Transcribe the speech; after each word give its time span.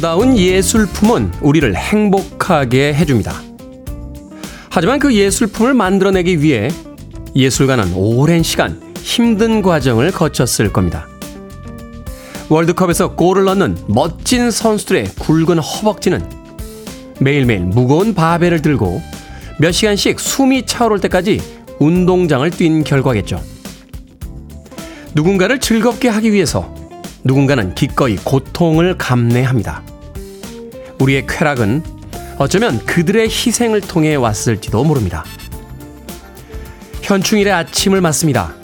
아름다운 0.00 0.38
예술품은 0.38 1.30
우리를 1.42 1.76
행복하게 1.76 2.94
해줍니다. 2.94 3.34
하지만 4.70 4.98
그 4.98 5.14
예술품을 5.14 5.74
만들어내기 5.74 6.40
위해 6.40 6.70
예술가는 7.36 7.92
오랜 7.94 8.42
시간 8.42 8.80
힘든 9.02 9.60
과정을 9.60 10.10
거쳤을 10.10 10.72
겁니다. 10.72 11.06
월드컵에서 12.48 13.14
골을 13.14 13.44
넣는 13.44 13.76
멋진 13.88 14.50
선수들의 14.50 15.04
굵은 15.18 15.58
허벅지는 15.58 16.26
매일매일 17.20 17.60
무거운 17.60 18.14
바벨을 18.14 18.62
들고 18.62 19.02
몇 19.58 19.70
시간씩 19.70 20.18
숨이 20.18 20.64
차오를 20.64 21.00
때까지 21.00 21.42
운동장을 21.78 22.48
뛴 22.52 22.84
결과겠죠. 22.84 23.42
누군가를 25.14 25.60
즐겁게 25.60 26.08
하기 26.08 26.32
위해서 26.32 26.74
누군가는 27.22 27.74
기꺼이 27.74 28.16
고통을 28.16 28.96
감내합니다. 28.96 29.89
우리의 31.00 31.26
쾌락은 31.26 31.82
어쩌면 32.38 32.84
그들의 32.86 33.24
희생을 33.28 33.80
통해 33.80 34.14
왔을지도 34.14 34.84
모릅니다. 34.84 35.24
현충일의 37.02 37.52
아침을 37.52 38.00
맞습니다. 38.00 38.54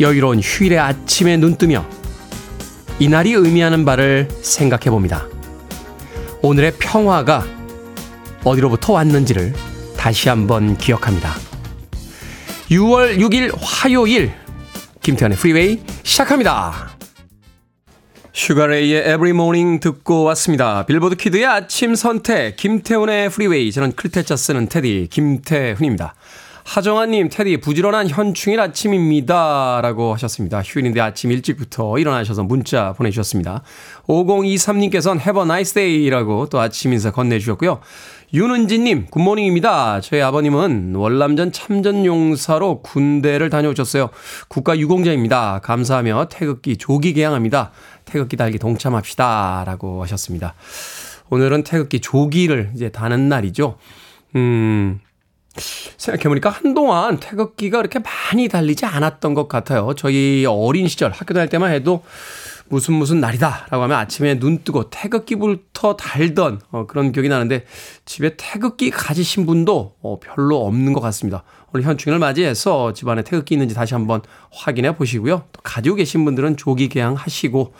여유로운 0.00 0.40
휴일의 0.40 0.78
아침에 0.78 1.36
눈뜨며 1.36 1.84
이날이 2.98 3.32
의미하는 3.32 3.84
바를 3.84 4.28
생각해 4.42 4.90
봅니다. 4.90 5.26
오늘의 6.42 6.74
평화가 6.78 7.44
어디로부터 8.44 8.94
왔는지를 8.94 9.54
다시 9.96 10.28
한번 10.28 10.76
기억합니다. 10.76 11.34
6월 12.70 13.18
6일 13.18 13.52
화요일 13.60 14.32
김태훈의 15.02 15.36
프리웨이 15.36 15.80
시작합니다. 16.02 16.87
슈가레이의 18.38 19.00
Every 19.00 19.30
Morning 19.30 19.80
듣고 19.80 20.22
왔습니다. 20.22 20.86
빌보드 20.86 21.16
kid의 21.16 21.44
아침 21.44 21.96
선택 21.96 22.54
김태훈의 22.54 23.30
프리웨이 23.30 23.72
저는 23.72 23.92
클 23.96 24.14
태자 24.14 24.36
쓰는 24.36 24.68
테디 24.68 25.08
김태훈입니다. 25.10 26.14
하정아님, 26.62 27.30
테디, 27.30 27.56
부지런한 27.56 28.08
현충일 28.08 28.60
아침입니다. 28.60 29.80
라고 29.82 30.12
하셨습니다. 30.14 30.62
휴일인데 30.62 31.00
아침 31.00 31.32
일찍부터 31.32 31.98
일어나셔서 31.98 32.44
문자 32.44 32.92
보내주셨습니다. 32.92 33.62
5023님께서는 34.06 35.18
Have 35.18 35.40
a 35.40 35.44
nice 35.44 35.74
day 35.74 36.08
라고 36.10 36.46
또 36.48 36.60
아침 36.60 36.92
인사 36.92 37.10
건네주셨고요. 37.10 37.80
윤은지님, 38.34 39.06
Good 39.06 39.27
morning입니다. 39.27 40.02
저희 40.02 40.20
아버님은 40.20 40.94
월남전 40.94 41.52
참전용사로 41.52 42.82
군대를 42.82 43.48
다녀오셨어요. 43.48 44.10
국가유공자입니다. 44.48 45.60
감사하며 45.64 46.28
태극기 46.30 46.76
조기 46.76 47.14
게양합니다. 47.14 47.72
태극기 48.08 48.36
달기 48.36 48.58
동참합시다. 48.58 49.64
라고 49.66 50.02
하셨습니다. 50.02 50.54
오늘은 51.30 51.62
태극기 51.64 52.00
조기를 52.00 52.72
이제 52.74 52.88
다는 52.88 53.28
날이죠. 53.28 53.76
음, 54.36 55.00
생각해보니까 55.96 56.48
한동안 56.50 57.18
태극기가 57.18 57.78
그렇게 57.78 57.98
많이 57.98 58.48
달리지 58.48 58.86
않았던 58.86 59.34
것 59.34 59.48
같아요. 59.48 59.92
저희 59.96 60.46
어린 60.48 60.88
시절 60.88 61.10
학교 61.10 61.34
다닐 61.34 61.48
때만 61.48 61.72
해도 61.72 62.02
무슨 62.70 62.94
무슨 62.94 63.20
날이다 63.20 63.66
라고 63.70 63.84
하면 63.84 63.98
아침에 63.98 64.38
눈 64.38 64.62
뜨고 64.62 64.90
태극기부터 64.90 65.96
달던 65.96 66.60
어, 66.70 66.86
그런 66.86 67.12
기억이 67.12 67.28
나는데 67.28 67.64
집에 68.04 68.36
태극기 68.36 68.90
가지신 68.90 69.46
분도 69.46 69.94
어, 70.02 70.18
별로 70.20 70.66
없는 70.66 70.92
것 70.92 71.00
같습니다. 71.00 71.44
오늘 71.72 71.86
현충일을 71.86 72.18
맞이해서 72.18 72.92
집안에 72.92 73.22
태극기 73.22 73.54
있는지 73.54 73.74
다시 73.74 73.94
한번 73.94 74.22
확인해 74.50 74.96
보시고요. 74.96 75.44
또 75.52 75.60
가지고 75.62 75.96
계신 75.96 76.24
분들은 76.24 76.56
조기 76.56 76.88
개항하시고 76.88 77.74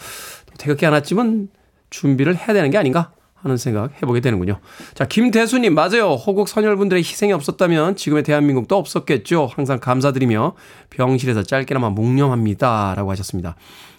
태극기 0.59 0.84
하나쯤은 0.84 1.49
준비를 1.91 2.37
해야 2.37 2.53
되는 2.53 2.71
게 2.71 2.78
아닌가 2.78 3.12
하는 3.34 3.56
생각 3.56 3.93
해보게 4.03 4.21
되는군요. 4.21 4.59
자, 4.94 5.06
김대수님, 5.06 5.75
맞아요. 5.75 6.15
호국 6.15 6.48
선열분들의 6.48 7.03
희생이 7.03 7.32
없었다면 7.32 7.97
지금의 7.97 8.25
대한민국도 8.25 8.77
없었겠죠. 8.77 9.48
항상 9.54 9.78
감사드리며 9.78 10.54
병실에서 10.91 11.44
짧게나마 11.44 11.91
묵념합니다. 11.91 12.94
라고 12.97 13.10
하셨습니다. 13.12 13.54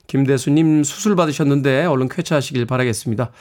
김대수님 0.07 0.83
수술 0.83 1.15
받으셨는데 1.15 1.85
얼른 1.85 2.09
쾌차하시길 2.09 2.65
바라겠습니다. 2.65 3.31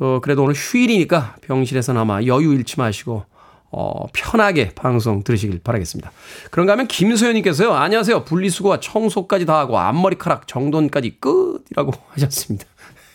어, 0.00 0.18
그래도 0.20 0.42
오늘 0.42 0.54
휴일이니까 0.54 1.36
병실에서나마 1.42 2.22
여유 2.24 2.54
잃지 2.54 2.78
마시고, 2.78 3.24
어, 3.72 4.06
편하게 4.12 4.70
방송 4.74 5.22
들으시길 5.22 5.60
바라겠습니다. 5.62 6.10
그런가 6.50 6.72
하면 6.72 6.88
김소연님께서요, 6.88 7.72
안녕하세요. 7.72 8.24
분리수거와 8.24 8.80
청소까지 8.80 9.46
다 9.46 9.58
하고 9.58 9.78
앞머리카락 9.78 10.48
정돈까지 10.48 11.18
끝이라고 11.20 11.92
하셨습니다. 12.10 12.66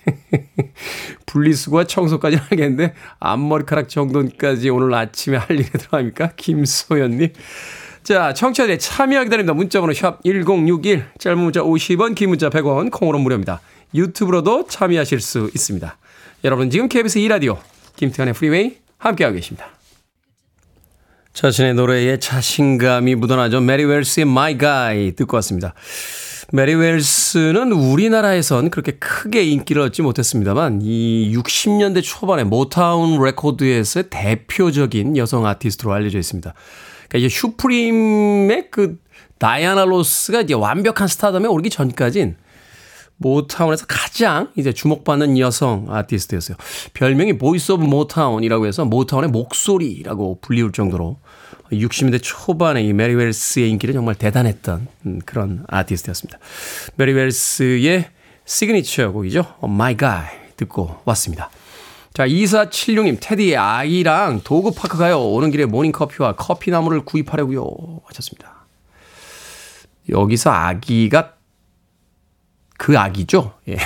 분리수거와 1.25 1.85
청소까지는 1.85 2.43
하겠는데 2.49 2.93
앞머리카락 3.19 3.89
정돈까지 3.89 4.69
오늘 4.69 4.93
아침에 4.93 5.37
할 5.37 5.59
일에 5.59 5.69
들어갑니까? 5.69 6.33
김소연님. 6.37 7.33
자, 8.03 8.33
청취자들의 8.33 8.77
참여 8.77 9.23
기다립니다. 9.23 9.53
문자번호 9.53 9.93
샵 9.93 10.23
1061, 10.23 11.05
짧은 11.17 11.39
문자 11.39 11.61
50원, 11.61 12.13
긴 12.13 12.29
문자 12.29 12.49
100원, 12.49 12.91
콩으로 12.91 13.17
무료입니다. 13.17 13.61
유튜브로도 13.95 14.67
참여하실 14.67 15.19
수 15.19 15.49
있습니다. 15.55 15.97
여러분 16.43 16.69
지금 16.69 16.87
KBS 16.87 17.19
2라디오 17.19 17.57
김태훈의 17.95 18.35
프리웨이 18.35 18.77
함께하고 18.99 19.35
계십니다. 19.35 19.74
자신의 21.35 21.73
노래에 21.73 22.17
자신감이 22.17 23.15
묻어나죠. 23.15 23.59
메리 23.59 23.83
웰스의 23.83 24.21
My 24.23 24.57
Guy 24.57 25.11
듣고 25.11 25.35
왔습니다. 25.35 25.73
메리 26.53 26.73
웰스는 26.73 27.73
우리나라에선 27.73 28.69
그렇게 28.69 28.93
크게 28.93 29.43
인기를 29.43 29.81
얻지 29.81 30.01
못했습니다만 30.01 30.79
이 30.81 31.33
60년대 31.35 32.01
초반에 32.03 32.45
모타운 32.45 33.21
레코드에서의 33.21 34.05
대표적인 34.09 35.17
여성 35.17 35.45
아티스트로 35.45 35.91
알려져 35.91 36.19
있습니다. 36.19 36.53
그러니까 37.09 37.17
이제 37.17 37.27
슈프림의 37.27 38.69
그 38.71 38.97
다이아나 39.37 39.83
로스가 39.83 40.41
이제 40.41 40.53
완벽한 40.53 41.09
스타덤에 41.09 41.49
오르기 41.49 41.69
전까진 41.69 42.37
모타운에서 43.17 43.85
가장 43.87 44.51
이제 44.55 44.73
주목받는 44.73 45.37
여성 45.39 45.87
아티스트였어요. 45.89 46.57
별명이 46.93 47.37
Voice 47.37 47.71
of 47.71 47.83
Motown이라고 47.83 48.65
해서 48.67 48.85
모타운의 48.85 49.29
목소리라고 49.29 50.39
불리울 50.41 50.71
정도로 50.71 51.17
60년대 51.71 52.19
초반에 52.21 52.83
이 52.83 52.93
메리 52.93 53.15
웰스의 53.15 53.69
인기는 53.69 53.93
정말 53.93 54.15
대단했던 54.15 54.87
음, 55.05 55.19
그런 55.25 55.65
아티스트였습니다. 55.67 56.39
메리 56.95 57.13
웰스의 57.13 58.09
시그니처 58.45 59.11
곡이죠. 59.11 59.55
My 59.63 59.97
Guy 59.97 60.25
듣고 60.57 61.01
왔습니다. 61.05 61.49
자, 62.13 62.25
2476님, 62.25 63.17
테디 63.19 63.57
아이랑 63.57 64.41
dog 64.43 64.66
park 64.66 64.97
가요. 64.97 65.19
오는 65.19 65.51
길에 65.51 65.65
모닝커피와 65.65 66.35
커피나무를 66.35 67.03
구입하려고요. 67.03 67.65
하셨습니다. 68.05 68.67
여기서 70.07 70.49
아기가 70.49 71.33
그 72.77 72.97
아기죠? 72.97 73.53
예. 73.67 73.77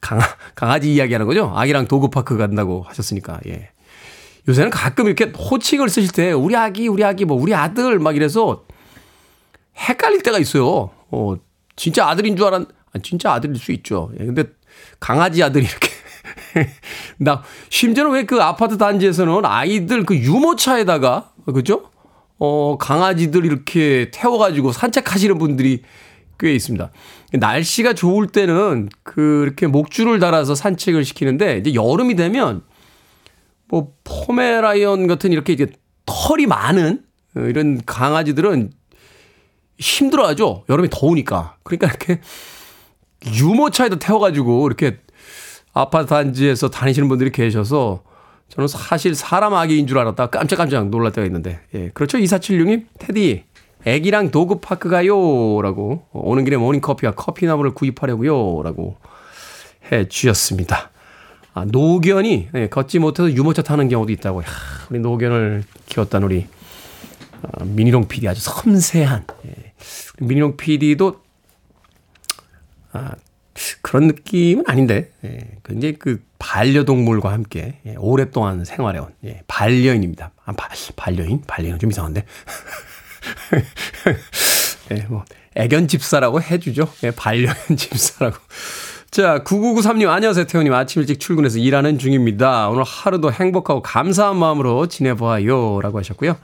강아, 0.00 0.22
강아지 0.54 0.92
이야기 0.92 1.12
하는 1.12 1.26
거죠? 1.26 1.52
아기랑 1.54 1.86
도구파크 1.86 2.36
간다고 2.36 2.82
하셨으니까, 2.82 3.40
예. 3.46 3.70
요새는 4.48 4.70
가끔 4.70 5.06
이렇게 5.06 5.26
호칭을 5.26 5.88
쓰실 5.90 6.10
때, 6.10 6.32
우리 6.32 6.56
아기, 6.56 6.88
우리 6.88 7.04
아기, 7.04 7.24
뭐, 7.26 7.36
우리 7.40 7.54
아들, 7.54 7.98
막 7.98 8.16
이래서 8.16 8.64
헷갈릴 9.76 10.22
때가 10.22 10.38
있어요. 10.38 10.90
어, 11.10 11.34
진짜 11.76 12.08
아들인 12.08 12.36
줄 12.36 12.46
알았, 12.46 12.62
아, 12.62 12.98
진짜 13.02 13.32
아들일 13.32 13.56
수 13.56 13.72
있죠. 13.72 14.10
예. 14.18 14.24
근데 14.24 14.44
강아지 15.00 15.42
아들이 15.42 15.66
이렇게. 15.66 15.88
나, 17.18 17.42
심지어는 17.68 18.12
왜 18.12 18.24
그 18.24 18.42
아파트 18.42 18.78
단지에서는 18.78 19.44
아이들 19.44 20.04
그 20.04 20.16
유모차에다가, 20.16 21.32
그죠? 21.46 21.90
어, 22.38 22.78
강아지들 22.78 23.44
이렇게 23.44 24.10
태워가지고 24.12 24.72
산책하시는 24.72 25.38
분들이 25.38 25.82
꽤 26.38 26.54
있습니다. 26.54 26.90
날씨가 27.32 27.94
좋을 27.94 28.28
때는 28.28 28.88
그렇게 29.02 29.66
목줄을 29.66 30.20
달아서 30.20 30.54
산책을 30.54 31.04
시키는데 31.04 31.58
이제 31.58 31.74
여름이 31.74 32.14
되면 32.14 32.62
뭐 33.68 33.92
포메라이언 34.04 35.06
같은 35.06 35.32
이렇게 35.32 35.52
이제 35.52 35.66
털이 36.06 36.46
많은 36.46 37.02
이런 37.36 37.80
강아지들은 37.84 38.72
힘들어하죠. 39.78 40.64
여름에 40.68 40.88
더우니까. 40.90 41.56
그러니까 41.62 41.88
이렇게 41.88 42.20
유모차에다 43.26 43.98
태워가지고 43.98 44.66
이렇게 44.66 44.98
아파트 45.72 46.08
단지에서 46.08 46.70
다니시는 46.70 47.08
분들이 47.08 47.30
계셔서 47.30 48.02
저는 48.48 48.66
사실 48.66 49.14
사람 49.14 49.54
아기인 49.54 49.86
줄 49.86 49.98
알았다 49.98 50.28
깜짝깜짝 50.28 50.88
놀랄 50.88 51.12
때가 51.12 51.26
있는데. 51.26 51.60
예. 51.74 51.90
그렇죠. 51.90 52.18
2476님, 52.18 52.86
테디. 52.98 53.44
애기랑 53.84 54.30
도그파크 54.30 54.88
가요. 54.88 55.60
라고. 55.62 56.06
오는 56.12 56.44
길에 56.44 56.56
모닝커피와 56.56 57.12
커피나무를 57.12 57.72
구입하려고요. 57.74 58.62
라고 58.62 58.96
해 59.92 60.08
주셨습니다. 60.08 60.90
아, 61.58 61.64
노견이 61.64 62.50
예, 62.54 62.68
걷지 62.68 63.00
못해서 63.00 63.30
유모차 63.30 63.62
타는 63.62 63.88
경우도 63.88 64.12
있다고. 64.12 64.42
야, 64.42 64.46
우리 64.90 65.00
노견을 65.00 65.64
키웠던 65.86 66.22
우리 66.22 66.46
아, 67.42 67.64
미니롱 67.64 68.06
PD 68.06 68.28
아주 68.28 68.40
섬세한 68.40 69.26
예. 69.46 69.72
미니롱 70.20 70.56
PD도 70.56 71.20
아, 72.92 73.12
그런 73.82 74.06
느낌은 74.06 74.64
아닌데 74.68 75.10
예, 75.24 75.58
굉장히 75.64 75.98
그 75.98 76.22
반려동물과 76.38 77.32
함께 77.32 77.80
예, 77.86 77.96
오랫동안 77.96 78.64
생활해온 78.64 79.08
예, 79.24 79.42
반려인입니다. 79.48 80.30
아, 80.44 80.52
바, 80.52 80.68
반려인? 80.94 81.42
반려인은 81.44 81.80
좀 81.80 81.90
이상한데. 81.90 82.24
예, 84.92 85.06
뭐 85.08 85.24
애견 85.56 85.88
집사라고 85.88 86.40
해주죠. 86.40 86.88
예, 87.02 87.10
반려인 87.10 87.56
집사라고. 87.76 88.36
자, 89.10 89.42
9993님, 89.42 90.08
안녕하세요, 90.08 90.46
태훈님. 90.46 90.72
아침 90.74 91.00
일찍 91.00 91.18
출근해서 91.18 91.58
일하는 91.58 91.98
중입니다. 91.98 92.68
오늘 92.68 92.84
하루도 92.84 93.32
행복하고 93.32 93.82
감사한 93.82 94.36
마음으로 94.36 94.86
지내보아요. 94.86 95.80
라고 95.80 95.98
하셨고요. 95.98 96.36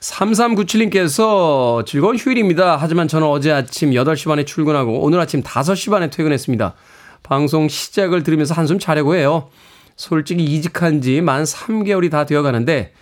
3397님께서 0.00 1.86
즐거운 1.86 2.16
휴일입니다. 2.16 2.76
하지만 2.76 3.06
저는 3.08 3.26
어제 3.26 3.52
아침 3.52 3.92
8시 3.92 4.28
반에 4.28 4.44
출근하고 4.44 5.00
오늘 5.00 5.20
아침 5.20 5.42
5시 5.42 5.90
반에 5.90 6.10
퇴근했습니다. 6.10 6.74
방송 7.22 7.68
시작을 7.68 8.22
들으면서 8.22 8.54
한숨 8.54 8.78
자려고 8.78 9.14
해요. 9.14 9.48
솔직히 9.96 10.42
이직한 10.44 11.00
지 11.00 11.20
만 11.22 11.44
3개월이 11.44 12.10
다 12.10 12.26
되어 12.26 12.42
가는데 12.42 12.92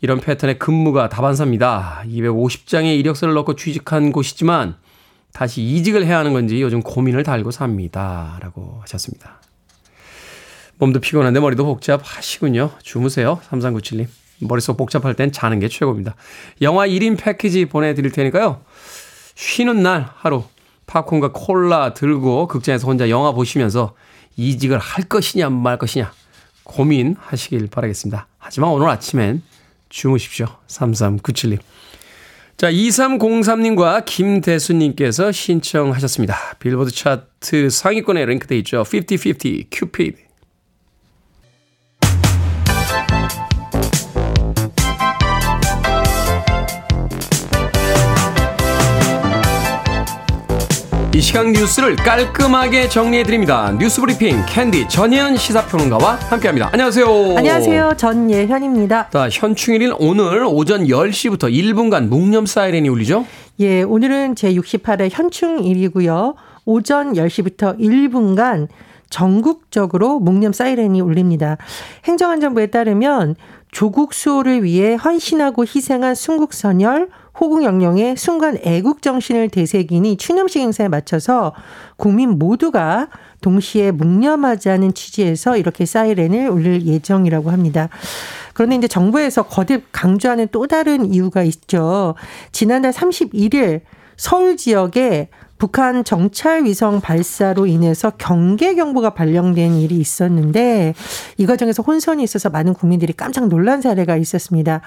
이런 0.00 0.20
패턴의 0.20 0.58
근무가 0.58 1.08
다반사입니다. 1.10 2.02
250장의 2.06 2.98
이력서를 2.98 3.34
넣고 3.34 3.54
취직한 3.56 4.10
곳이지만 4.10 4.76
다시 5.32 5.62
이직을 5.62 6.04
해야 6.04 6.18
하는 6.18 6.32
건지 6.32 6.60
요즘 6.60 6.82
고민을 6.82 7.22
달고 7.22 7.50
삽니다. 7.50 8.38
라고 8.40 8.78
하셨습니다. 8.82 9.40
몸도 10.78 11.00
피곤한데 11.00 11.40
머리도 11.40 11.64
복잡하시군요. 11.64 12.70
주무세요. 12.82 13.40
3397님. 13.48 14.06
머릿속 14.40 14.76
복잡할 14.76 15.14
땐 15.14 15.32
자는 15.32 15.58
게 15.58 15.68
최고입니다. 15.68 16.14
영화 16.62 16.86
1인 16.86 17.18
패키지 17.18 17.64
보내드릴 17.64 18.12
테니까요. 18.12 18.60
쉬는 19.34 19.82
날 19.82 20.08
하루 20.16 20.44
팝콘과 20.86 21.32
콜라 21.32 21.94
들고 21.94 22.46
극장에서 22.48 22.86
혼자 22.86 23.10
영화 23.10 23.32
보시면서 23.32 23.94
이직을 24.36 24.78
할 24.78 25.04
것이냐 25.04 25.50
말 25.50 25.78
것이냐 25.78 26.12
고민하시길 26.64 27.68
바라겠습니다. 27.68 28.26
하지만 28.38 28.70
오늘 28.70 28.88
아침엔 28.88 29.42
주무십시오. 29.88 30.46
3397님. 30.68 31.58
자, 32.58 32.72
2303님과 32.72 34.04
김대수님께서 34.04 35.30
신청하셨습니다. 35.30 36.56
빌보드 36.58 36.90
차트 36.90 37.70
상위권에 37.70 38.26
랭크되어 38.26 38.58
있죠. 38.58 38.82
50-50 38.82 39.66
큐피드. 39.70 40.27
이 51.18 51.20
시간 51.20 51.50
뉴스를 51.50 51.96
깔끔하게 51.96 52.88
정리해드립니다. 52.88 53.76
뉴스 53.76 54.00
브리핑 54.00 54.40
캔디 54.46 54.86
전예현 54.86 55.36
시사평론가와 55.36 56.14
함께합니다. 56.14 56.70
안녕하세요. 56.72 57.06
안녕하세요. 57.36 57.94
전예현입니다. 57.96 59.10
자, 59.10 59.28
현충일인 59.28 59.94
오늘 59.98 60.44
오전 60.46 60.84
10시부터 60.84 61.52
1분간 61.52 62.06
묵념 62.06 62.46
사이렌이 62.46 62.88
울리죠? 62.88 63.26
예, 63.58 63.82
오늘은 63.82 64.36
제68회 64.36 65.08
현충일이고요. 65.10 66.36
오전 66.66 67.14
10시부터 67.14 67.80
1분간 67.80 68.68
전국적으로 69.10 70.20
묵념 70.20 70.52
사이렌이 70.52 71.00
울립니다. 71.00 71.56
행정안전부에 72.04 72.66
따르면 72.66 73.34
조국 73.72 74.14
수호를 74.14 74.62
위해 74.62 74.94
헌신하고 74.94 75.64
희생한 75.64 76.14
순국선열 76.14 77.08
호국영령의 77.40 78.16
순간 78.16 78.58
애국 78.62 79.02
정신을 79.02 79.48
되새기니 79.48 80.16
추념식 80.16 80.60
행사에 80.60 80.88
맞춰서 80.88 81.52
국민 81.96 82.38
모두가 82.38 83.08
동시에 83.40 83.92
묵념하자는 83.92 84.94
취지에서 84.94 85.56
이렇게 85.56 85.86
사이렌을 85.86 86.48
울릴 86.48 86.86
예정이라고 86.86 87.50
합니다. 87.50 87.88
그런데 88.54 88.76
이제 88.76 88.88
정부에서 88.88 89.44
거듭 89.44 89.84
강조하는 89.92 90.48
또 90.50 90.66
다른 90.66 91.12
이유가 91.12 91.42
있죠. 91.44 92.16
지난달 92.50 92.92
31일 92.92 93.82
서울 94.16 94.56
지역에 94.56 95.28
북한 95.58 96.04
정찰 96.04 96.64
위성 96.64 97.00
발사로 97.00 97.66
인해서 97.66 98.10
경계 98.10 98.74
경보가 98.74 99.10
발령된 99.10 99.74
일이 99.74 99.96
있었는데 99.96 100.94
이 101.36 101.46
과정에서 101.46 101.82
혼선이 101.82 102.22
있어서 102.22 102.48
많은 102.48 102.74
국민들이 102.74 103.12
깜짝 103.12 103.48
놀란 103.48 103.80
사례가 103.80 104.16
있었습니다. 104.16 104.80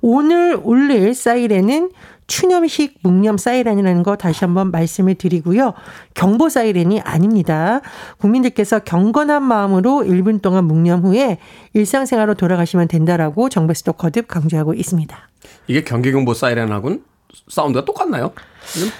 오늘 0.00 0.60
올릴 0.62 1.14
사이렌은 1.14 1.90
추념식 2.26 2.98
묵념 3.02 3.38
사이렌이라는 3.38 4.02
거 4.02 4.16
다시 4.16 4.44
한번 4.44 4.70
말씀을 4.70 5.14
드리고요. 5.14 5.72
경보 6.12 6.50
사이렌이 6.50 7.00
아닙니다. 7.00 7.80
국민들께서 8.18 8.80
경건한 8.80 9.42
마음으로 9.42 10.04
1분 10.04 10.42
동안 10.42 10.66
묵념 10.66 11.02
후에 11.04 11.38
일상생활로 11.72 12.34
돌아가시면 12.34 12.88
된다라고 12.88 13.48
정부에서도 13.48 13.94
거듭 13.94 14.28
강조하고 14.28 14.74
있습니다. 14.74 15.16
이게 15.68 15.82
경계경보 15.84 16.34
사이렌하고는 16.34 17.02
사운드가 17.48 17.84
똑같나요? 17.84 18.32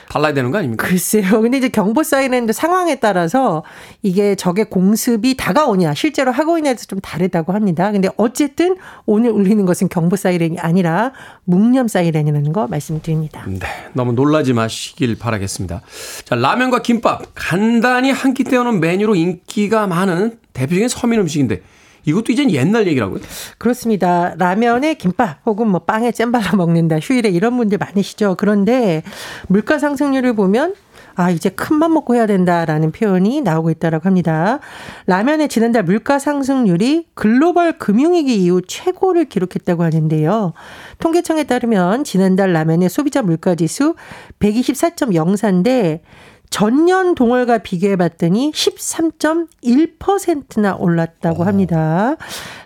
달라야 0.09 0.33
되는 0.33 0.51
거 0.51 0.57
아닙니까? 0.59 0.87
글쎄요. 0.87 1.43
근데 1.43 1.59
이제 1.59 1.69
경보 1.69 2.03
사이렌도 2.03 2.55
상황에 2.55 2.95
따라서 3.01 3.65
이게 4.03 4.35
적의 4.35 4.71
공습이 4.71 5.37
다가오냐, 5.37 5.93
실제로 5.93 6.33
하고 6.33 6.57
있냐에서 6.57 6.87
좀 6.87 7.01
다르다고 7.01 7.53
합니다. 7.53 7.93
근데 7.93 8.09
어쨌든 8.17 8.77
오늘 9.05 9.31
울리는 9.31 9.67
것은 9.67 9.91
경보 9.91 10.17
사이렌이 10.17 10.59
아니라 10.59 11.13
묵념 11.45 11.87
사이렌이라는 11.89 12.53
거 12.55 12.67
말씀드립니다. 12.67 13.45
네. 13.47 13.59
너무 13.93 14.13
놀라지 14.13 14.55
마시길 14.55 15.19
바라겠습니다. 15.19 15.83
자, 16.25 16.35
라면과 16.35 16.81
김밥 16.83 17.25
간단히 17.35 18.11
한 18.11 18.33
끼 18.33 18.45
때우는 18.45 18.81
메뉴로 18.81 19.17
인기가 19.17 19.87
많은 19.87 20.39
대표적인 20.53 20.89
서민 20.89 21.21
음식인데 21.21 21.61
이것도 22.09 22.33
이젠 22.33 22.51
옛날 22.51 22.87
얘기라고요? 22.87 23.21
그렇습니다. 23.59 24.35
라면에 24.39 24.95
김밥 24.95 25.41
혹은 25.47 25.69
뭐 25.69 25.81
빵에 25.81 26.13
잼 26.13 26.33
발라 26.33 26.57
먹는다. 26.57 26.99
휴일에 26.99 27.29
이런 27.29 27.57
분들 27.57 27.79
많으시죠. 27.79 28.37
그런데 28.39 29.03
물가 29.49 29.79
상승률을 29.79 30.35
보면 30.35 30.75
아, 31.19 31.31
이제 31.31 31.49
큰맘 31.49 31.95
먹고 31.95 32.15
해야 32.15 32.27
된다라는 32.27 32.93
표현이 32.93 33.41
나오고 33.41 33.71
있다라고 33.71 34.07
합니다. 34.07 34.61
라면의 35.07 35.49
지난달 35.49 35.83
물가 35.83 36.21
상승률이 36.21 37.09
글로벌 37.15 37.77
금융위기 37.77 38.37
이후 38.37 38.63
최고를 38.65 39.25
기록했다고 39.25 39.83
하는데요. 39.83 40.53
통계청에 41.01 41.43
따르면 41.43 42.05
지난달 42.05 42.53
라면의 42.53 42.89
소비자 42.89 43.23
물가 43.23 43.57
지수 43.57 43.97
124.04인데 44.39 46.03
전년 46.51 47.15
동월과 47.15 47.59
비교해 47.59 47.95
봤더니 47.97 48.53
13.1%나 48.53 50.77
올랐다고 50.77 51.45
합니다. 51.45 52.17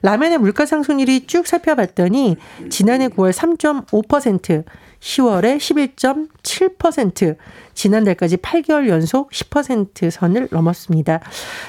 라면의 0.03 0.39
물가 0.39 0.67
상승률이 0.67 1.27
쭉 1.27 1.47
살펴봤더니 1.47 2.37
지난해 2.71 3.09
9월 3.09 3.33
3.5%, 3.33 4.65
10월에 5.01 5.59
11.7%, 5.59 7.37
지난달까지 7.75 8.37
8개월 8.37 8.89
연속 8.89 9.31
10% 9.31 10.11
선을 10.11 10.49
넘었습니다. 10.51 11.21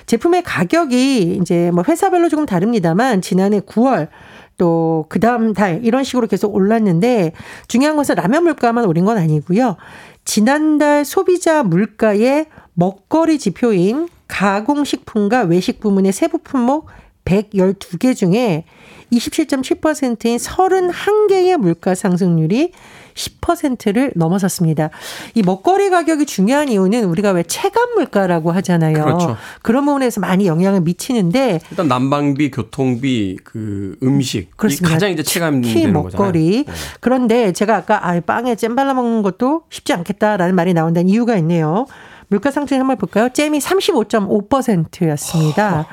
제품의 0.05 0.43
가격이 0.43 1.39
이제 1.41 1.71
뭐 1.71 1.83
회사별로 1.87 2.27
조금 2.29 2.45
다릅니다만 2.45 3.21
지난해 3.21 3.59
9월 3.59 4.09
또 4.57 4.93
그 5.09 5.19
다음 5.19 5.53
달 5.53 5.81
이런 5.83 6.03
식으로 6.03 6.27
계속 6.27 6.55
올랐는데 6.55 7.33
중요한 7.67 7.95
것은 7.95 8.15
라면 8.15 8.43
물가만 8.43 8.85
오른 8.85 9.05
건 9.05 9.17
아니고요. 9.17 9.77
지난달 10.25 11.05
소비자 11.05 11.63
물가의 11.63 12.47
먹거리 12.73 13.37
지표인 13.39 14.07
가공식품과 14.27 15.43
외식 15.43 15.79
부문의 15.79 16.11
세부 16.11 16.39
품목 16.39 16.87
112개 17.25 18.15
중에 18.15 18.63
27.7%인 19.11 20.37
31개의 20.37 21.57
물가 21.57 21.95
상승률이 21.95 22.71
10%를 23.13 24.11
넘어섰습니다. 24.15 24.89
이 25.35 25.43
먹거리 25.43 25.89
가격이 25.89 26.25
중요한 26.25 26.69
이유는 26.69 27.03
우리가 27.05 27.31
왜 27.31 27.43
체감 27.43 27.95
물가라고 27.95 28.51
하잖아요. 28.51 29.03
그렇죠. 29.03 29.37
그런 29.61 29.85
부분에서 29.85 30.19
많이 30.19 30.47
영향을 30.47 30.81
미치는데 30.81 31.61
일단 31.69 31.87
난방비, 31.87 32.51
교통비, 32.51 33.37
그 33.43 33.95
음식 34.01 34.57
그렇습니다. 34.57 34.95
가장 34.95 35.11
이제 35.11 35.21
체감되는 35.21 35.93
먹거리. 35.93 36.63
네. 36.65 36.73
그런데 36.99 37.53
제가 37.53 37.75
아까 37.75 38.07
아 38.07 38.19
빵에 38.19 38.55
잼 38.55 38.75
발라 38.75 38.95
먹는 38.95 39.21
것도 39.21 39.65
쉽지 39.69 39.93
않겠다라는 39.93 40.55
말이 40.55 40.73
나온다는 40.73 41.07
이유가 41.07 41.37
있네요. 41.37 41.85
물가 42.29 42.49
상승 42.49 42.79
한번 42.79 42.97
볼까요? 42.97 43.29
잼이 43.31 43.59
35.5%였습니다. 43.59 45.85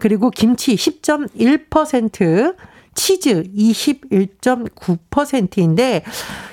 그리고 0.00 0.30
김치 0.30 0.74
10.1%, 0.74 2.56
치즈 2.94 3.44
21.9%인데 3.54 6.02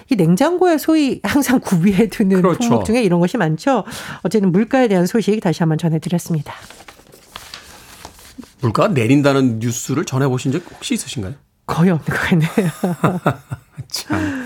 이 0.10 0.16
냉장고에 0.16 0.78
소위 0.78 1.20
항상 1.24 1.60
구비해 1.60 2.08
두는 2.08 2.42
그렇죠. 2.42 2.60
품목 2.60 2.86
중에 2.86 3.02
이런 3.02 3.20
것이 3.20 3.38
많죠. 3.38 3.84
어쨌든 4.22 4.52
물가에 4.52 4.88
대한 4.88 5.08
소식 5.08 5.40
다시 5.42 5.60
한번 5.60 5.80
전해드렸습니다. 5.80 6.54
물가가 8.62 8.90
내린다는 8.90 9.60
뉴스를 9.60 10.06
전해보신 10.06 10.52
적 10.52 10.62
혹시 10.72 10.94
있으신가요? 10.94 11.34
거의 11.66 11.90
없는 11.92 12.06
것 12.06 12.14
같네요. 12.22 12.50
참. 13.90 14.46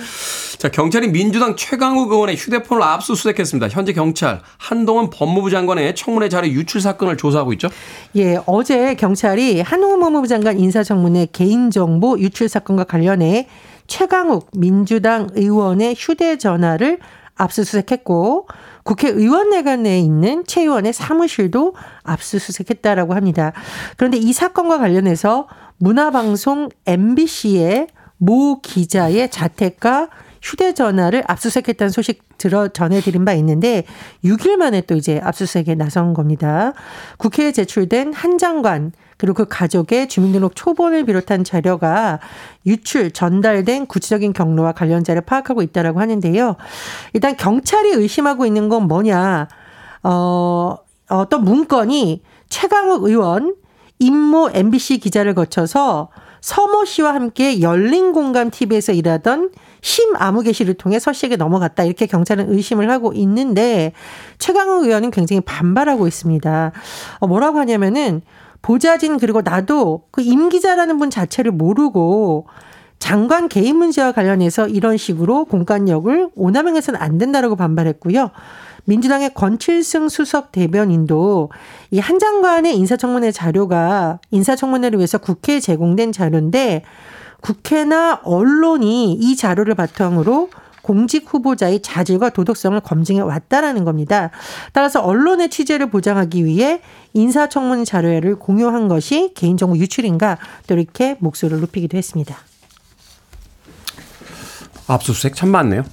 자, 0.62 0.70
경찰이 0.70 1.08
민주당 1.08 1.56
최강욱 1.56 2.12
의원의 2.12 2.36
휴대폰을 2.36 2.84
압수수색했습니다. 2.84 3.70
현재 3.70 3.94
경찰 3.94 4.42
한동훈 4.60 5.10
법무부 5.10 5.50
장관의 5.50 5.96
청문회 5.96 6.30
자료 6.30 6.48
유출 6.50 6.82
사건을 6.82 7.18
조사하고 7.18 7.52
있죠. 7.54 7.70
예, 8.16 8.38
어제 8.46 8.94
경찰이 8.94 9.62
한동훈 9.62 10.00
법무부 10.00 10.28
장관 10.28 10.60
인사청문회 10.60 11.30
개인정보 11.34 12.20
유출 12.20 12.48
사건과 12.48 12.84
관련해 12.84 13.48
최강욱 13.88 14.52
민주당 14.56 15.30
의원의 15.34 15.96
휴대전화를 15.98 17.00
압수수색했고 17.34 18.48
국회의원회관 18.84 19.82
내에 19.82 19.98
있는 19.98 20.44
최 20.46 20.62
의원의 20.62 20.94
사무실도 20.94 21.74
압수수색했다라고 22.04 23.16
합니다. 23.16 23.54
그런데 23.98 24.18
이 24.18 24.32
사건과 24.32 24.78
관련해서 24.78 25.48
문화방송 25.80 26.70
MBC의 26.86 27.88
모 28.18 28.62
기자의 28.62 29.32
자택과 29.32 30.10
휴대전화를 30.42 31.24
압수수색했다는 31.28 31.92
소식 31.92 32.38
들어 32.38 32.68
전해드린 32.68 33.26
바 33.26 33.34
있는데 33.34 33.84
6일 34.24 34.58
만에 34.58 34.82
또 34.82 34.96
이제 34.96 35.20
압수수색에 35.24 35.76
나선 35.76 36.14
겁니다. 36.14 36.74
국회에 37.18 37.52
제출된 37.52 38.14
한 38.14 38.38
장관 38.38 38.92
그리고 39.18 39.36
그 39.36 39.46
가족의 39.48 40.10
주민등록 40.10 40.56
초본을 40.56 41.06
비롯한 41.06 41.44
자료가 41.44 42.20
유출, 42.66 43.12
전달된 43.12 43.86
구체적인 43.86 44.34
경로와 44.34 44.72
관련자를 44.72 45.22
파악하고 45.22 45.62
있다라고 45.62 46.00
하는데요. 46.00 46.56
일단 47.14 47.38
경찰이 47.38 47.92
의심하고 47.92 48.48
있는 48.48 48.68
건 48.68 48.88
뭐냐? 48.88 49.48
어, 50.02 50.76
어떤 51.08 51.44
문건이 51.44 52.24
최강욱 52.50 53.04
의원, 53.04 53.56
임모 54.00 54.50
MBC 54.56 54.98
기자를 54.98 55.36
거쳐서 55.36 56.10
서모 56.42 56.86
씨와 56.86 57.14
함께 57.14 57.62
열린 57.62 58.14
공감 58.14 58.50
TV에서 58.50 58.92
일하던 58.92 59.52
심 59.82 60.16
아무개 60.16 60.52
씨를 60.52 60.74
통해 60.74 61.00
서 61.00 61.14
씨에게 61.14 61.36
넘어갔다. 61.38 61.84
이렇게 61.84 62.08
경찰은 62.08 62.52
의심을 62.52 62.90
하고 62.90 63.14
있는데 63.14 63.94
최강욱 64.40 64.84
의원은 64.86 65.12
굉장히 65.12 65.42
반발하고 65.42 66.08
있습니다. 66.08 66.72
어, 67.20 67.28
뭐라고 67.28 67.60
하냐면은 67.60 68.22
보좌진 68.62 69.18
그리고 69.18 69.42
나도 69.42 70.04
그 70.12 70.22
임 70.22 70.50
기자라는 70.50 70.98
분 71.00 71.10
자체를 71.10 71.52
모르고 71.52 72.46
장관 73.00 73.50
개인 73.50 73.78
문제와 73.78 74.12
관련해서 74.12 74.68
이런 74.68 74.98
식으로 74.98 75.46
공간력을 75.46 76.30
오남용해서는 76.36 77.02
안 77.02 77.18
된다라고 77.18 77.56
반발했고요. 77.56 78.30
민주당의 78.86 79.34
권칠승 79.34 80.10
수석 80.10 80.52
대변인도 80.52 81.50
이 81.92 82.00
한 82.00 82.20
장관의 82.20 82.76
인사청문회 82.78 83.32
자료가 83.32 84.20
인사청문회를 84.32 84.98
위해서 85.00 85.18
국회에 85.18 85.60
제공된 85.60 86.12
자료인데 86.12 86.84
국회나 87.42 88.22
언론이 88.24 89.14
이 89.14 89.36
자료를 89.36 89.76
바탕으로 89.76 90.50
공직 90.82 91.32
후보자의 91.32 91.82
자질과 91.84 92.32
도덕성을 92.32 92.80
검증해 92.82 93.20
왔다라는 93.22 93.86
겁니다. 93.86 94.32
따라서 94.74 95.00
언론의 95.02 95.50
취재를 95.50 95.92
보장하기 95.92 96.44
위해 96.44 96.82
인사청문 97.14 97.86
자료를 97.86 98.36
공유한 98.40 98.88
것이 98.88 99.32
개인정보 99.36 99.78
유출인가 99.78 100.38
또 100.68 100.74
이렇게 100.76 101.18
목소리를 101.20 101.60
높이기도 101.62 101.98
했습니다. 101.98 102.36
압수수색 104.88 105.36
참 105.36 105.50
많네요. 105.50 105.84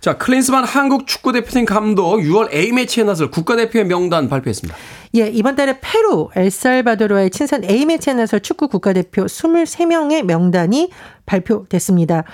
자, 0.00 0.16
클린스만 0.16 0.64
한국 0.64 1.06
축구 1.06 1.32
대표팀 1.32 1.66
감독 1.66 2.20
6월 2.20 2.52
A매치에 2.52 3.04
나설 3.04 3.30
국가대표의 3.30 3.84
명단 3.84 4.30
발표했습니다. 4.30 4.76
예, 5.16 5.28
이번 5.28 5.56
달에 5.56 5.78
페루, 5.80 6.30
엘살바도르와의 6.34 7.30
친선 7.30 7.64
A매치에 7.64 8.14
나설 8.14 8.40
축구 8.40 8.68
국가대표 8.68 9.26
23명의 9.26 10.22
명단이 10.22 10.90
발표됐습니다. 11.26 12.24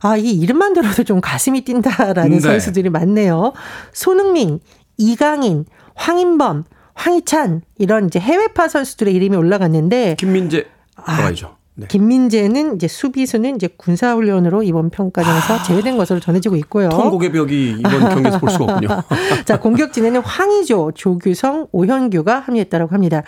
아, 0.00 0.16
이 0.16 0.30
이름만 0.30 0.74
들어도 0.74 1.02
좀 1.02 1.20
가슴이 1.20 1.62
뛴다라는 1.62 2.30
네. 2.30 2.40
선수들이 2.40 2.90
많네요. 2.90 3.54
손흥민, 3.92 4.60
이강인, 4.98 5.64
황인범, 5.94 6.64
황희찬 6.94 7.62
이런 7.78 8.06
이제 8.06 8.20
해외파 8.20 8.68
선수들의 8.68 9.14
이름이 9.14 9.36
올라갔는데 9.36 10.16
김민재 10.18 10.66
들어가죠. 10.96 11.57
아, 11.78 11.82
네. 11.82 11.86
김민재는 11.88 12.74
이제 12.74 12.88
수비수는 12.88 13.54
이제 13.56 13.68
군사훈련으로 13.76 14.62
이번 14.62 14.90
평가전에서 14.90 15.54
아. 15.54 15.62
제외된 15.62 15.96
것으로 15.96 16.20
전해지고 16.20 16.56
있고요. 16.56 16.88
통곡의 16.88 17.32
벽이 17.32 17.76
이번 17.78 18.08
경기에서 18.10 18.38
볼 18.38 18.50
수가 18.50 18.64
없군요. 18.64 18.88
자, 19.46 19.60
공격진에는 19.60 20.20
황희조, 20.20 20.92
조규성, 20.94 21.68
오현규가 21.72 22.40
합류했다고 22.40 22.92
합니다. 22.92 23.22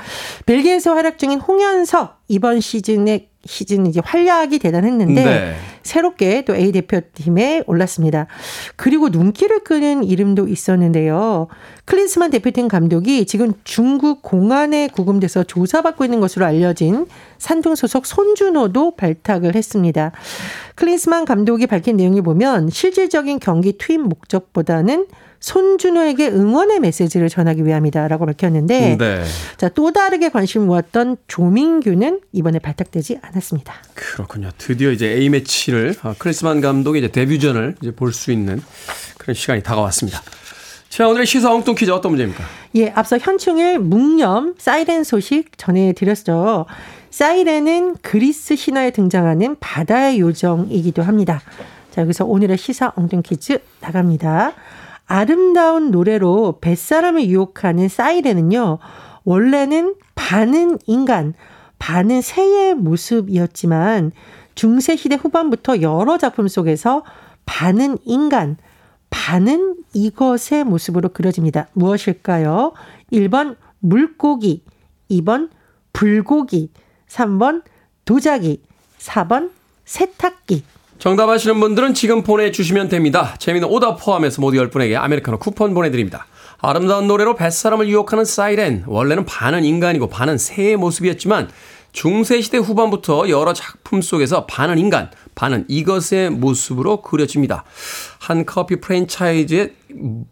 벨기에에서 0.46 0.94
활약 0.94 1.18
중인 1.18 1.40
홍현석 1.40 2.22
이번 2.28 2.60
시즌에 2.60 3.28
시즌 3.46 3.86
이제 3.86 4.00
활약이 4.04 4.58
대단했는데 4.58 5.24
네. 5.24 5.56
새롭게 5.82 6.44
또 6.44 6.54
A 6.54 6.72
대표팀에 6.72 7.64
올랐습니다. 7.66 8.26
그리고 8.76 9.08
눈길을 9.08 9.64
끄는 9.64 10.04
이름도 10.04 10.48
있었는데요. 10.48 11.48
클린스만 11.84 12.30
대표팀 12.30 12.68
감독이 12.68 13.26
지금 13.26 13.52
중국 13.64 14.22
공안에 14.22 14.88
구금돼서 14.88 15.44
조사받고 15.44 16.04
있는 16.04 16.20
것으로 16.20 16.44
알려진 16.44 17.06
산둥 17.38 17.74
소속 17.74 18.06
손준호도 18.06 18.96
발탁을 18.96 19.54
했습니다. 19.54 20.12
클린스만 20.76 21.24
감독이 21.24 21.66
밝힌 21.66 21.96
내용을 21.96 22.22
보면 22.22 22.70
실질적인 22.70 23.38
경기 23.40 23.72
투입 23.72 24.00
목적보다는 24.00 25.06
손준호에게 25.40 26.28
응원의 26.28 26.80
메시지를 26.80 27.28
전하기 27.28 27.64
위함이다라고 27.64 28.26
밝혔는데 28.26 28.96
네. 28.98 29.24
자, 29.56 29.68
또 29.70 29.90
다르게 29.90 30.28
관심 30.28 30.66
모았던 30.66 31.16
조민규는 31.28 32.20
이번에 32.32 32.58
발탁되지 32.58 33.18
않았습니다. 33.22 33.74
그렇군요. 33.94 34.50
드디어 34.58 34.90
이제 34.90 35.06
A매치를 35.08 35.94
어, 36.02 36.14
크리스만 36.18 36.60
감독의 36.60 37.00
이제 37.02 37.08
데뷔전을 37.10 37.76
이제 37.80 37.90
볼 37.90 38.12
수 38.12 38.32
있는 38.32 38.60
그런 39.18 39.34
시간이 39.34 39.62
다가왔습니다. 39.62 40.20
자, 40.90 41.08
오늘의 41.08 41.24
시사 41.24 41.54
엉뚱 41.54 41.74
퀴즈 41.76 41.90
어떤 41.90 42.10
문제입니까? 42.12 42.42
예, 42.74 42.90
앞서 42.90 43.16
현충일 43.16 43.78
묵념 43.78 44.54
사이렌 44.58 45.04
소식 45.04 45.56
전해드렸죠. 45.56 46.66
사이렌은 47.10 47.96
그리스 48.02 48.56
신화에 48.56 48.90
등장하는 48.90 49.56
바다의 49.60 50.18
요정이기도 50.20 51.02
합니다. 51.02 51.40
자, 51.92 52.02
여기서 52.02 52.24
오늘의 52.24 52.58
시사 52.58 52.92
엉뚱 52.96 53.22
퀴즈 53.22 53.58
나갑니다. 53.80 54.52
아름다운 55.10 55.90
노래로 55.90 56.58
뱃사람을 56.60 57.26
유혹하는 57.26 57.88
사이렌은요, 57.88 58.78
원래는 59.24 59.96
반은 60.14 60.78
인간, 60.86 61.34
반은 61.80 62.22
새의 62.22 62.76
모습이었지만 62.76 64.12
중세 64.54 64.94
시대 64.94 65.16
후반부터 65.16 65.82
여러 65.82 66.16
작품 66.16 66.46
속에서 66.46 67.02
반은 67.44 67.98
인간, 68.04 68.56
반은 69.10 69.78
이것의 69.94 70.62
모습으로 70.64 71.08
그려집니다. 71.08 71.66
무엇일까요? 71.72 72.72
1번 73.12 73.56
물고기, 73.80 74.62
2번 75.10 75.50
불고기, 75.92 76.70
3번 77.08 77.64
도자기, 78.04 78.62
4번 79.00 79.50
세탁기. 79.84 80.62
정답 81.00 81.30
아시는 81.30 81.58
분들은 81.60 81.94
지금 81.94 82.22
보내주시면 82.22 82.90
됩니다. 82.90 83.34
재미는 83.38 83.68
오답 83.68 84.04
포함해서 84.04 84.42
모두 84.42 84.58
10분에게 84.58 84.96
아메리카노 84.96 85.38
쿠폰 85.38 85.72
보내드립니다. 85.72 86.26
아름다운 86.58 87.06
노래로 87.06 87.36
뱃사람을 87.36 87.88
유혹하는 87.88 88.26
사이렌. 88.26 88.84
원래는 88.86 89.24
반은 89.24 89.64
인간이고 89.64 90.08
반은 90.08 90.36
새의 90.36 90.76
모습이었지만 90.76 91.48
중세시대 91.92 92.58
후반부터 92.58 93.28
여러 93.28 93.52
작품 93.52 94.00
속에서 94.02 94.46
반은 94.46 94.78
인간, 94.78 95.10
반은 95.34 95.64
이것의 95.68 96.30
모습으로 96.30 97.02
그려집니다. 97.02 97.64
한 98.18 98.46
커피 98.46 98.80
프랜차이즈의 98.80 99.72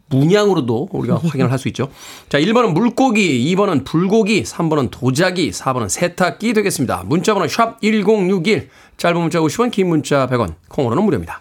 문양으로도 0.08 0.88
우리가 0.92 1.16
확인을 1.22 1.50
할 1.50 1.58
수 1.58 1.68
있죠. 1.68 1.90
자, 2.28 2.38
1번은 2.38 2.72
물고기, 2.72 3.54
2번은 3.54 3.84
불고기, 3.84 4.44
3번은 4.44 4.88
도자기, 4.90 5.50
4번은 5.50 5.88
세탁기 5.88 6.52
되겠습니다. 6.54 7.02
문자번호 7.06 7.48
샵 7.48 7.80
1061, 7.80 8.70
짧은 8.96 9.20
문자 9.20 9.40
50원, 9.40 9.70
긴 9.70 9.88
문자 9.88 10.26
100원, 10.28 10.54
콩으로는 10.68 11.02
무료입니다. 11.02 11.40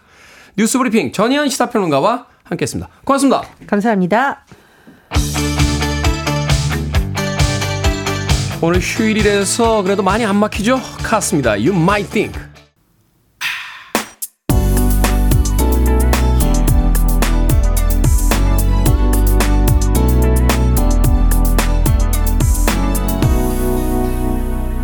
뉴스 0.57 0.77
브리핑 0.79 1.11
전희연 1.11 1.49
시사평론가와 1.49 2.25
함께했습니다. 2.43 2.89
고맙습니다. 3.03 3.43
감사합니다. 3.67 4.45
오늘 8.59 8.79
휴일이라서 8.79 9.83
그래도 9.83 10.01
많이 10.01 10.25
안 10.25 10.35
막히죠? 10.37 10.81
카스입니다. 11.03 11.51
You 11.51 11.75
might 11.75 12.09
think. 12.09 12.39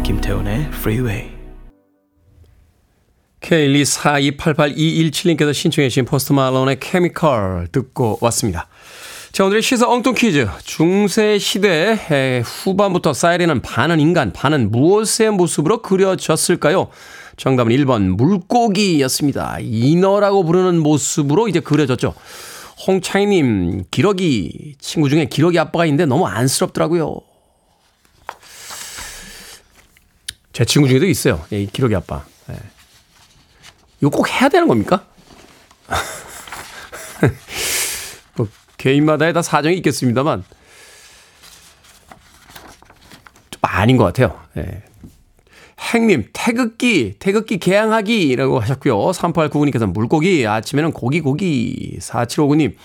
김태훈의 0.03 0.67
Freeway. 0.67 1.31
K124288217님께서 3.41 5.51
신청해 5.51 5.89
주신 5.89 6.05
포스트 6.05 6.31
말론의 6.31 6.79
케미컬 6.79 7.69
듣고 7.71 8.19
왔습니다. 8.21 8.67
자, 9.33 9.45
오늘의 9.45 9.63
시사 9.63 9.89
엉뚱 9.89 10.13
퀴즈. 10.13 10.47
중세 10.63 11.39
시대 11.39 12.43
후반부터 12.45 13.13
사이렌은 13.13 13.63
반은 13.63 13.99
인간, 13.99 14.31
반은 14.31 14.69
무엇의 14.69 15.31
모습으로 15.31 15.81
그려졌을까요? 15.81 16.89
정답은 17.37 17.71
1번 17.71 18.15
물고기였습니다. 18.15 19.57
인어라고 19.59 20.43
부르는 20.43 20.77
모습으로 20.77 21.47
이제 21.47 21.61
그려졌죠. 21.61 22.13
홍창희님, 22.85 23.85
기러기, 23.89 24.75
친구 24.79 25.09
중에 25.09 25.25
기러기 25.25 25.57
아빠가 25.57 25.87
있는데 25.87 26.05
너무 26.05 26.27
안쓰럽더라고요. 26.27 27.19
제 30.51 30.63
친구 30.63 30.87
중에도 30.87 31.07
있어요. 31.07 31.43
예, 31.51 31.65
기러기 31.65 31.95
아빠. 31.95 32.23
예. 32.51 32.55
이거 33.99 34.11
꼭 34.11 34.29
해야 34.29 34.47
되는 34.47 34.67
겁니까? 34.67 35.07
뭐, 38.83 38.91
개인마다의 38.91 39.33
다 39.33 39.41
사정이 39.41 39.77
있겠습니다만, 39.77 40.43
좀 43.49 43.59
아닌 43.61 43.97
것 43.97 44.03
같아요. 44.05 44.39
예. 44.57 44.83
행님, 45.93 46.29
태극기, 46.33 47.15
태극기 47.19 47.57
개항하기라고 47.57 48.59
하셨고요. 48.59 48.97
3899님께서 48.97 49.85
물고기, 49.85 50.45
아침에는 50.47 50.91
고기, 50.91 51.21
고기. 51.21 51.97
4759님, 51.99 52.75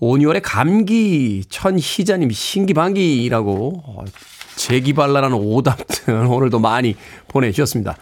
온유월의 0.00 0.42
감기, 0.42 1.44
천희자님, 1.48 2.30
신기방기라고 2.30 3.82
어, 3.84 4.04
재기발랄한 4.56 5.32
오답들 5.32 6.14
오늘도 6.14 6.58
많이 6.58 6.96
보내주셨습니다. 7.28 7.96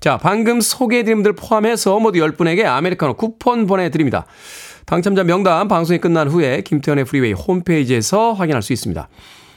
자, 0.00 0.18
방금 0.18 0.60
소개해드린 0.60 1.18
분들 1.18 1.34
포함해서 1.34 1.98
모두 1.98 2.18
10분에게 2.20 2.64
아메리카노 2.64 3.14
쿠폰 3.14 3.66
보내드립니다. 3.66 4.26
당첨자 4.86 5.24
명단 5.24 5.66
방송이 5.66 5.98
끝난 5.98 6.28
후에 6.28 6.62
김태훈의 6.62 7.04
프리웨이 7.06 7.32
홈페이지에서 7.32 8.32
확인할 8.32 8.62
수 8.62 8.72
있습니다. 8.72 9.08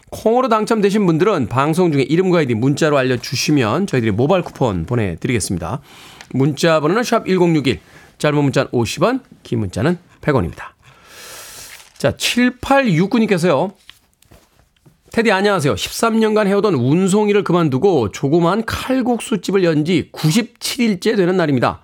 콩으로 0.09 0.49
당첨되신 0.49 1.05
분들은 1.05 1.49
방송 1.49 1.91
중에 1.91 2.01
이름과 2.01 2.39
아이디 2.39 2.55
문자로 2.55 2.97
알려주시면 2.97 3.85
저희들이 3.85 4.11
모바일 4.11 4.43
쿠폰 4.43 4.87
보내드리겠습니다. 4.87 5.81
문자 6.31 6.79
번호는 6.79 7.03
샵 7.03 7.27
1061, 7.27 7.79
짧은 8.17 8.43
문자는 8.43 8.71
50원, 8.71 9.21
긴 9.43 9.59
문자는 9.59 9.99
100원입니다. 10.21 10.63
자, 11.99 12.11
7869님께서요. 12.13 13.73
테디 15.11 15.31
안녕하세요. 15.31 15.75
13년간 15.75 16.47
해오던 16.47 16.73
운송일을 16.73 17.43
그만두고 17.43 18.11
조그만 18.11 18.65
칼국수집을 18.65 19.63
연 19.63 19.85
지 19.85 20.09
97일째 20.11 21.15
되는 21.15 21.37
날입니다. 21.37 21.81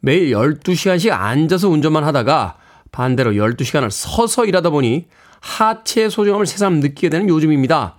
매일 0.00 0.32
12시간씩 0.32 1.10
앉아서 1.12 1.68
운전만 1.68 2.02
하다가 2.02 2.56
반대로 2.94 3.32
12시간을 3.32 3.90
서서 3.90 4.44
일하다 4.44 4.70
보니 4.70 5.06
하체의 5.40 6.10
소중함을 6.10 6.46
새삼 6.46 6.74
느끼게 6.78 7.08
되는 7.08 7.28
요즘입니다. 7.28 7.96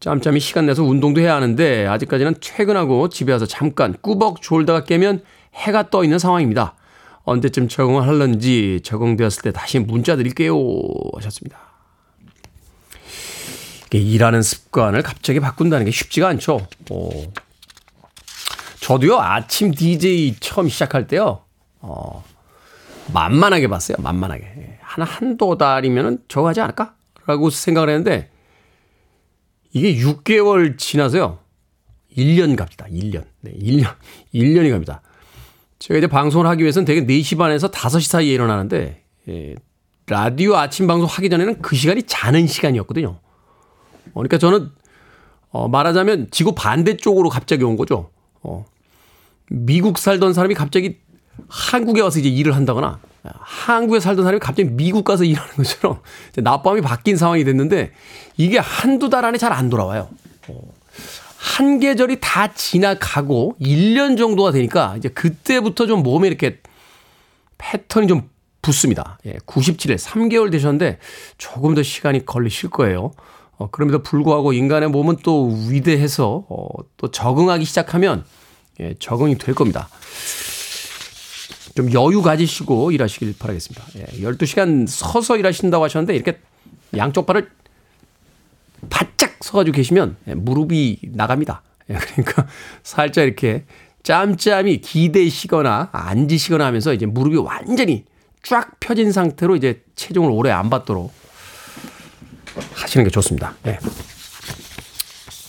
짬짬이 0.00 0.40
시간 0.40 0.66
내서 0.66 0.82
운동도 0.82 1.20
해야 1.20 1.36
하는데 1.36 1.86
아직까지는 1.86 2.34
퇴근하고 2.40 3.08
집에 3.08 3.32
와서 3.32 3.46
잠깐 3.46 3.94
꾸벅 4.00 4.42
졸다가 4.42 4.82
깨면 4.82 5.22
해가 5.54 5.90
떠 5.90 6.02
있는 6.02 6.18
상황입니다. 6.18 6.74
언제쯤 7.22 7.68
적응을 7.68 8.02
할런지 8.02 8.80
적응되었을 8.82 9.42
때 9.42 9.52
다시 9.52 9.78
문자 9.78 10.16
드릴게요 10.16 10.56
하셨습니다. 11.14 11.58
일하는 13.92 14.42
습관을 14.42 15.02
갑자기 15.02 15.38
바꾼다는 15.38 15.84
게 15.84 15.92
쉽지가 15.92 16.26
않죠. 16.26 16.66
어. 16.90 17.10
저도요 18.80 19.20
아침 19.20 19.72
DJ 19.72 20.34
처음 20.40 20.68
시작할 20.68 21.06
때요. 21.06 21.42
어, 21.78 22.24
만만하게 23.12 23.68
봤어요. 23.68 23.96
만만하게. 24.00 24.78
한 24.80 25.06
한두 25.06 25.56
달이면 25.58 26.24
저거 26.28 26.48
하지 26.48 26.60
않을까? 26.60 26.94
라고 27.26 27.50
생각을 27.50 27.88
했는데 27.88 28.30
이게 29.72 29.96
6개월 29.96 30.78
지나서요. 30.78 31.38
1년 32.16 32.56
갑니다. 32.56 32.86
1년. 32.90 33.24
네, 33.40 33.52
1년. 33.52 33.94
1년이 34.34 34.70
갑니다. 34.72 35.02
제가 35.78 35.98
이제 35.98 36.06
방송을 36.06 36.46
하기 36.46 36.62
위해서는 36.62 36.84
되게 36.84 37.04
4시 37.04 37.38
반에서 37.38 37.70
5시 37.70 38.08
사이에 38.08 38.32
일어나는데 38.32 39.02
예, 39.28 39.54
라디오 40.06 40.56
아침 40.56 40.86
방송 40.86 41.08
하기 41.08 41.30
전에는 41.30 41.62
그 41.62 41.74
시간이 41.74 42.04
자는 42.04 42.46
시간이었거든요. 42.46 43.18
그러니까 44.12 44.38
저는 44.38 44.70
어, 45.50 45.68
말하자면 45.68 46.28
지구 46.30 46.54
반대쪽으로 46.54 47.28
갑자기 47.28 47.64
온 47.64 47.76
거죠. 47.76 48.10
어, 48.42 48.64
미국 49.50 49.98
살던 49.98 50.32
사람이 50.34 50.54
갑자기 50.54 50.98
한국에 51.48 52.00
와서 52.00 52.18
이제 52.18 52.28
일을 52.28 52.54
한다거나 52.56 52.98
한국에 53.22 54.00
살던 54.00 54.24
사람이 54.24 54.40
갑자기 54.40 54.68
미국 54.70 55.04
가서 55.04 55.24
일하는 55.24 55.50
것처럼 55.56 56.00
낮밤이 56.36 56.80
바뀐 56.80 57.16
상황이 57.16 57.44
됐는데 57.44 57.92
이게 58.36 58.58
한두 58.58 59.08
달 59.10 59.24
안에 59.24 59.38
잘 59.38 59.52
안 59.52 59.70
돌아와요. 59.70 60.08
어, 60.48 60.60
한 61.36 61.78
계절이 61.78 62.18
다 62.20 62.52
지나가고 62.52 63.56
1년 63.60 64.16
정도가 64.16 64.50
되니까 64.52 64.94
이제 64.96 65.08
그때부터 65.08 65.86
좀 65.86 66.02
몸에 66.02 66.26
이렇게 66.28 66.60
패턴이 67.58 68.08
좀 68.08 68.28
붙습니다. 68.60 69.18
예, 69.26 69.34
97일 69.46 69.96
3개월 69.98 70.50
되셨는데 70.50 70.98
조금 71.38 71.74
더 71.74 71.82
시간이 71.82 72.24
걸리실 72.26 72.70
거예요. 72.70 73.12
어, 73.56 73.68
그럼에도 73.70 74.02
불구하고 74.02 74.52
인간의 74.52 74.88
몸은 74.88 75.16
또 75.22 75.48
위대해서 75.68 76.44
어, 76.48 76.66
또 76.96 77.10
적응하기 77.10 77.64
시작하면 77.64 78.24
예, 78.80 78.94
적응이 78.98 79.38
될 79.38 79.54
겁니다. 79.54 79.88
좀 81.74 81.92
여유 81.92 82.22
가지시고 82.22 82.90
일하시길 82.90 83.36
바라겠습니다. 83.38 83.84
예, 83.96 84.04
12시간 84.22 84.86
서서 84.86 85.36
일하신다고 85.36 85.84
하셨는데 85.84 86.14
이렇게 86.14 86.38
양쪽 86.96 87.26
발을 87.26 87.50
바짝 88.90 89.36
서가지고 89.40 89.76
계시면 89.76 90.16
예, 90.28 90.34
무릎이 90.34 90.98
나갑니다. 91.12 91.62
예, 91.90 91.94
그러니까 91.94 92.46
살짝 92.82 93.24
이렇게 93.24 93.64
짬짬이 94.02 94.80
기대시거나 94.80 95.90
앉으시거나 95.92 96.66
하면서 96.66 96.92
이제 96.92 97.06
무릎이 97.06 97.36
완전히 97.36 98.04
쫙 98.42 98.78
펴진 98.80 99.12
상태로 99.12 99.56
이제 99.56 99.82
체중을 99.94 100.30
오래 100.30 100.50
안 100.50 100.68
받도록 100.68 101.12
하시는 102.74 103.04
게 103.04 103.10
좋습니다. 103.10 103.54
예. 103.66 103.78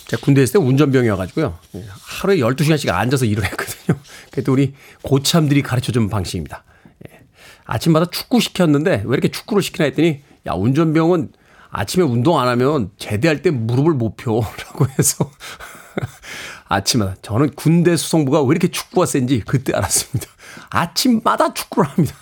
제가 0.06 0.20
군대에 0.22 0.44
있을 0.44 0.60
때 0.60 0.66
운전병이어가지고요. 0.66 1.58
예, 1.76 1.84
하루에 1.88 2.36
12시간씩 2.38 2.90
앉아서 2.90 3.24
일을 3.24 3.44
했거든요. 3.44 3.98
그래도 4.30 4.52
우리 4.52 4.74
고참들이 5.02 5.62
가르쳐 5.62 5.92
준 5.92 6.08
방식입니다. 6.08 6.64
예. 7.08 7.20
아침마다 7.64 8.06
축구 8.10 8.40
시켰는데 8.40 9.02
왜 9.04 9.12
이렇게 9.12 9.28
축구를 9.28 9.62
시키나 9.62 9.86
했더니 9.86 10.22
야, 10.46 10.52
운전병은 10.52 11.32
아침에 11.70 12.04
운동 12.04 12.38
안 12.38 12.48
하면 12.48 12.90
제대할 12.98 13.42
때 13.42 13.50
무릎을 13.50 13.94
못 13.94 14.16
펴. 14.16 14.40
라고 14.66 14.86
해서 14.98 15.30
아침마다 16.68 17.16
저는 17.22 17.50
군대 17.54 17.96
수송부가 17.96 18.42
왜 18.42 18.48
이렇게 18.50 18.68
축구가 18.68 19.06
센지 19.06 19.40
그때 19.40 19.72
알았습니다. 19.74 20.26
아침마다 20.70 21.52
축구를 21.54 21.88
합니다. 21.90 22.14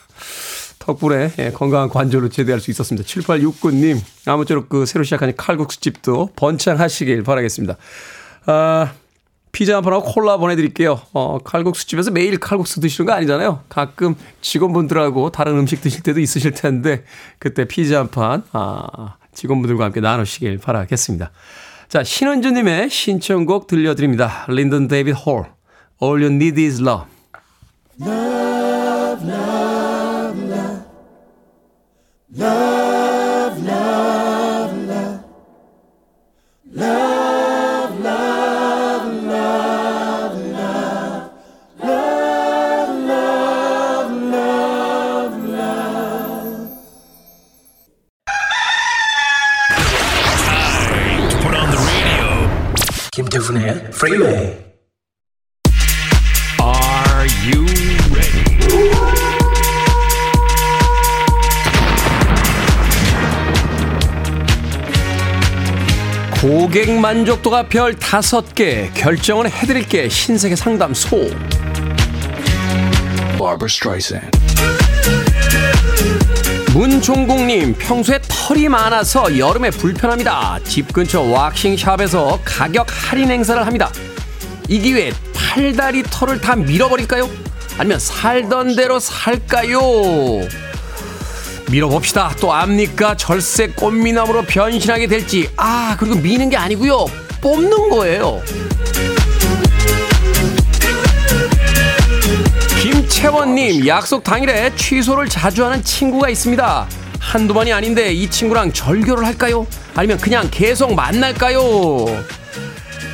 덕분에 0.83 1.31
예, 1.39 1.51
건강한 1.51 1.89
관절로 1.89 2.29
제대할 2.29 2.61
수 2.61 2.71
있었습니다. 2.71 3.07
7869님, 3.07 4.01
아무쪼록 4.27 4.69
그 4.69 4.85
새로 4.85 5.05
시작하는 5.05 5.35
칼국수집도 5.37 6.31
번창하시길 6.35 7.23
바라겠습니다. 7.23 7.77
아, 8.47 8.93
피자 9.53 9.77
한 9.77 9.85
판하고 9.85 10.05
콜라 10.05 10.39
보내드릴게요. 10.39 11.01
어, 11.13 11.39
칼국수집에서 11.39 12.11
매일 12.11 12.39
칼국수 12.39 12.81
드시는 12.81 13.07
거 13.07 13.13
아니잖아요. 13.13 13.61
가끔 13.69 14.17
직원분들하고 14.41 15.31
다른 15.31 15.59
음식 15.59 15.81
드실 15.81 16.03
때도 16.03 16.19
있으실 16.21 16.53
텐데, 16.53 17.05
그때 17.39 17.67
피자 17.67 18.01
한 18.01 18.11
판, 18.11 18.43
아, 18.53 19.17
직원분들과 19.35 19.85
함께 19.85 20.01
나누시길 20.01 20.59
바라겠습니다. 20.59 21.31
자, 21.89 22.03
신은주님의 22.03 22.91
신청곡 22.91 23.67
들려드립니다. 23.67 24.47
린던 24.49 24.89
데이빗 24.89 25.15
홀, 25.15 25.45
All 26.03 26.23
You 26.23 26.35
Need 26.35 26.65
Is 26.65 26.81
Love. 26.81 27.07
love, 28.01 28.32
김태훈의 53.53 53.71
Freeway. 53.89 54.59
Are 56.61 57.29
you 57.45 57.67
ready? 58.13 58.43
고객 66.41 66.91
만족도가 66.99 67.69
별 67.69 67.95
다섯 67.95 68.55
개 68.55 68.91
결정은 68.95 69.49
해드릴게 69.51 70.09
신세계 70.09 70.57
상담소 70.57 71.29
문종국님 76.75 77.75
평소에 77.75 78.19
털이 78.27 78.69
많아서 78.69 79.39
여름에 79.39 79.71
불편합니다 79.71 80.59
집 80.65 80.93
근처 80.93 81.21
왁싱샵에서 81.21 82.41
가격 82.45 82.87
할인 82.89 83.31
행사를 83.31 83.65
합니다 83.67 83.91
이 84.69 84.79
기회에 84.79 85.13
팔다리 85.35 86.03
털을 86.05 86.41
다 86.41 86.57
밀어버릴까요? 86.57 87.29
아니면 87.77 87.99
살던 87.99 88.77
대로 88.77 88.99
살까요? 88.99 89.81
밀어봅시다. 91.71 92.35
또 92.41 92.53
압니까? 92.53 93.17
절세 93.17 93.69
꽃미남으로 93.69 94.43
변신하게 94.43 95.07
될지. 95.07 95.51
아, 95.57 95.97
그리고 95.99 96.17
미는 96.17 96.51
게 96.51 96.57
아니고요. 96.57 97.07
뽑는 97.41 97.89
거예요. 97.89 98.43
김채원님, 103.23 103.87
약속 103.87 104.25
당일에 104.25 104.75
취소를 104.75 105.29
자주 105.29 105.65
하는 105.65 105.81
친구가 105.85 106.29
있습니다. 106.29 106.89
한두 107.21 107.55
번이 107.55 107.73
아닌데 107.73 108.13
이 108.13 108.29
친구랑 108.29 108.73
절교를 108.73 109.25
할까요? 109.25 109.65
아니면 109.95 110.19
그냥 110.19 110.49
계속 110.51 110.93
만날까요? 110.93 111.61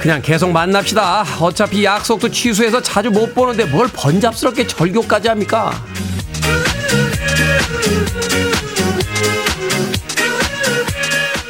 그냥 0.01 0.23
계속 0.23 0.51
만납시다. 0.51 1.27
어차피 1.41 1.85
약속도 1.85 2.31
취소해서 2.31 2.81
자주 2.81 3.11
못 3.11 3.35
보는데 3.35 3.67
뭘 3.67 3.87
번잡스럽게 3.93 4.67
절교까지 4.67 5.29
합니까? 5.29 5.73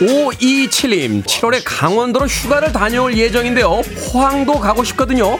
527님, 0.00 1.22
7월에 1.22 1.62
강원도로 1.64 2.26
휴가를 2.26 2.72
다녀올 2.72 3.16
예정인데요. 3.16 3.82
포항도 4.10 4.58
가고 4.58 4.82
싶거든요. 4.82 5.38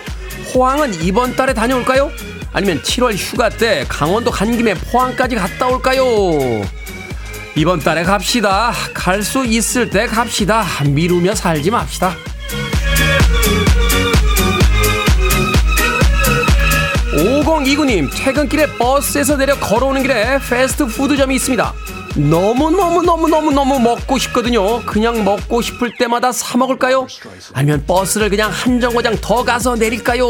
포항은 0.52 1.02
이번 1.02 1.35
달에 1.35 1.52
다녀올까요? 1.52 2.12
아니면 2.53 2.81
7월 2.83 3.15
휴가 3.17 3.49
때 3.49 3.85
강원도 3.89 4.31
간 4.31 4.57
김에 4.57 4.75
포항까지 4.75 5.37
갔다 5.37 5.67
올까요? 5.69 6.05
이번 7.55 7.81
달에 7.81 8.03
갑시다. 8.05 8.73
갈 8.95 9.23
수 9.23 9.45
있을 9.45 9.91
때 9.91 10.07
갑시다. 10.07 10.65
미루며 10.85 11.35
살지 11.35 11.71
맙시다. 11.71 12.15
5029님, 17.13 18.09
퇴근길에 18.15 18.67
버스에서 18.79 19.37
내려 19.37 19.59
걸어오는 19.59 20.03
길에 20.03 20.39
패스트푸드점이 20.49 21.35
있습니다. 21.37 21.75
너무너무너무너무너무 22.17 23.79
먹고 23.81 24.19
싶거든요. 24.19 24.83
그냥 24.85 25.25
먹고 25.25 25.61
싶을 25.63 25.93
때마다 25.99 26.33
사 26.33 26.57
먹을까요? 26.59 27.07
아니면 27.55 27.85
버스를 27.87 28.29
그냥 28.29 28.51
한 28.53 28.81
정거장 28.81 29.17
더 29.21 29.45
가서 29.45 29.75
내릴까요? 29.77 30.27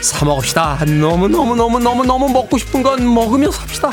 사 0.00 0.24
먹읍시다. 0.24 0.84
너무 1.00 1.28
너무 1.28 1.54
너무 1.54 1.78
너무 1.78 2.04
너무 2.04 2.28
먹고 2.28 2.58
싶은 2.58 2.82
건 2.82 3.12
먹으며 3.12 3.50
삽시다. 3.50 3.92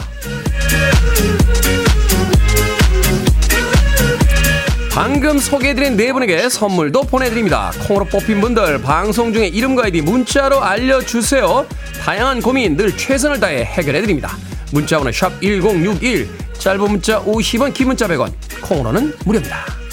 방금 4.92 5.38
소개해드린 5.38 5.96
네 5.96 6.12
분에게 6.12 6.50
선물도 6.50 7.04
보내드립니다. 7.04 7.72
콩으로 7.88 8.06
뽑힌 8.06 8.42
분들 8.42 8.82
방송 8.82 9.32
중에 9.32 9.48
이름과 9.48 9.84
아이디 9.86 10.02
문자로 10.02 10.64
알려주세요. 10.64 11.68
다양한 12.02 12.42
고민 12.42 12.76
늘 12.76 12.96
최선을 12.96 13.40
다해 13.40 13.64
해결해드립니다. 13.64 14.36
문자번호 14.72 15.12
샵 15.12 15.40
1061, 15.40 16.28
짧은 16.58 16.82
문자 16.82 17.24
50원, 17.24 17.74
긴 17.74 17.88
문자 17.88 18.08
100원, 18.08 18.34
콩으로는 18.62 19.14
무료입니다. 19.24 19.87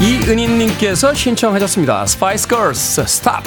이은희님께서 0.00 1.12
신청하셨습니다. 1.12 2.06
Spice 2.06 2.48
Girls, 2.48 3.04
Stop! 3.06 3.44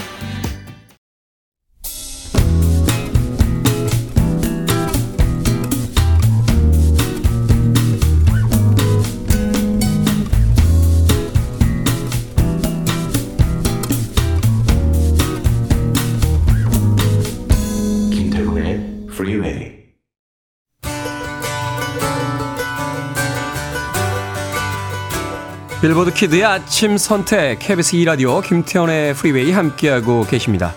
빌보드 25.83 26.13
키드의 26.13 26.45
아침 26.45 26.97
선택 26.97 27.59
KBS 27.59 27.97
2라디오 27.97 28.41
김태훈의 28.41 29.15
프리웨이 29.15 29.51
함께하고 29.51 30.23
계십니다. 30.23 30.73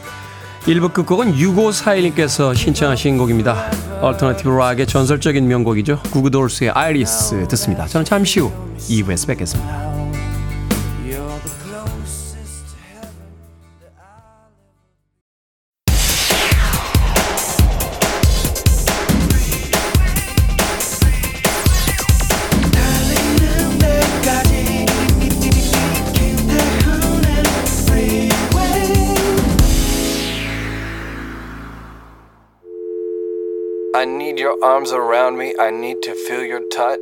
1부 0.63 0.93
끝곡은 0.93 1.37
6541님께서 1.37 2.57
신청하신 2.57 3.17
곡입니다. 3.17 3.71
alternative 4.01 4.51
rock의 4.51 4.89
전설적인 4.89 5.47
명곡이죠. 5.47 6.01
Goo 6.11 6.25
Goo 6.25 6.38
Dolls의 6.38 6.71
Iris 6.71 7.47
듣습니다. 7.47 7.87
저는 7.87 8.05
잠시 8.05 8.41
후 8.41 8.51
2부에서 8.79 9.29
뵙겠습니다. 9.29 9.96
Arms 34.63 34.93
around 34.93 35.39
me. 35.39 35.55
I 35.59 35.71
need 35.71 36.01
to 36.03 36.13
feel 36.13 36.45
your 36.45 36.63
touch. 36.69 37.01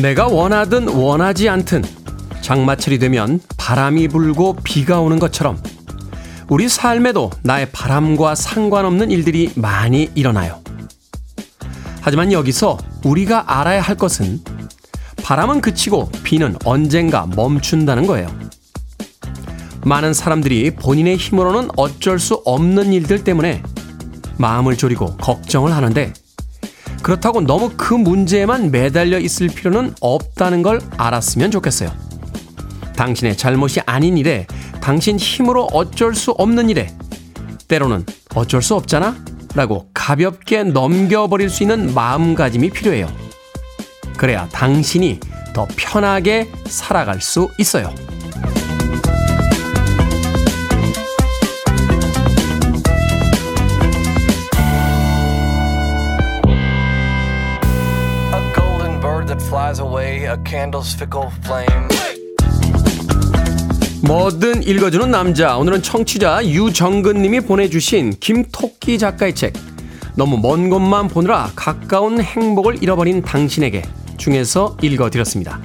내가 0.00 0.28
원하든 0.28 0.88
원하지 0.88 1.48
않든 1.48 1.82
장마철이 2.40 2.98
되면 2.98 3.40
바람이 3.58 4.08
불고 4.08 4.56
비가 4.64 5.00
오는 5.00 5.18
것처럼 5.18 5.62
우리 6.48 6.68
삶에도 6.68 7.30
나의 7.42 7.70
바람과 7.70 8.34
상관없는 8.34 9.10
일들이 9.10 9.52
많이 9.56 10.10
일어나요. 10.14 10.60
하지만 12.00 12.32
여기서 12.32 12.78
우리가 13.04 13.58
알아야 13.58 13.82
할 13.82 13.94
것은 13.96 14.40
바람은 15.22 15.60
그치고 15.60 16.10
비는 16.24 16.56
언젠가 16.64 17.26
멈춘다는 17.26 18.06
거예요. 18.06 18.28
많은 19.84 20.12
사람들이 20.12 20.72
본인의 20.72 21.16
힘으로는 21.16 21.70
어쩔 21.76 22.18
수 22.18 22.42
없는 22.44 22.92
일들 22.92 23.24
때문에 23.24 23.62
마음을 24.36 24.76
졸이고 24.76 25.16
걱정을 25.16 25.72
하는데 25.74 26.12
그렇다고 27.02 27.40
너무 27.40 27.72
그 27.76 27.94
문제에만 27.94 28.70
매달려 28.70 29.18
있을 29.18 29.48
필요는 29.48 29.94
없다는 30.00 30.62
걸 30.62 30.80
알았으면 30.96 31.50
좋겠어요. 31.50 31.90
당신의 32.96 33.36
잘못이 33.36 33.80
아닌 33.86 34.18
일에 34.18 34.46
당신 34.82 35.18
힘으로 35.18 35.64
어쩔 35.72 36.14
수 36.14 36.32
없는 36.32 36.68
일에 36.68 36.94
때로는 37.68 38.04
어쩔 38.34 38.60
수 38.60 38.74
없잖아? 38.74 39.16
라고 39.54 39.88
가볍게 39.94 40.62
넘겨버릴 40.62 41.48
수 41.48 41.62
있는 41.62 41.94
마음가짐이 41.94 42.70
필요해요. 42.70 43.08
그래야 44.20 44.46
당신이 44.52 45.18
더 45.54 45.66
편하게 45.78 46.46
살아갈 46.66 47.22
수 47.22 47.48
있어요. 47.56 47.90
뭐든 64.02 64.64
읽어주는 64.64 65.10
남자. 65.10 65.56
오늘은 65.56 65.80
청취자 65.80 66.44
유정근님이 66.44 67.40
보내주신 67.40 68.16
김토끼 68.20 68.98
작가의 68.98 69.34
책. 69.34 69.54
너무 70.14 70.36
먼 70.36 70.68
곳만 70.68 71.08
보느라 71.08 71.50
가까운 71.56 72.20
행복을 72.20 72.82
잃어버린 72.82 73.22
당신에게 73.22 73.82
중에서 74.20 74.76
읽어드렸습니다. 74.82 75.58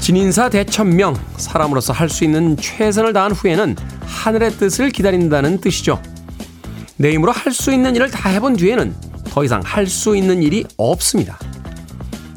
진인사 0.00 0.48
대천명, 0.50 1.14
사람으로서 1.36 1.92
할 1.92 2.08
수 2.08 2.24
있는 2.24 2.56
최선을 2.56 3.12
다한 3.12 3.32
후에는 3.32 3.76
하늘의 4.02 4.52
뜻을 4.52 4.90
기다린다는 4.90 5.60
뜻이죠. 5.60 6.02
내 6.96 7.12
힘으로 7.12 7.32
할 7.32 7.52
수 7.52 7.72
있는 7.72 7.94
일을 7.96 8.10
다 8.10 8.28
해본 8.28 8.56
뒤에는 8.56 8.94
더 9.24 9.44
이상 9.44 9.62
할 9.64 9.86
수 9.86 10.16
있는 10.16 10.42
일이 10.42 10.64
없습니다. 10.76 11.38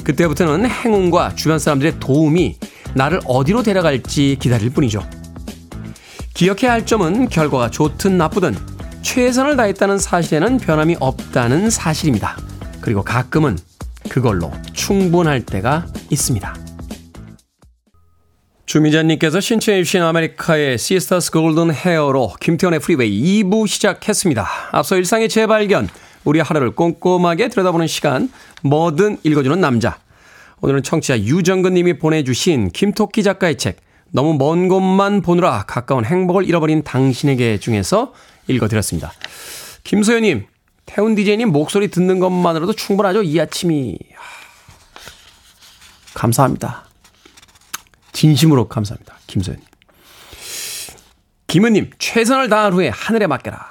그때부터는 0.04 0.70
행운과 0.70 1.36
주변 1.36 1.58
사람들의 1.60 2.00
도움이 2.00 2.58
나를 2.94 3.20
어디로 3.26 3.64
데려갈지 3.64 4.38
기다릴 4.40 4.70
뿐이죠. 4.70 5.04
기억해야 6.34 6.72
할 6.74 6.86
점은 6.86 7.30
결과가 7.30 7.72
좋든 7.72 8.18
나쁘든 8.18 8.56
최선을 9.02 9.56
다했다는 9.56 9.98
사실에는 9.98 10.58
변함이 10.58 10.98
없다는 11.00 11.70
사실입니다. 11.70 12.38
그리고 12.82 13.04
가끔은 13.04 13.58
그걸로 14.10 14.52
충분할 14.74 15.46
때가 15.46 15.86
있습니다. 16.10 16.56
주미자님께서 18.66 19.40
신청해 19.40 19.84
주신 19.84 20.02
America의 20.02 20.78
Sister 20.78 21.32
Golden 21.32 21.74
Hair로 21.74 22.34
김태훈의 22.40 22.80
프리웨이 22.80 23.44
2부 23.44 23.68
시작했습니다. 23.68 24.48
앞서 24.72 24.96
일상의 24.96 25.30
재발견, 25.30 25.90
우리 26.24 26.40
하루를 26.40 26.72
꼼꼼하게 26.72 27.50
들여다보는 27.50 27.88
시간, 27.88 28.30
뭐든 28.64 29.18
읽어주는 29.24 29.60
남자. 29.60 30.00
오늘은 30.62 30.82
청취자 30.82 31.20
유정근 31.20 31.74
님이 31.74 32.00
보내주신 32.00 32.70
김토끼 32.70 33.22
작가의 33.22 33.58
책, 33.58 33.78
너무 34.12 34.36
먼 34.36 34.70
곳만 34.70 35.22
보느라 35.22 35.66
가까운 35.68 36.06
행복을 36.06 36.48
잃어버린 36.48 36.84
당신에게 36.84 37.58
중에서 37.58 38.14
읽어드렸습니다. 38.48 39.12
김소연님, 39.84 40.46
태훈 40.86 41.16
디제이님 41.16 41.52
목소리 41.52 41.88
듣는 41.90 42.20
것만으로도 42.20 42.74
충분하죠? 42.74 43.24
이 43.24 43.40
아침이. 43.40 43.98
감사합니다. 46.14 46.86
진심으로 48.12 48.68
감사합니다. 48.68 49.16
김소연님. 49.28 49.66
김은님, 51.48 51.92
최선을 52.00 52.50
다한 52.50 52.74
후에 52.74 52.90
하늘에 52.90 53.28
맡겨라. 53.28 53.66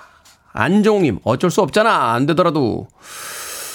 안정욱님, 0.52 1.20
어쩔 1.24 1.50
수 1.50 1.60
없잖아. 1.62 2.12
안 2.12 2.26
되더라도. 2.26 2.88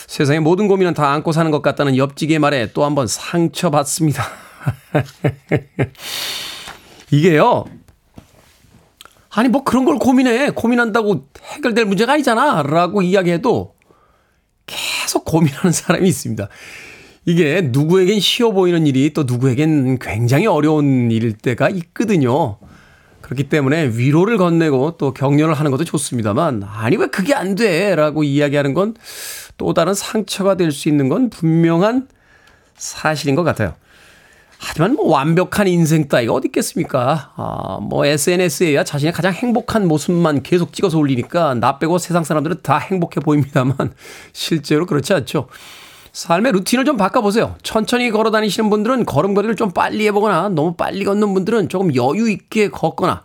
세상의 0.08 0.40
모든 0.42 0.68
고민은 0.68 0.94
다 0.94 1.12
안고 1.12 1.32
사는 1.32 1.50
것 1.52 1.62
같다는 1.62 1.98
옆지기의 1.98 2.40
말에 2.40 2.72
또 2.74 2.84
한 2.84 2.96
번 2.96 3.08
상처받습니다. 3.08 4.24
이게요. 7.12 7.66
아니, 9.38 9.50
뭐 9.50 9.64
그런 9.64 9.86
걸 9.86 10.00
고민해. 10.00 10.50
고민한다고 10.52 11.28
해결될 11.54 11.86
문제가 11.86 12.14
아니잖아. 12.14 12.64
라고 12.64 13.04
이야기해도 13.04 13.76
계속 14.66 15.26
고민하는 15.26 15.72
사람이 15.72 16.08
있습니다. 16.08 16.48
이게 17.26 17.62
누구에겐 17.62 18.20
쉬워 18.20 18.52
보이는 18.52 18.88
일이 18.88 19.14
또 19.14 19.24
누구에겐 19.24 20.00
굉장히 20.00 20.48
어려운 20.48 21.12
일일 21.12 21.34
때가 21.38 21.70
있거든요. 21.70 22.58
그렇기 23.22 23.44
때문에 23.44 23.92
위로를 23.94 24.38
건네고 24.38 24.96
또 24.98 25.14
격려를 25.14 25.54
하는 25.54 25.70
것도 25.70 25.84
좋습니다만, 25.84 26.64
아니, 26.64 26.98
왜 26.98 27.06
그게 27.08 27.36
안 27.36 27.54
돼? 27.54 27.94
라고 27.96 28.24
이야기하는 28.24 28.74
건 28.74 28.96
또 29.58 29.74
다른 29.74 29.94
상처가 29.96 30.56
될 30.56 30.72
수 30.72 30.88
있는 30.88 31.10
건 31.10 31.30
분명한 31.30 32.08
사실인 32.76 33.36
것 33.36 33.44
같아요. 33.44 33.74
하지만 34.60 34.94
뭐 34.96 35.10
완벽한 35.10 35.68
인생 35.68 36.08
따위가 36.08 36.34
어디 36.34 36.48
있겠습니까? 36.48 37.32
아, 37.36 37.80
뭐 37.82 38.06
SNS에야 38.06 38.84
자신의 38.84 39.14
가장 39.14 39.34
행복한 39.34 39.88
모습만 39.88 40.44
계속 40.44 40.74
찍어서 40.74 40.98
올리니까 40.98 41.56
나 41.56 41.78
빼고 41.80 41.98
세상 42.00 42.24
사람들은 42.24 42.58
다 42.64 42.78
행복해 42.78 43.20
보입니다만 43.20 43.76
실제로 44.34 44.86
그렇지 44.86 45.14
않죠. 45.14 45.48
삶의 46.12 46.52
루틴을 46.54 46.86
좀 46.86 46.98
바꿔보세요. 46.98 47.56
천천히 47.62 48.10
걸어 48.10 48.32
다니시는 48.32 48.72
분들은 48.72 49.06
걸음걸이를 49.06 49.56
좀 49.56 49.72
빨리 49.72 50.08
해보거나 50.08 50.50
너무 50.50 50.74
빨리 50.74 51.06
걷는 51.06 51.34
분들은 51.34 51.70
조금 51.70 51.96
여유 51.96 52.30
있게 52.30 52.70
걷거나 52.70 53.24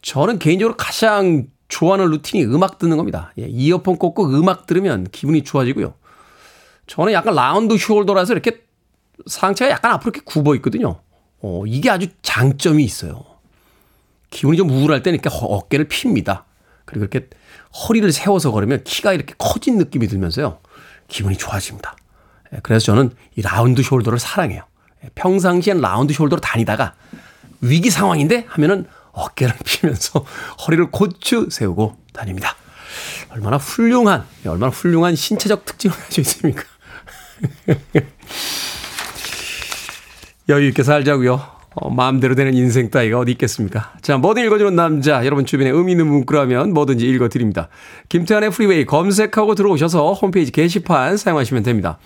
저는 0.00 0.38
개인적으로 0.38 0.76
가장 0.78 1.46
좋아하는 1.68 2.06
routine이 2.06 2.44
음악 2.44 2.78
듣는 2.78 2.96
겁니다. 2.96 3.32
예, 3.38 3.46
이어폰 3.46 3.98
꽂고 3.98 4.30
음악 4.30 4.66
들으면 4.66 5.06
기분이 5.12 5.44
좋아지고요. 5.44 5.94
저는 6.86 7.12
약간 7.12 7.34
round 7.34 7.74
shoulder라서 7.74 8.30
이렇게 8.30 8.65
상체가 9.26 9.70
약간 9.70 9.92
앞으로 9.92 10.12
이렇게 10.14 10.24
굽어 10.24 10.54
있거든요. 10.56 11.00
어, 11.40 11.64
이게 11.66 11.90
아주 11.90 12.08
장점이 12.22 12.82
있어요. 12.84 13.24
기분이 14.30 14.56
좀 14.56 14.70
우울할 14.70 15.02
때는 15.02 15.18
이렇게 15.20 15.30
어깨를 15.32 15.88
핍니다. 15.88 16.44
그리고 16.84 17.04
이렇게 17.04 17.28
허리를 17.88 18.10
세워서 18.12 18.52
걸으면 18.52 18.84
키가 18.84 19.12
이렇게 19.12 19.34
커진 19.38 19.76
느낌이 19.78 20.08
들면서요. 20.08 20.58
기분이 21.08 21.36
좋아집니다. 21.36 21.96
예, 22.54 22.60
그래서 22.62 22.86
저는 22.86 23.10
이 23.36 23.42
round 23.42 23.82
shoulder를 23.82 24.18
사랑해요. 24.18 24.62
예, 25.04 25.10
평상시엔 25.14 25.80
round 25.80 26.14
shoulder로 26.14 26.40
다니다가 26.40 26.94
위기 27.60 27.90
상황인데 27.90 28.46
하면은 28.48 28.86
어깨를 29.12 29.54
피면서 29.64 30.24
허리를 30.66 30.90
곧추세우고 30.90 31.96
다닙니다. 32.12 32.56
얼마나 33.30 33.56
훌륭한, 33.56 34.24
예, 34.44 34.48
얼마나 34.48 34.70
훌륭한 34.70 35.16
신체적 35.16 35.64
특징을 35.64 35.96
가지고 35.96 36.20
있습니까? 36.22 36.62
여유 40.48 40.68
있게 40.68 40.82
살자고요. 40.82 41.56
어, 41.78 41.90
마음대로 41.90 42.34
되는 42.34 42.54
인생 42.54 42.88
따위가 42.88 43.18
어디 43.18 43.32
있겠습니까? 43.32 43.92
자, 44.00 44.16
뭐든 44.16 44.44
읽어주는 44.44 44.74
남자. 44.74 45.24
여러분 45.26 45.44
주변에 45.44 45.68
의미 45.70 45.92
있는 45.92 46.06
문구라면 46.06 46.72
뭐든지 46.72 47.06
읽어드립니다. 47.06 47.68
김태훈의 48.08 48.50
프리웨이 48.50 48.86
검색하고 48.86 49.54
들어오셔서 49.54 50.14
홈페이지 50.14 50.52
게시판 50.52 51.18
사용하시면 51.18 51.64
됩니다. 51.64 51.98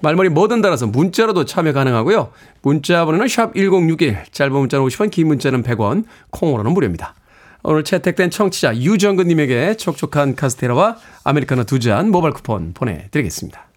말머리 0.00 0.30
뭐든 0.30 0.62
달아서 0.62 0.86
문자로도 0.86 1.44
참여 1.44 1.72
가능하고요. 1.72 2.30
문자 2.62 3.04
번호는 3.04 3.28
샵 3.28 3.54
1061, 3.54 4.16
짧은 4.30 4.52
문자는 4.52 4.86
50원, 4.86 5.10
긴 5.10 5.26
문자는 5.26 5.62
100원, 5.62 6.04
콩으로는 6.30 6.72
무료입니다. 6.72 7.14
오늘 7.64 7.84
채택된 7.84 8.30
청취자 8.30 8.76
유정근님에게 8.76 9.74
촉촉한 9.76 10.36
카스테라와 10.36 10.96
아메리카노 11.24 11.64
두 11.64 11.80
잔 11.80 12.10
모바일 12.10 12.32
쿠폰 12.32 12.72
보내드리겠습니다. 12.72 13.67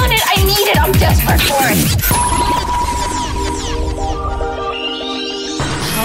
I 0.00 0.02
want 0.02 0.14
it, 0.14 0.22
I 0.24 0.36
need 0.44 0.66
it, 0.66 0.78
I'm 0.80 0.92
desperate 0.92 1.42
for 1.42 1.60
it. 1.68 1.76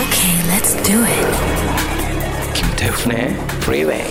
Okay, 0.04 0.36
let's 0.52 0.76
do 0.84 1.00
it. 1.06 1.28
김태훈의 2.54 3.38
Freeway. 3.62 4.06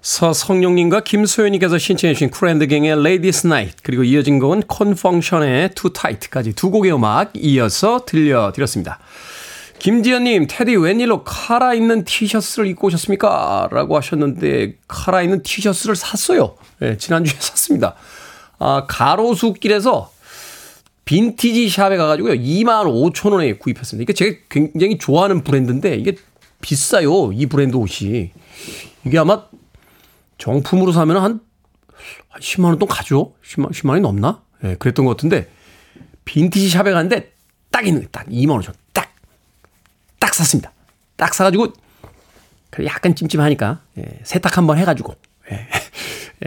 서성용님과 0.00 1.00
김소연님께서 1.00 1.78
신청해 1.78 2.14
주신 2.14 2.30
쿨앤드갱의 2.30 2.92
Ladies 2.92 3.46
Night 3.48 3.78
그리고 3.82 4.04
이어진 4.04 4.38
곡은 4.38 4.64
Con 4.68 4.92
Funk 4.92 5.25
Shun의 5.25 5.74
Too 5.74 5.92
Tight까지 5.92 6.52
두 6.52 6.70
곡의 6.70 6.92
음악 6.94 7.32
이어서 7.34 8.04
들려드렸습니다. 8.06 9.00
김지연님, 9.82 10.46
테디 10.48 10.76
웬일로 10.76 11.24
카라 11.24 11.74
있는 11.74 12.04
티셔츠를 12.04 12.68
입고 12.68 12.86
오셨습니까? 12.86 13.68
라고 13.72 13.96
하셨는데, 13.96 14.76
카라 14.86 15.22
있는 15.22 15.42
티셔츠를 15.42 15.96
샀어요. 15.96 16.54
네, 16.78 16.96
지난주에 16.96 17.34
샀습니다. 17.40 17.96
아, 18.60 18.86
가로수 18.86 19.54
길에서 19.54 20.12
vintage 21.04 21.68
shop에 21.68 21.96
가가지고요. 21.96 22.34
2만 22.34 22.84
5천 23.12 23.32
원에 23.32 23.54
구입했습니다. 23.54 24.02
이게 24.04 24.12
제가 24.12 24.36
굉장히 24.48 24.98
좋아하는 24.98 25.42
브랜드인데 25.42 25.96
이게 25.96 26.14
비싸요. 26.60 27.32
이 27.32 27.46
브랜드 27.46 27.74
옷이. 27.74 28.30
이게 29.04 29.18
아마 29.18 29.46
정품으로 30.38 30.92
사면 30.92 31.16
한 31.16 31.40
10만 32.38 32.66
원 32.66 32.78
돈 32.78 32.88
가죠? 32.88 33.34
10만, 33.44 33.72
10만 33.72 33.88
원이 33.88 34.00
넘나? 34.02 34.42
예, 34.62 34.68
네, 34.68 34.74
그랬던 34.76 35.04
것 35.06 35.16
같은데 35.16 35.50
빈티지 36.24 36.68
샵에 36.68 36.92
갔는데 36.92 37.32
딱 37.72 37.84
있는 37.84 38.06
딱 38.12 38.28
2만 38.28 38.50
원 38.50 38.62
줘. 38.62 38.72
딱, 40.22 40.28
딱 40.28 40.34
샀습니다. 40.34 40.70
딱 41.16 41.34
사가지고 41.34 41.72
약간 42.84 43.16
찜찜하니까 43.16 43.80
예, 43.98 44.20
세탁 44.22 44.56
한번 44.56 44.78
해가지고 44.78 45.16
예, 45.50 45.66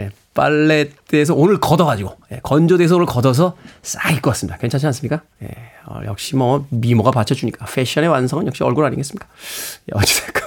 예, 0.00 0.08
빨래대에서 0.32 1.34
오늘 1.34 1.60
걷어가지고 1.60 2.16
예, 2.32 2.40
건조대에서 2.42 2.96
오늘 2.96 3.04
걷어서 3.06 3.54
싹 3.82 4.10
입고 4.12 4.30
왔습니다. 4.30 4.56
괜찮지 4.58 4.86
않습니까? 4.86 5.20
예, 5.42 5.48
어, 5.84 6.00
역시 6.06 6.36
뭐 6.36 6.66
미모가 6.70 7.10
받쳐주니까 7.10 7.66
패션의 7.66 8.08
완성은 8.08 8.46
역시 8.46 8.64
얼굴 8.64 8.86
아니겠습니까? 8.86 9.28
예, 9.90 9.92
어찌됐건 9.98 10.42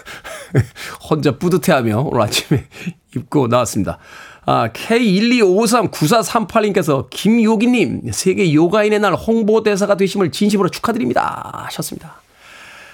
혼자 1.09 1.37
뿌듯해하며 1.37 1.99
오늘 1.99 2.23
아침에 2.23 2.65
입고 3.15 3.45
나왔습니다. 3.47 3.99
아, 4.45 4.69
K125394438님께서 4.69 7.07
김요기님 7.11 8.11
세계 8.11 8.51
요가인의 8.51 8.99
날 8.99 9.13
홍보대사가 9.13 9.95
되심을 9.95 10.31
진심으로 10.31 10.69
축하드립니다 10.69 11.65
하셨습니다. 11.65 12.23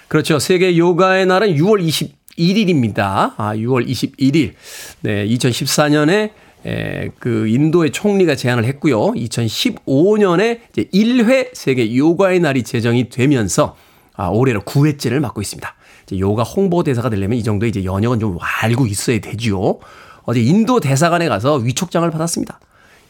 그렇죠. 0.07 0.39
세계 0.39 0.77
요가의 0.77 1.25
날은 1.25 1.55
6월 1.55 2.13
21일입니다. 2.37 3.33
아, 3.37 3.55
6월 3.55 3.87
21일. 3.87 4.53
네, 5.01 5.27
2014년에 5.27 6.31
에, 6.65 7.09
그 7.19 7.47
인도의 7.47 7.91
총리가 7.91 8.35
제안을 8.35 8.65
했고요. 8.65 9.13
2015년에 9.13 10.61
이제 10.71 10.89
1회 10.93 11.49
세계 11.53 11.95
요가의 11.95 12.39
날이 12.39 12.63
제정이 12.63 13.09
되면서 13.09 13.75
아, 14.15 14.27
올해로 14.29 14.61
9회째를 14.61 15.19
맡고 15.19 15.41
있습니다. 15.41 15.75
이제 16.05 16.19
요가 16.19 16.43
홍보 16.43 16.83
대사가 16.83 17.09
되려면 17.09 17.37
이 17.37 17.43
정도의 17.43 17.69
이제 17.69 17.83
연역은 17.83 18.19
좀 18.19 18.37
알고 18.61 18.87
있어야 18.87 19.19
되죠. 19.19 19.79
어제 20.23 20.41
인도 20.41 20.79
대사관에 20.79 21.27
가서 21.27 21.55
위촉장을 21.55 22.09
받았습니다. 22.09 22.59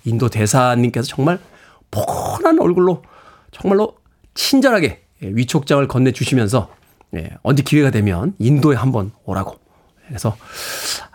인도 0.06 0.30
대사님께서 0.30 1.08
정말 1.08 1.40
포근한 1.92 2.60
얼굴로 2.60 3.04
정말로 3.52 3.96
친절하게 4.34 5.02
예, 5.24 5.28
위촉장을 5.30 5.88
건네주시면서 5.88 6.70
예, 7.16 7.32
언제 7.44 7.64
기회가 7.64 7.92
되면 7.92 8.34
인도에 8.40 8.76
한번 8.76 9.12
오라고. 9.24 9.58
그래서 10.08 10.36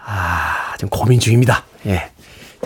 아, 0.05 0.77
좀 0.79 0.89
고민 0.89 1.21
중입니다. 1.21 1.65
예. 1.87 2.11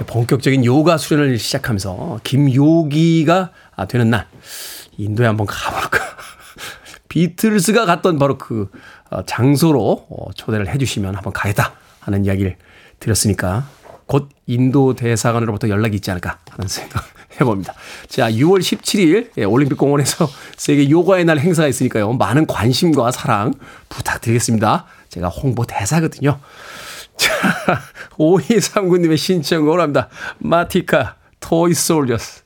본격적인 0.06 0.64
요가 0.64 0.96
수련을 0.96 1.38
시작하면서 1.38 2.20
김요기가 2.24 3.52
되는 3.88 4.10
날 4.10 4.26
인도에 4.96 5.26
한번 5.26 5.46
가볼까. 5.46 5.98
비틀스가 7.08 7.86
갔던 7.86 8.18
바로 8.18 8.38
그 8.38 8.70
어, 9.10 9.24
장소로 9.24 10.06
어, 10.10 10.32
초대를 10.34 10.68
해주시면 10.68 11.14
한번 11.14 11.32
가겠다 11.32 11.74
하는 12.00 12.24
이야기를 12.24 12.56
드렸으니까 12.98 13.68
곧 14.06 14.28
인도 14.46 14.94
대사관으로부터 14.94 15.68
연락이 15.68 15.96
있지 15.96 16.10
않을까 16.10 16.38
하는 16.50 16.68
생각 16.68 17.04
해봅니다. 17.40 17.74
자, 18.08 18.30
6월 18.30 18.60
17일 18.60 19.30
예, 19.38 19.44
올림픽 19.44 19.76
공원에서 19.76 20.28
세계 20.56 20.88
요가의 20.88 21.24
날 21.24 21.38
행사가 21.38 21.68
있으니까요. 21.68 22.12
많은 22.12 22.46
관심과 22.46 23.10
사랑 23.10 23.54
부탁드리겠습니다. 23.88 24.86
제가 25.08 25.28
홍보 25.28 25.64
대사거든요. 25.64 26.38
자, 27.16 27.32
5239님의 28.18 29.16
신청곡을 29.16 29.80
합니다. 29.80 30.08
마티카, 30.38 31.16
토이 31.40 31.74
솔저스. 31.74 32.43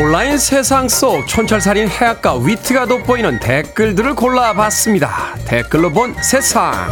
온라인 0.00 0.38
세상 0.38 0.88
속 0.88 1.26
촌철살인 1.26 1.86
해악과 1.86 2.36
위트가 2.36 2.86
돋보이는 2.86 3.38
댓글들을 3.38 4.14
골라봤습니다. 4.14 5.34
댓글로 5.44 5.90
본 5.90 6.14
세상. 6.22 6.88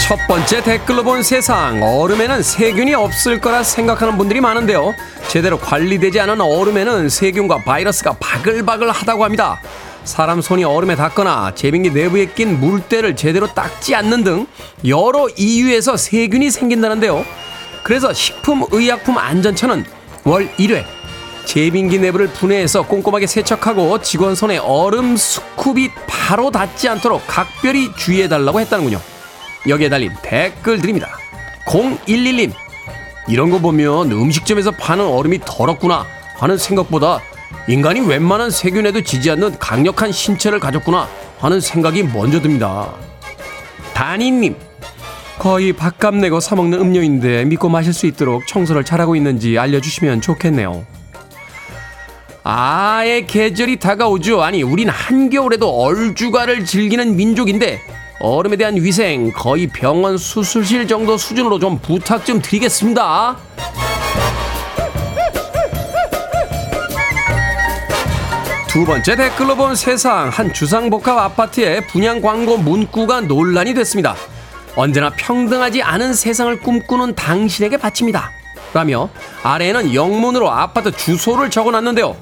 첫 0.00 0.18
번째 0.26 0.64
댓글로 0.64 1.04
본 1.04 1.22
세상. 1.22 1.80
얼음에는 1.80 2.42
세균이 2.42 2.94
없을 2.94 3.40
거라 3.40 3.62
생각하는 3.62 4.18
분들이 4.18 4.40
많은데요. 4.40 4.96
제대로 5.28 5.60
관리되지 5.60 6.18
않은 6.18 6.40
얼음에는 6.40 7.08
세균과 7.08 7.58
바이러스가 7.58 8.16
바글바글 8.18 8.90
하다고 8.90 9.22
합니다. 9.22 9.60
사람 10.04 10.40
손이 10.40 10.64
얼음에 10.64 10.96
닿거나 10.96 11.54
제빙기 11.54 11.90
내부에 11.90 12.26
낀 12.26 12.58
물때를 12.60 13.16
제대로 13.16 13.46
닦지 13.46 13.94
않는 13.94 14.24
등 14.24 14.46
여러 14.86 15.28
이유에서 15.36 15.96
세균이 15.96 16.50
생긴다는데요. 16.50 17.24
그래서 17.82 18.12
식품의약품 18.12 19.18
안전처는 19.18 19.84
월 20.24 20.48
1회 20.56 20.84
제빙기 21.44 21.98
내부를 21.98 22.28
분해해서 22.28 22.82
꼼꼼하게 22.82 23.26
세척하고 23.26 24.00
직원 24.02 24.34
손에 24.34 24.58
얼음 24.58 25.14
스쿱이 25.16 25.90
바로 26.06 26.50
닿지 26.50 26.88
않도록 26.88 27.22
각별히 27.26 27.94
주의해달라고 27.96 28.60
했다는군요. 28.60 29.00
여기에 29.68 29.88
달린 29.88 30.12
댓글 30.22 30.80
드립니다. 30.80 31.18
011님 31.66 32.52
이런 33.28 33.50
거 33.50 33.58
보면 33.58 34.10
음식점에서 34.10 34.72
파는 34.72 35.04
얼음이 35.04 35.40
더럽구나 35.44 36.06
하는 36.36 36.56
생각보다 36.56 37.20
인간이 37.68 38.00
웬만한 38.00 38.50
세균에도 38.50 39.02
지지 39.02 39.30
않는 39.30 39.58
강력한 39.58 40.12
신체를 40.12 40.60
가졌구나 40.60 41.08
하는 41.38 41.60
생각이 41.60 42.02
먼저 42.04 42.40
듭니다. 42.40 42.92
다니님, 43.94 44.56
거의 45.38 45.72
밥값 45.72 46.16
내고 46.16 46.40
사먹는 46.40 46.80
음료인데 46.80 47.44
믿고 47.46 47.68
마실 47.68 47.92
수 47.92 48.06
있도록 48.06 48.46
청소를 48.46 48.84
잘하고 48.84 49.16
있는지 49.16 49.58
알려주시면 49.58 50.20
좋겠네요. 50.20 50.84
아예 52.42 53.24
계절이 53.26 53.78
다가오죠. 53.78 54.42
아니, 54.42 54.62
우린 54.62 54.88
한겨울에도 54.88 55.68
얼주가를 55.68 56.64
즐기는 56.64 57.16
민족인데 57.16 57.80
얼음에 58.20 58.56
대한 58.56 58.76
위생 58.76 59.32
거의 59.32 59.66
병원 59.66 60.18
수술실 60.18 60.86
정도 60.86 61.16
수준으로 61.16 61.58
좀 61.58 61.78
부탁 61.78 62.26
좀 62.26 62.40
드리겠습니다. 62.42 63.38
두 68.70 68.84
번째 68.84 69.16
댓글로 69.16 69.56
본 69.56 69.74
세상 69.74 70.28
한 70.28 70.52
주상복합 70.52 71.18
아파트의 71.18 71.88
분양 71.88 72.20
광고 72.20 72.56
문구가 72.56 73.22
논란이 73.22 73.74
됐습니다. 73.74 74.14
언제나 74.76 75.10
평등하지 75.10 75.82
않은 75.82 76.14
세상을 76.14 76.60
꿈꾸는 76.60 77.16
당신에게 77.16 77.78
바칩니다. 77.78 78.30
라며 78.72 79.10
아래에는 79.42 79.92
영문으로 79.92 80.48
아파트 80.52 80.92
주소를 80.92 81.50
적어놨는데요. 81.50 82.16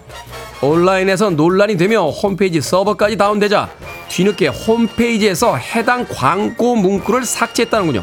온라인에서 0.62 1.28
논란이 1.28 1.76
되며 1.76 2.08
홈페이지 2.08 2.62
서버까지 2.62 3.18
다운되자 3.18 3.68
뒤늦게 4.08 4.46
홈페이지에서 4.46 5.54
해당 5.54 6.06
광고 6.08 6.76
문구를 6.76 7.26
삭제했다는군요. 7.26 8.02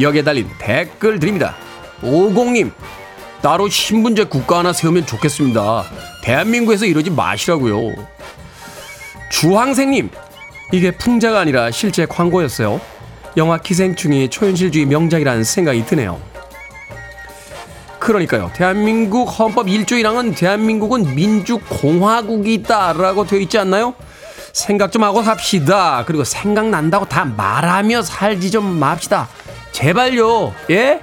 여기에 0.00 0.24
달린 0.24 0.48
댓글 0.58 1.20
드립니다. 1.20 1.54
50님, 2.02 2.72
따로 3.42 3.68
신분제 3.68 4.24
국가 4.24 4.58
하나 4.58 4.72
세우면 4.72 5.06
좋겠습니다. 5.06 5.84
대한민국에서 6.22 6.86
이러지 6.86 7.10
마시라고요. 7.10 7.94
주황생님, 9.30 10.10
이게 10.72 10.90
풍자가 10.90 11.38
아니라 11.40 11.70
실제 11.70 12.06
광고였어요. 12.06 12.80
영화 13.36 13.58
기생충이 13.58 14.28
초현실주의 14.28 14.86
명작이라는 14.86 15.44
생각이 15.44 15.86
드네요. 15.86 16.20
그러니까요. 17.98 18.50
대한민국 18.54 19.26
헌법 19.26 19.66
1조 19.66 19.92
1항은 19.92 20.36
대한민국은 20.36 21.14
민주공화국이다라고 21.14 23.26
되어 23.26 23.38
있지 23.40 23.58
않나요? 23.58 23.94
생각 24.52 24.90
좀 24.90 25.04
하고 25.04 25.22
삽시다. 25.22 26.04
그리고 26.06 26.24
생각난다고 26.24 27.06
다 27.06 27.24
말하며 27.24 28.02
살지 28.02 28.50
좀 28.50 28.64
맙시다. 28.78 29.28
제발요. 29.72 30.52
예? 30.70 31.00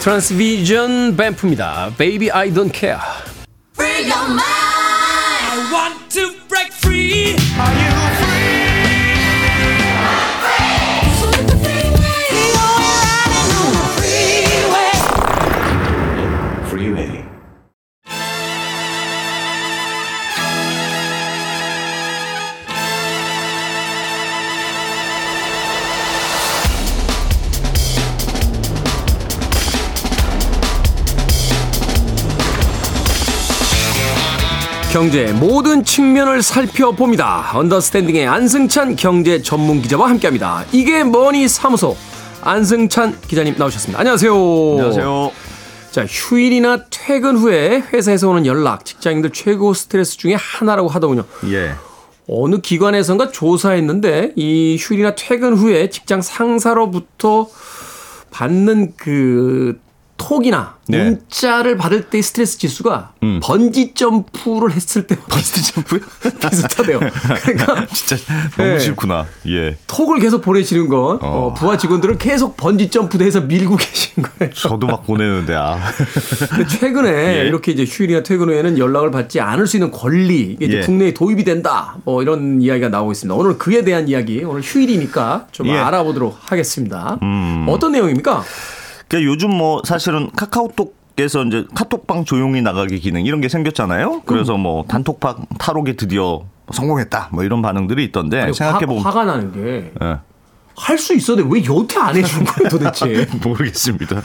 트랜스비전 0.00 1.16
뱀프입니다. 1.16 1.92
Baby 1.98 2.30
I 2.30 2.52
don't 2.52 2.72
care. 2.72 3.00
경제의 34.91 35.31
모든 35.31 35.85
측면을 35.85 36.41
살펴봅니다. 36.41 37.51
언더스탠딩의 37.53 38.27
안승찬 38.27 38.97
경제 38.97 39.41
전문 39.41 39.81
기자와 39.81 40.09
함께합니다. 40.09 40.65
이게 40.73 41.05
뭐니 41.05 41.47
사무소 41.47 41.95
안승찬 42.41 43.21
기자님 43.25 43.55
나오셨습니다. 43.57 43.97
안녕하세요. 43.97 44.33
안녕하세요. 44.33 45.31
자, 45.91 46.05
휴일이나 46.05 46.83
퇴근 46.89 47.37
후에 47.37 47.81
회사에서 47.93 48.27
오는 48.27 48.45
연락, 48.45 48.83
직장인들 48.83 49.29
최고 49.29 49.73
스트레스 49.73 50.17
중에 50.17 50.35
하나라고 50.35 50.89
하더군요. 50.89 51.23
예. 51.47 51.71
어느 52.27 52.57
기관에선가 52.57 53.31
조사했는데 53.31 54.33
이 54.35 54.75
휴일이나 54.77 55.15
퇴근 55.15 55.55
후에 55.55 55.89
직장 55.89 56.21
상사로부터 56.21 57.47
받는 58.31 58.95
그 58.97 59.79
톡이나 60.21 60.75
네. 60.87 61.03
문자를 61.03 61.77
받을 61.77 62.03
때 62.09 62.21
스트레스 62.21 62.59
지수가 62.59 63.13
음. 63.23 63.39
번지 63.41 63.93
점프를 63.95 64.71
했을 64.71 65.07
때 65.07 65.15
번지 65.27 65.73
점프요? 65.73 65.99
비슷하대요. 66.39 66.99
그러니까 67.43 67.87
진짜 67.91 68.17
너무 68.55 68.69
네. 68.69 68.79
싫구나. 68.79 69.25
예. 69.47 69.77
톡을 69.87 70.19
계속 70.19 70.41
보내시는 70.41 70.89
건 70.89 71.17
어. 71.21 71.27
어, 71.27 71.53
부하 71.55 71.77
직원들은 71.77 72.19
계속 72.19 72.55
번지 72.55 72.89
점프도 72.91 73.25
해서 73.25 73.41
밀고 73.41 73.77
계신 73.77 74.23
거예요. 74.23 74.53
저도 74.53 74.85
막 74.85 75.05
보내는데 75.07 75.55
아. 75.55 75.79
근데 76.49 76.67
최근에 76.67 77.39
예. 77.39 77.47
이렇게 77.47 77.71
이제 77.71 77.83
휴일이나 77.83 78.21
퇴근 78.21 78.49
후에는 78.49 78.77
연락을 78.77 79.09
받지 79.09 79.39
않을 79.39 79.65
수 79.65 79.77
있는 79.77 79.89
권리 79.91 80.57
이게 80.59 80.77
예. 80.77 80.81
국내에 80.81 81.13
도입이 81.13 81.43
된다. 81.43 81.95
뭐 82.03 82.21
이런 82.21 82.61
이야기가 82.61 82.89
나오고 82.89 83.13
있습니다. 83.13 83.33
오늘 83.33 83.57
그에 83.57 83.83
대한 83.83 84.07
이야기 84.07 84.43
오늘 84.43 84.61
휴일이니까 84.61 85.47
좀 85.51 85.67
예. 85.67 85.77
알아보도록 85.77 86.37
하겠습니다. 86.43 87.17
음. 87.23 87.65
어떤 87.67 87.93
내용입니까? 87.93 88.43
그러니까 89.11 89.29
요즘 89.29 89.53
뭐 89.53 89.81
사실은 89.83 90.31
카카오톡 90.31 91.01
에서 91.17 91.43
이제 91.43 91.65
카톡방 91.75 92.23
조용히 92.23 92.61
나가기 92.61 92.99
기능 93.01 93.25
이런 93.25 93.41
게 93.41 93.49
생겼잖아요. 93.49 94.21
그래서 94.25 94.55
뭐 94.55 94.85
단톡방 94.87 95.45
탈옥에 95.59 95.97
드디어 95.97 96.43
성공했다. 96.71 97.29
뭐 97.33 97.43
이런 97.43 97.61
반응들이 97.61 98.05
있던데 98.05 98.51
생각해 98.53 98.85
보면 98.85 99.03
화가 99.03 99.25
나는 99.25 99.51
게 99.51 99.91
네. 99.99 100.15
할수 100.77 101.13
있어도 101.13 101.43
왜 101.49 101.63
여태 101.65 101.99
안 101.99 102.15
해준 102.15 102.45
거예요 102.45 102.69
도대체? 102.69 103.27
모르겠습니다. 103.43 104.21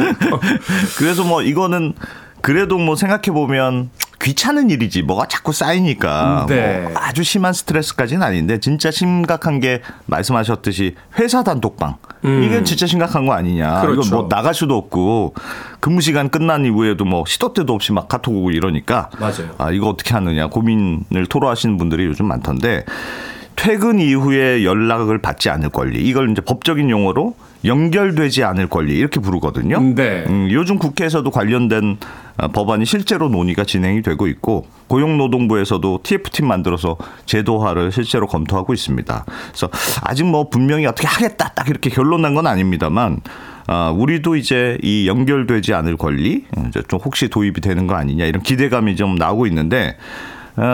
그래서 0.97 1.24
뭐 1.24 1.43
이거는 1.43 1.95
그래도 2.41 2.78
뭐 2.78 2.95
생각해 2.95 3.32
보면 3.32 3.91
귀찮은 4.21 4.71
일이지 4.71 5.03
뭐가 5.03 5.27
자꾸 5.27 5.53
쌓이니까 5.53 6.47
네. 6.49 6.81
뭐 6.81 6.93
아주 6.97 7.23
심한 7.23 7.53
스트레스까지는 7.53 8.23
아닌데 8.23 8.59
진짜 8.59 8.91
심각한 8.91 9.61
게 9.61 9.83
말씀하셨듯이 10.07 10.95
회사 11.19 11.43
단톡방 11.43 11.97
이게 12.25 12.64
진짜 12.64 12.87
심각한 12.87 13.27
거 13.27 13.35
아니냐 13.35 13.83
음. 13.83 13.87
그렇죠. 13.87 14.01
이거 14.09 14.17
뭐 14.17 14.29
나갈 14.29 14.55
수도 14.55 14.77
없고 14.77 15.35
근무 15.81 16.01
시간 16.01 16.29
끝난 16.31 16.64
이후에도 16.64 17.05
뭐 17.05 17.25
시도 17.27 17.53
때도 17.53 17.75
없이 17.75 17.93
막 17.93 18.09
카톡 18.09 18.35
오고 18.35 18.51
이러니까 18.51 19.11
맞아요. 19.19 19.55
아 19.59 19.71
이거 19.71 19.89
어떻게 19.89 20.14
하느냐 20.14 20.49
고민을 20.49 21.27
토로하시는 21.29 21.77
분들이 21.77 22.07
요즘 22.07 22.27
많던데 22.27 22.85
퇴근 23.57 23.99
이후에 23.99 24.65
연락을 24.65 25.19
받지 25.19 25.51
않을 25.51 25.71
권리 25.71 25.99
이걸 26.03 26.31
이제 26.31 26.41
법적인 26.41 26.89
용어로 26.91 27.35
연결되지 27.65 28.45
않을 28.45 28.69
권리 28.69 28.95
이렇게 28.97 29.19
부르거든요. 29.19 29.81
네. 29.95 30.25
음, 30.29 30.49
요즘 30.53 30.79
국회에서도 30.79 31.29
관련된 31.31 31.97
어, 32.37 32.49
법안이 32.49 32.85
실제로 32.85 33.29
논의가 33.29 33.65
진행이 33.65 34.03
되고 34.03 34.27
있고 34.29 34.67
고용노동부에서도 34.89 36.01
TF팀 36.03 36.47
만들어서 36.47 36.97
제도화를 37.25 37.91
실제로 37.93 38.27
검토하고 38.27 38.73
있습니다. 38.75 39.25
그래서 39.49 39.69
아직 40.03 40.25
뭐 40.27 40.49
분명히 40.49 40.87
어떻게 40.87 41.09
하겠다 41.09 41.49
딱 41.55 41.69
이렇게 41.69 41.91
결론 41.91 42.23
난 42.23 42.35
건 42.37 42.47
아닙니다만 42.47 43.21
아, 43.69 43.91
우리도 43.97 44.37
이제 44.37 44.79
이 44.83 45.09
연결되지 45.09 45.73
않을 45.75 45.97
권리 45.97 46.45
이제 46.69 46.83
좀 46.87 47.01
혹시 47.03 47.29
도입이 47.29 47.61
되는 47.63 47.87
거 47.89 47.95
아니냐 47.97 48.27
이런 48.27 48.43
기대감이 48.43 48.95
좀 48.95 49.17
나오고 49.17 49.47
있는데 49.49 49.97
어, 49.97 49.97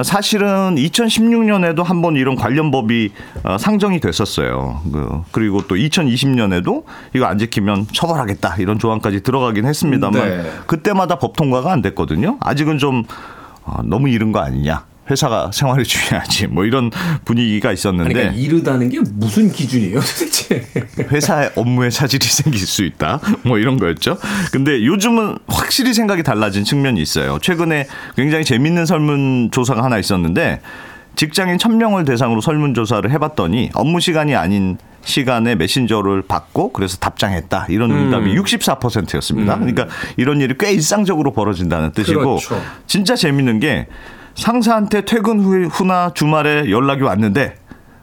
사실은 0.04 0.76
2016년에도 0.76 1.82
한 1.82 2.02
번 2.02 2.16
이런 2.16 2.34
관련 2.36 2.70
법이 2.70 3.10
어, 3.44 3.58
상정이 3.58 4.00
됐었어요. 4.00 4.80
그, 4.92 5.22
그리고 5.30 5.60
또 5.68 5.74
2020년에도 5.76 6.84
이거 7.14 7.26
안 7.26 7.38
지키면 7.38 7.86
처벌하겠다 7.92 8.56
이런 8.58 8.78
조항까지 8.78 9.22
들어가긴 9.22 9.66
했습니다만 9.66 10.12
네. 10.28 10.50
그때마다 10.66 11.18
법 11.18 11.36
통과가 11.36 11.72
안 11.72 11.82
됐거든요. 11.82 12.38
아직은 12.40 12.78
좀 12.78 13.04
어, 13.64 13.80
너무 13.84 14.08
이른 14.08 14.32
거 14.32 14.40
아니냐. 14.40 14.84
회사가 15.12 15.50
생활이 15.52 15.84
중요하지. 15.84 16.46
뭐 16.48 16.64
이런 16.64 16.90
분위기가 17.24 17.70
있었는데 17.72 18.12
그러니까 18.12 18.34
이르다는 18.34 18.88
게 18.88 18.98
무슨 19.14 19.52
기준이에요, 19.52 20.00
도대체? 20.00 20.66
회사의 21.10 21.52
업무에 21.54 21.90
차질이 21.90 22.26
생길 22.26 22.60
수 22.60 22.82
있다. 22.84 23.20
뭐 23.44 23.58
이런 23.58 23.78
거였죠. 23.78 24.18
근데 24.50 24.84
요즘은 24.84 25.38
확실히 25.46 25.92
생각이 25.94 26.22
달라진 26.22 26.64
측면이 26.64 27.00
있어요. 27.00 27.38
최근에 27.40 27.86
굉장히 28.16 28.44
재밌는 28.44 28.86
설문조사가 28.86 29.84
하나 29.84 29.98
있었는데 29.98 30.60
직장인 31.14 31.58
1000명을 31.58 32.06
대상으로 32.06 32.40
설문조사를 32.40 33.10
해봤더니 33.10 33.70
업무 33.74 34.00
시간이 34.00 34.34
아닌 34.34 34.78
시간에 35.04 35.56
메신저를 35.56 36.22
받고 36.22 36.72
그래서 36.72 36.96
답장했다. 36.96 37.66
이런 37.68 37.90
응답이 37.90 38.34
64%였습니다. 38.34 39.56
그러니까 39.56 39.88
이런 40.16 40.40
일이 40.40 40.54
꽤 40.58 40.72
일상적으로 40.72 41.32
벌어진다는 41.32 41.92
뜻이고 41.92 42.20
그렇죠. 42.36 42.62
진짜 42.86 43.14
재밌는 43.16 43.60
게 43.60 43.88
상사한테 44.34 45.04
퇴근 45.04 45.40
후, 45.40 45.66
후나 45.66 46.12
주말에 46.14 46.70
연락이 46.70 47.02
왔는데 47.02 47.56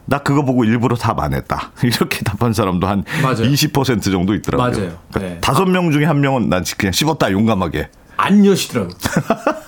나 0.06 0.18
그거 0.18 0.44
보고 0.44 0.64
일부러 0.64 0.96
답 0.96 1.20
안 1.20 1.34
했다. 1.34 1.70
이렇게 1.84 2.20
답한 2.24 2.52
사람도 2.52 2.86
한 2.86 3.04
맞아요. 3.22 3.36
20% 3.42 4.02
정도 4.10 4.34
있더라고요. 4.34 4.70
맞아요. 4.70 4.98
네. 5.16 5.38
다섯 5.40 5.66
명 5.66 5.92
중에 5.92 6.04
한 6.04 6.20
명은 6.20 6.48
난 6.48 6.64
그냥 6.76 6.92
씹었다 6.92 7.30
용감하게. 7.32 7.88
안 8.16 8.44
여시더라고요. 8.44 8.92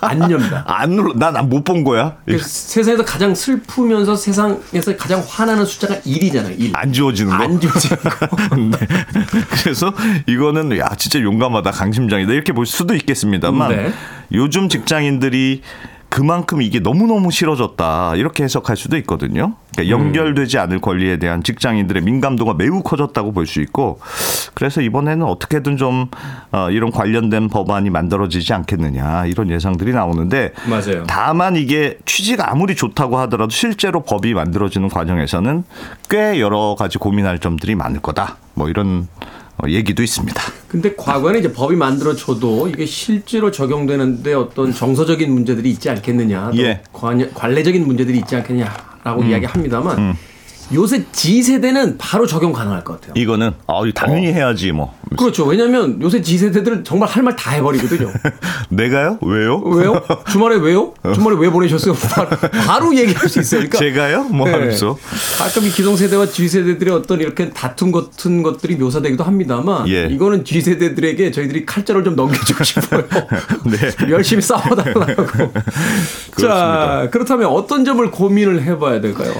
안 0.02 0.30
엽니다. 0.30 0.62
안 0.68 0.90
눌러. 0.90 1.14
난못 1.14 1.64
본 1.64 1.84
거야. 1.84 2.16
그 2.26 2.36
세상에서 2.38 3.02
가장 3.02 3.34
슬프면서 3.34 4.14
세상에서 4.14 4.94
가장 4.98 5.24
화나는 5.26 5.64
숫자가 5.64 5.94
1이잖아요. 6.00 6.60
1. 6.60 6.72
안 6.74 6.92
지워지는 6.92 7.34
거. 7.34 7.44
안 7.44 7.58
지워지는 7.58 7.96
거. 8.02 8.36
네. 8.78 8.86
그래서 9.62 9.94
이거는 10.26 10.76
야 10.76 10.90
진짜 10.98 11.20
용감하다 11.22 11.70
강심장이다 11.70 12.32
이렇게 12.32 12.52
볼 12.52 12.66
수도 12.66 12.94
있겠습니다만 12.94 13.70
네. 13.70 13.92
요즘 14.32 14.68
직장인들이 14.68 15.62
그만큼 16.12 16.60
이게 16.60 16.78
너무너무 16.78 17.30
싫어졌다 17.30 18.16
이렇게 18.16 18.44
해석할 18.44 18.76
수도 18.76 18.98
있거든요. 18.98 19.54
그러니까 19.74 19.96
연결되지 19.98 20.58
않을 20.58 20.78
권리에 20.82 21.16
대한 21.16 21.42
직장인들의 21.42 22.02
민감도가 22.02 22.52
매우 22.52 22.82
커졌다고 22.82 23.32
볼 23.32 23.46
수 23.46 23.62
있고 23.62 23.98
그래서 24.52 24.82
이번에는 24.82 25.24
어떻게든 25.26 25.78
좀 25.78 26.08
어, 26.52 26.70
이런 26.70 26.90
관련된 26.90 27.48
법안이 27.48 27.88
만들어지지 27.88 28.52
않겠느냐 28.52 29.24
이런 29.24 29.50
예상들이 29.50 29.92
나오는데 29.92 30.52
맞아요. 30.68 31.04
다만 31.06 31.56
이게 31.56 31.96
취지가 32.04 32.50
아무리 32.52 32.76
좋다고 32.76 33.16
하더라도 33.20 33.48
실제로 33.50 34.02
법이 34.02 34.34
만들어지는 34.34 34.88
과정에서는 34.90 35.64
꽤 36.10 36.40
여러 36.40 36.76
가지 36.78 36.98
고민할 36.98 37.38
점들이 37.38 37.74
많을 37.74 38.00
거다. 38.00 38.36
뭐 38.52 38.68
이런 38.68 39.08
어, 39.18 39.41
얘기도 39.70 40.02
있습니다. 40.02 40.42
근데 40.68 40.94
과거에는 40.96 41.40
이제 41.40 41.52
법이 41.52 41.76
만들어져도 41.76 42.68
이게 42.68 42.86
실제로 42.86 43.50
적용되는데 43.50 44.34
어떤 44.34 44.72
정서적인 44.72 45.30
문제들이 45.30 45.70
있지 45.70 45.90
않겠느냐, 45.90 46.50
또 46.50 46.58
예. 46.58 46.80
관, 46.92 47.32
관례적인 47.34 47.86
문제들이 47.86 48.18
있지 48.18 48.36
않겠냐라고 48.36 49.22
이야기합니다만 49.24 50.16
요새 50.74 51.04
G세대는 51.12 51.98
바로 51.98 52.26
적용 52.26 52.52
가능할 52.52 52.82
것 52.84 52.94
같아요. 53.00 53.12
이거는 53.16 53.52
아, 53.66 53.82
당연히 53.94 54.28
해야지 54.32 54.72
뭐. 54.72 54.94
그렇죠. 55.18 55.44
왜냐하면 55.44 56.00
요새 56.00 56.22
G세대들은 56.22 56.84
정말 56.84 57.08
할 57.08 57.22
말 57.22 57.36
다 57.36 57.50
해버리거든요. 57.52 58.10
내가요? 58.70 59.18
왜요? 59.22 59.58
왜요? 59.58 60.02
주말에 60.30 60.56
왜요? 60.56 60.94
주말에 61.14 61.36
왜 61.38 61.50
보내셨어요? 61.50 61.94
바로, 61.94 62.28
바로 62.66 62.96
얘기할 62.96 63.28
수 63.28 63.40
있어요. 63.40 63.60
그러니까 63.60 63.78
제가요? 63.78 64.24
뭐 64.24 64.46
네. 64.46 64.52
하면서. 64.54 64.96
가끔 65.38 65.64
이 65.66 65.70
기성 65.70 65.96
세대와 65.96 66.26
G세대들의 66.26 66.94
어떤 66.94 67.20
이렇게 67.20 67.50
다툼 67.50 67.92
같은 67.92 68.42
것들이 68.42 68.76
묘사되기도 68.76 69.24
합니다만 69.24 69.86
예. 69.88 70.06
이거는 70.06 70.44
G세대들에게 70.44 71.30
저희들이 71.30 71.66
칼자를 71.66 72.02
좀 72.04 72.16
넘겨주고 72.16 72.64
싶어요. 72.64 73.02
네. 73.66 74.10
열심히 74.10 74.40
싸워달라고. 74.42 75.52
자, 76.40 77.08
그렇다면 77.10 77.46
어떤 77.48 77.84
점을 77.84 78.10
고민을 78.10 78.62
해봐야 78.62 79.00
될까요? 79.00 79.32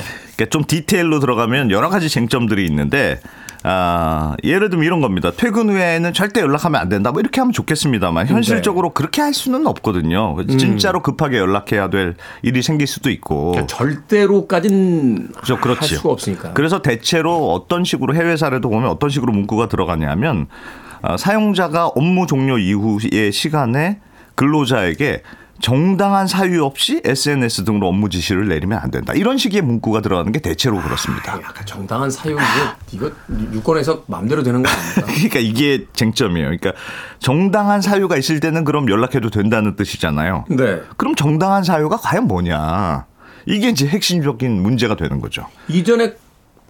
좀 0.46 0.64
디테일로 0.64 1.20
들어가면 1.20 1.70
여러 1.70 1.88
가지 1.88 2.08
쟁점들이 2.08 2.64
있는데 2.66 3.20
아, 3.64 4.34
예를 4.42 4.70
들면 4.70 4.84
이런 4.84 5.00
겁니다. 5.00 5.30
퇴근 5.36 5.70
후에는 5.70 6.12
절대 6.14 6.40
연락하면 6.40 6.80
안 6.80 6.88
된다. 6.88 7.12
뭐 7.12 7.20
이렇게 7.20 7.40
하면 7.40 7.52
좋겠습니다만 7.52 8.26
현실적으로 8.26 8.88
네. 8.88 8.92
그렇게 8.94 9.22
할 9.22 9.32
수는 9.32 9.66
없거든요. 9.68 10.36
음. 10.36 10.58
진짜로 10.58 11.00
급하게 11.00 11.38
연락해야 11.38 11.88
될 11.88 12.16
일이 12.42 12.62
생길 12.62 12.88
수도 12.88 13.08
있고. 13.10 13.52
그러니까 13.52 13.66
절대로까지는 13.76 15.28
그렇죠. 15.32 15.54
할 15.54 15.60
그렇지요. 15.60 15.98
수가 15.98 16.10
없으니까. 16.10 16.52
그래서 16.54 16.82
대체로 16.82 17.52
어떤 17.52 17.84
식으로 17.84 18.14
해외 18.14 18.36
사례도 18.36 18.68
보면 18.68 18.90
어떤 18.90 19.10
식으로 19.10 19.32
문구가 19.32 19.68
들어가냐면 19.68 20.48
어, 21.02 21.16
사용자가 21.16 21.86
업무 21.88 22.26
종료 22.26 22.58
이후의 22.58 23.30
시간에 23.32 24.00
근로자에게 24.34 25.22
정당한 25.62 26.26
사유 26.26 26.64
없이 26.64 27.00
SNS 27.04 27.64
등으로 27.64 27.86
업무 27.86 28.10
지시를 28.10 28.48
내리면 28.48 28.80
안 28.82 28.90
된다. 28.90 29.12
이런 29.14 29.38
식의 29.38 29.62
문구가 29.62 30.00
들어가는 30.00 30.32
게 30.32 30.40
대체로 30.40 30.82
그렇습니다. 30.82 31.34
약간 31.34 31.64
정당한 31.64 32.10
사유 32.10 32.36
이거, 32.92 33.06
이거 33.06 33.12
유권에서 33.54 34.02
마음대로 34.08 34.42
되는 34.42 34.60
거 34.60 34.68
아닙니까? 34.68 35.02
그러니까 35.06 35.38
이게 35.38 35.86
쟁점이에요. 35.92 36.46
그러니까 36.48 36.72
정당한 37.20 37.80
사유가 37.80 38.16
있을 38.16 38.40
때는 38.40 38.64
그럼 38.64 38.90
연락해도 38.90 39.30
된다는 39.30 39.76
뜻이잖아요. 39.76 40.46
네. 40.48 40.80
그럼 40.96 41.14
정당한 41.14 41.62
사유가 41.62 41.96
과연 41.96 42.26
뭐냐? 42.26 43.06
이게 43.46 43.68
이제 43.68 43.86
핵심적인 43.86 44.60
문제가 44.62 44.96
되는 44.96 45.20
거죠. 45.20 45.46
이전에 45.68 46.14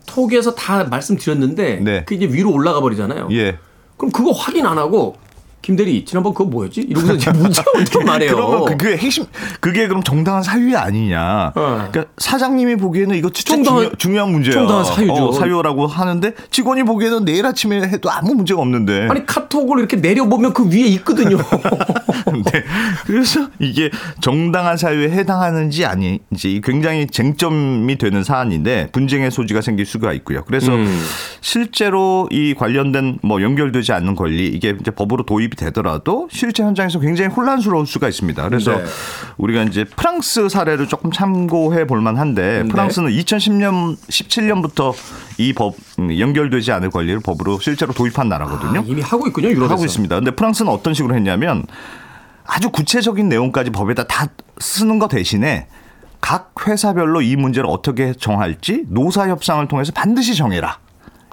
톡에서 0.05 0.55
다 0.55 0.85
말씀드렸는데 0.85 1.77
네. 1.77 2.05
그 2.05 2.15
이제 2.15 2.27
위로 2.27 2.53
올라가 2.53 2.83
버리잖아요. 2.83 3.29
예. 3.33 3.59
그럼 3.97 4.13
그거 4.13 4.33
확인 4.33 4.67
안 4.67 4.77
하고 4.77 5.17
김대리 5.63 6.05
지난번 6.05 6.35
그거 6.35 6.51
뭐였지? 6.51 6.81
이러면서 6.83 7.15
이제 7.15 7.31
문자 7.31 7.63
어떻게 7.77 8.03
말해요? 8.05 8.35
그러면 8.35 8.65
그게 8.65 8.97
핵심 8.97 9.25
그게 9.61 9.87
그럼 9.87 10.03
정당한 10.03 10.43
사유 10.43 10.77
아니냐? 10.77 11.53
어. 11.55 11.87
그러니까 11.91 12.05
사장님이 12.19 12.77
보기에는 12.77 13.15
이거 13.17 13.31
진짜 13.31 13.55
정당한- 13.55 13.83
중요, 13.85 13.91
중요 13.97 14.21
한 14.23 14.33
문제야. 14.33 14.55
정당한 14.55 14.85
사유죠. 14.85 15.13
어, 15.15 15.33
사유라고 15.33 15.87
하는데 15.87 16.33
직원이 16.51 16.83
보기에는 16.83 17.25
내일 17.25 17.47
아침에 17.47 17.81
해도 17.83 18.11
아무 18.11 18.35
문제가 18.35 18.61
없는데. 18.61 19.07
아니 19.09 19.25
카톡을 19.25 19.79
이렇게 19.79 19.97
내려보면 19.99 20.53
그 20.53 20.69
위에 20.69 20.81
있거든요. 20.97 21.39
네. 22.53 22.65
그래서 23.07 23.49
이게 23.59 23.91
정당한 24.21 24.77
사유에 24.77 25.11
해당하는지 25.11 25.85
아닌지 25.85 26.61
굉장히 26.65 27.07
쟁점이 27.07 27.97
되는 27.99 28.23
사안인데 28.25 28.89
분쟁의 28.93 29.31
소지가 29.31 29.61
생길 29.61 29.87
수가 29.87 30.13
있고요. 30.15 30.45
그래서 30.45 30.75
음. 30.75 31.03
실제로 31.41 32.29
이 32.31 32.55
관련된 32.55 33.19
뭐 33.23 33.41
연결되지 33.41 33.93
않는 33.93 34.15
권리 34.15 34.49
이게 34.49 34.75
이제 34.81 34.91
법으로 34.91 35.25
도입이 35.25 35.51
되더라도 35.57 36.29
실제 36.31 36.63
현장에서 36.63 37.01
굉장히 37.01 37.31
혼란스러울 37.31 37.87
수가 37.87 38.09
있습니다. 38.09 38.49
그래서 38.49 38.77
네. 38.77 38.85
우리가 39.39 39.63
이제 39.65 39.85
프랑스 39.85 40.49
사례를 40.49 40.89
조금 40.89 41.11
참고해 41.13 41.87
볼 41.87 42.01
만한데 42.01 42.63
네. 42.65 42.69
프랑스는 42.69 43.11
2010년 43.11 43.97
17년부터 44.09 44.93
이 45.39 45.53
법 45.55 45.75
연결되지 45.99 46.73
않을 46.73 46.91
권리를 46.91 47.21
법으로 47.21 47.59
실제로 47.61 47.93
도입한 47.93 48.29
나라거든요. 48.29 48.81
아, 48.81 48.85
이미 48.87 49.01
하고 49.03 49.27
있군요 49.27 49.49
유럽에서. 49.51 49.75
하고 49.75 49.85
있습니다. 49.85 50.15
근데 50.17 50.31
프랑스는 50.31 50.71
어떤 50.73 50.95
식으로 50.95 51.15
했냐면 51.15 51.65
아주 52.47 52.71
구체적인 52.71 53.29
내용까지 53.29 53.71
법에다 53.71 54.05
다 54.05 54.27
쓰는 54.59 54.99
거 54.99 55.09
대신에 55.09 55.67
각 56.21 56.53
회사별로 56.67 57.21
이 57.23 57.37
문제를 57.37 57.69
어떻게 57.69 58.13
정할지 58.15 58.85
노사 58.89 59.29
협상을 59.29 59.67
통해서 59.69 59.93
반드시 59.95 60.35
정해라. 60.35 60.79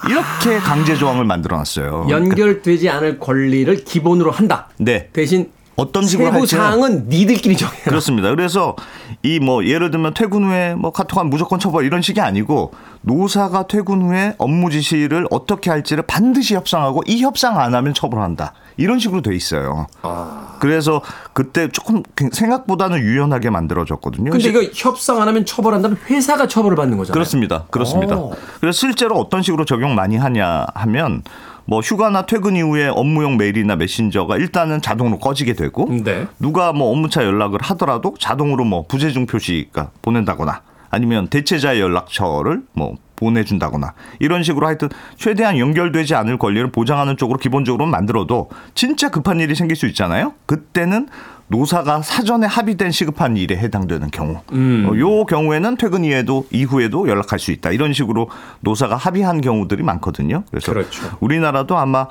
이렇게 0.08 0.58
강제 0.60 0.96
조항을 0.96 1.26
만들어 1.26 1.58
놨어요. 1.58 2.08
연결되지 2.10 2.90
않을 2.90 3.20
권리를 3.20 3.84
기본으로 3.84 4.32
한다. 4.32 4.70
네. 4.78 5.10
대신 5.12 5.52
어떤 5.76 6.06
식으로 6.06 6.32
세부 6.32 6.46
사항은 6.46 7.08
니들끼리 7.10 7.56
정해. 7.58 7.76
그렇습니다. 7.84 8.30
그래서 8.30 8.76
이 9.24 9.40
뭐 9.40 9.66
예를 9.66 9.92
들면 9.92 10.14
퇴근 10.14 10.46
후에 10.46 10.76
뭐 10.76 10.92
카톡한 10.92 11.28
무조건 11.30 11.60
처벌 11.60 11.86
이런 11.86 12.02
식이 12.02 12.20
아니고 12.22 12.72
노사가 13.02 13.68
퇴근 13.68 14.02
후에 14.02 14.36
업무 14.38 14.70
지시를 14.70 15.28
어떻게 15.32 15.70
할지를 15.70 16.04
반드시 16.04 16.56
협상하고 16.56 17.04
이 17.08 17.22
협상 17.22 17.60
안 17.60 17.74
하면 17.74 17.94
처벌한다. 17.94 18.54
이런 18.78 19.00
식으로 19.00 19.22
돼 19.22 19.36
있어요. 19.36 19.88
아. 20.02 20.58
그래서 20.60 21.02
그때 21.34 21.70
조금 21.70 22.04
생각보다는 22.32 23.00
유연하게 23.00 23.50
만들어졌거든요. 23.50 24.32
근데 24.32 24.50
이거 24.50 24.62
협상 24.74 25.22
안 25.22 25.28
하면 25.28 25.46
처벌한다면 25.46 25.98
회사가 26.10 26.48
처벌을 26.48 26.76
받는 26.76 26.98
거잖아요. 26.98 27.14
그렇습니다. 27.14 27.66
그렇습니다. 27.70 28.18
오. 28.18 28.34
그래서 28.60 28.78
실제로 28.78 29.18
어떤 29.18 29.42
식으로 29.42 29.66
적용 29.66 29.96
많이 29.96 30.18
하냐 30.18 30.66
하면 30.76 31.24
뭐 31.66 31.82
휴가나 31.82 32.26
퇴근 32.26 32.56
이후에 32.56 32.88
업무용 32.88 33.38
메일이나 33.38 33.76
메신저가 33.76 34.38
일단은 34.38 34.82
자동으로 34.82 35.20
꺼지게 35.20 35.54
되고 35.54 35.88
네. 36.04 36.28
누가 36.40 36.74
뭐 36.74 36.92
업무차 36.92 37.24
연락을 37.24 37.60
하더라도 37.62 38.16
자동으로 38.20 38.66
뭐 38.66 38.86
부재중 38.88 39.28
표시가 39.28 39.92
보낸다거나 40.02 40.62
아니면 40.90 41.28
대체자의 41.28 41.82
연락처를 41.82 42.64
뭐 42.74 42.96
보내준다거나 43.16 43.94
이런 44.20 44.44
식으로 44.44 44.66
하여튼 44.66 44.90
최대한 45.18 45.58
연결되지 45.58 46.16
않을 46.16 46.38
권리를 46.38 46.72
보장하는 46.72 47.18
쪽으로 47.18 47.38
기본적으로 47.38 47.86
만들어도 47.86 48.50
진짜 48.76 49.10
급한 49.10 49.40
일이 49.40 49.56
생길 49.56 49.76
수 49.76 49.88
있잖아요. 49.88 50.34
그때는 50.46 51.08
노사가 51.50 52.04
사전에 52.04 52.46
합의된 52.46 52.92
시급한 52.92 53.36
일에 53.36 53.58
해당되는 53.58 54.12
경우, 54.12 54.40
음. 54.52 54.88
어, 54.90 54.98
요 54.98 55.26
경우에는 55.26 55.78
퇴근 55.78 56.06
이후에도 56.06 56.46
이후에도 56.52 57.08
연락할 57.10 57.40
수 57.40 57.52
있다. 57.52 57.72
이런 57.72 57.92
식으로 57.92 58.30
노사가 58.62 58.96
합의한 58.96 59.42
경우들이 59.42 59.84
많거든요. 59.84 60.44
그래서 60.52 60.72
그렇죠. 60.72 61.18
우리나라도 61.20 61.78
아마 61.78 62.08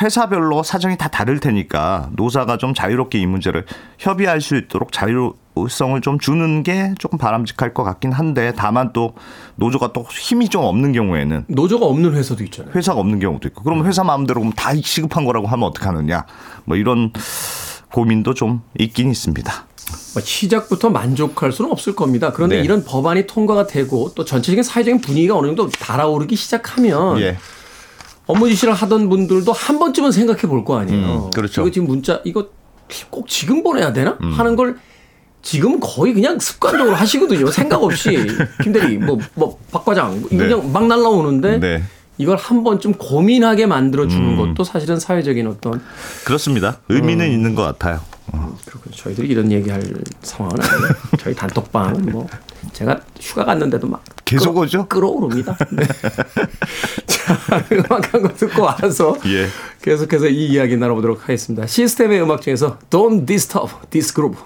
회사별로 0.00 0.62
사정이 0.62 0.96
다 0.96 1.08
다를 1.08 1.40
테니까 1.40 2.10
노사가 2.12 2.56
좀 2.56 2.72
자유롭게 2.72 3.18
이 3.18 3.26
문제를 3.26 3.64
협의할 3.98 4.40
수 4.40 4.56
있도록 4.56 4.92
자유 4.92 5.34
성을 5.68 6.00
좀 6.02 6.20
주는 6.20 6.62
게 6.62 6.94
조금 6.98 7.18
바람직할 7.18 7.74
것 7.74 7.82
같긴 7.82 8.12
한데 8.12 8.52
다만 8.56 8.92
또 8.92 9.14
노조가 9.56 9.92
또 9.92 10.06
힘이 10.08 10.48
좀 10.48 10.62
없는 10.62 10.92
경우에는 10.92 11.46
노조가 11.48 11.84
없는 11.84 12.14
회사도 12.14 12.44
있잖아요. 12.44 12.72
회사가 12.76 13.00
없는 13.00 13.18
경우도 13.18 13.48
있고 13.48 13.64
그러면 13.64 13.86
회사 13.86 14.04
마음대로 14.04 14.40
그럼 14.40 14.52
다 14.52 14.70
시급한 14.76 15.24
거라고 15.24 15.48
하면 15.48 15.68
어떡하느냐 15.68 16.26
뭐 16.64 16.76
이런 16.76 17.12
고민도 17.92 18.34
좀 18.34 18.62
있긴 18.78 19.10
있습니다. 19.10 19.66
뭐 20.14 20.22
시작부터 20.22 20.90
만족할 20.90 21.52
수는 21.52 21.70
없을 21.70 21.94
겁니다. 21.94 22.32
그런데 22.32 22.56
네. 22.58 22.62
이런 22.62 22.84
법안이 22.84 23.26
통과가 23.26 23.66
되고 23.66 24.12
또 24.14 24.24
전체적인 24.24 24.62
사회적인 24.62 25.00
분위기가 25.00 25.36
어느 25.36 25.46
정도 25.46 25.68
달아오르기 25.70 26.36
시작하면 26.36 27.20
예. 27.20 27.38
업무 28.26 28.48
지시를 28.48 28.74
하던 28.74 29.08
분들도 29.08 29.50
한 29.52 29.78
번쯤은 29.78 30.12
생각해 30.12 30.42
볼 30.42 30.64
거 30.64 30.78
아니에요. 30.78 31.24
음, 31.26 31.30
그렇죠. 31.30 31.62
이거 31.62 31.70
지금 31.70 31.86
문자 31.88 32.20
이거 32.24 32.48
꼭 33.10 33.28
지금 33.28 33.62
보내야 33.62 33.92
되나 33.94 34.18
하는 34.20 34.56
걸 34.56 34.76
지금 35.40 35.78
거의 35.80 36.12
그냥 36.12 36.38
습관적으로 36.38 36.94
하시거든요. 36.96 37.50
생각 37.50 37.82
없이 37.82 38.26
김 38.62 38.72
대리 38.72 38.98
뭐뭐 38.98 39.58
박 39.70 39.84
과장 39.86 40.16
이거 40.16 40.28
네. 40.30 40.48
그냥 40.48 40.72
막 40.72 40.86
날라오는데 40.86 41.58
네. 41.60 41.82
이걸 42.18 42.36
한 42.36 42.64
번쯤 42.64 42.94
고민하게 42.94 43.66
만들어 43.66 44.06
주는 44.08 44.30
음. 44.30 44.36
것도 44.36 44.64
사실은 44.64 44.98
사회적인 44.98 45.46
어떤 45.46 45.80
그렇습니다. 46.24 46.78
의미는 46.88 47.30
있는 47.30 47.54
것 47.54 47.62
같아요. 47.62 48.00
그렇군요. 48.66 48.94
저희들이 48.94 49.28
이런 49.28 49.50
얘기할 49.50 49.82
상황은 50.22 50.60
아니에요. 50.60 50.88
저희 51.18 51.34
단톡방은 51.34 52.06
뭐 52.12 52.26
제가 52.72 53.00
휴가 53.20 53.44
갔는데도 53.44 53.86
막 53.86 54.02
계속 54.24 54.54
끌어- 54.54 54.58
오죠? 54.62 54.86
끌어오릅니다. 54.88 55.56
네. 55.70 55.86
자, 57.06 57.38
음악 57.72 58.12
한 58.12 58.22
곡 58.22 58.36
듣고 58.36 58.62
와서 58.62 59.16
예. 59.26 59.46
계속해서 59.82 60.26
이 60.28 60.46
이야기 60.48 60.76
나눠보도록 60.76 61.22
하겠습니다. 61.22 61.66
시스템의 61.66 62.20
음악 62.22 62.42
중에서 62.42 62.78
Don't 62.90 63.26
Disturb 63.26 63.70
This 63.90 64.12
Groove. 64.12 64.38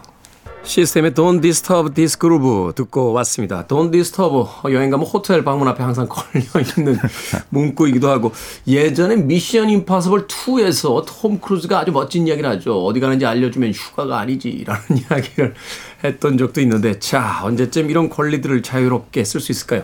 시스템의 0.64 1.10
Don't 1.12 1.42
Disturb 1.42 1.92
This 1.92 2.18
Groove 2.18 2.72
듣고 2.74 3.12
왔습니다. 3.12 3.66
Don't 3.66 3.90
Disturb 3.90 4.48
여행 4.72 4.90
가면 4.90 5.06
호텔 5.06 5.42
방문 5.44 5.66
앞에 5.68 5.82
항상 5.82 6.06
걸려 6.08 6.42
있는 6.76 6.98
문구이기도 7.50 8.08
하고 8.08 8.32
예전에 8.66 9.16
미션 9.16 9.68
임파서블 9.70 10.28
2에서 10.28 11.04
톰 11.06 11.40
크루즈가 11.40 11.80
아주 11.80 11.90
멋진 11.92 12.26
이야기를 12.26 12.48
하죠. 12.50 12.84
어디 12.84 13.00
가는지 13.00 13.26
알려주면 13.26 13.72
휴가가 13.72 14.20
아니지라는 14.20 14.82
이야기를 15.10 15.54
했던 16.04 16.38
적도 16.38 16.60
있는데 16.60 16.98
자 16.98 17.40
언제쯤 17.42 17.90
이런 17.90 18.08
권리들을 18.08 18.62
자유롭게 18.62 19.24
쓸 19.24 19.40
수 19.40 19.52
있을까요? 19.52 19.82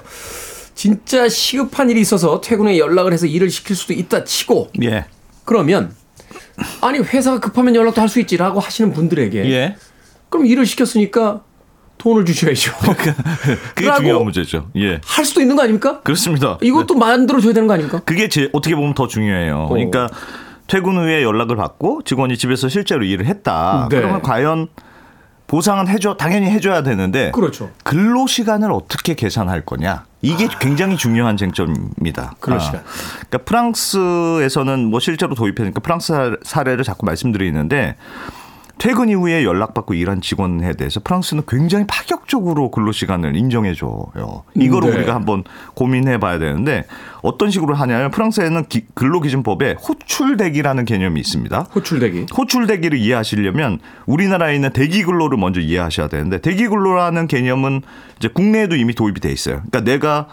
진짜 0.74 1.28
시급한 1.28 1.90
일이 1.90 2.00
있어서 2.00 2.40
퇴근 2.40 2.66
후에 2.66 2.78
연락을 2.78 3.12
해서 3.12 3.26
일을 3.26 3.50
시킬 3.50 3.74
수도 3.74 3.92
있다 3.92 4.22
치고 4.22 4.70
예. 4.82 5.06
그러면 5.44 5.92
아니 6.80 6.98
회사가 7.00 7.40
급하면 7.40 7.74
연락도 7.74 8.00
할 8.00 8.08
수 8.08 8.20
있지라고 8.20 8.60
하시는 8.60 8.92
분들에게 8.92 9.44
예. 9.50 9.76
그럼 10.28 10.46
일을 10.46 10.66
시켰으니까 10.66 11.42
돈을 11.98 12.24
주셔야죠. 12.24 12.72
그게 13.74 13.88
라고 13.88 14.00
중요한 14.00 14.24
문제죠. 14.24 14.70
예. 14.76 15.00
할 15.04 15.24
수도 15.24 15.40
있는 15.40 15.56
거 15.56 15.62
아닙니까? 15.62 16.00
그렇습니다. 16.02 16.58
이것도 16.62 16.94
만들어 16.94 17.40
줘야 17.40 17.52
되는 17.52 17.66
거 17.66 17.74
아닙니까? 17.74 18.00
그게 18.04 18.28
제, 18.28 18.48
어떻게 18.52 18.74
보면 18.74 18.94
더 18.94 19.08
중요해요. 19.08 19.66
그러니까 19.68 20.08
퇴근 20.68 20.96
후에 20.96 21.22
연락을 21.22 21.56
받고 21.56 22.02
직원이 22.04 22.38
집에서 22.38 22.68
실제로 22.68 23.04
일을 23.04 23.26
했다. 23.26 23.88
네. 23.90 23.96
그러면 23.96 24.22
과연 24.22 24.68
보상은 25.48 25.88
해줘 25.88 26.14
당연히 26.16 26.46
해줘야 26.50 26.82
되는데 26.82 27.30
그렇죠. 27.32 27.70
근로 27.82 28.26
시간을 28.26 28.70
어떻게 28.70 29.14
계산할 29.14 29.62
거냐 29.64 30.04
이게 30.20 30.46
굉장히 30.60 30.96
중요한 30.98 31.38
쟁점입니다. 31.38 32.34
근로 32.38 32.58
시간. 32.58 32.82
그러니까 33.28 33.38
프랑스에서는 33.38 34.84
뭐 34.84 35.00
실제로 35.00 35.34
도입했으니까 35.34 35.80
프랑스 35.80 36.36
사례를 36.42 36.84
자꾸 36.84 37.06
말씀드리는데 37.06 37.96
퇴근 38.78 39.08
이후에 39.08 39.44
연락받고 39.44 39.94
일한 39.94 40.20
직원에 40.20 40.72
대해서 40.74 41.00
프랑스는 41.00 41.42
굉장히 41.48 41.84
파격적으로 41.86 42.70
근로시간을 42.70 43.36
인정해줘요. 43.36 44.44
이거를 44.54 44.90
네. 44.90 44.96
우리가 44.98 45.14
한번 45.14 45.44
고민해 45.74 46.18
봐야 46.18 46.38
되는데 46.38 46.84
어떤 47.22 47.50
식으로 47.50 47.74
하냐면 47.74 48.10
프랑스에는 48.10 48.66
기- 48.68 48.86
근로기준법에 48.94 49.76
호출대기라는 49.86 50.84
개념이 50.84 51.18
있습니다. 51.20 51.58
호출대기. 51.74 52.26
호출대기를 52.36 52.98
이해하시려면 52.98 53.80
우리나라에 54.06 54.54
있는 54.54 54.72
대기근로를 54.72 55.38
먼저 55.38 55.60
이해하셔야 55.60 56.08
되는데 56.08 56.38
대기근로라는 56.40 57.26
개념은 57.26 57.82
이제 58.18 58.28
국내에도 58.28 58.76
이미 58.76 58.94
도입이 58.94 59.20
돼 59.20 59.32
있어요. 59.32 59.62
그러니까 59.70 59.80
내가 59.80 60.28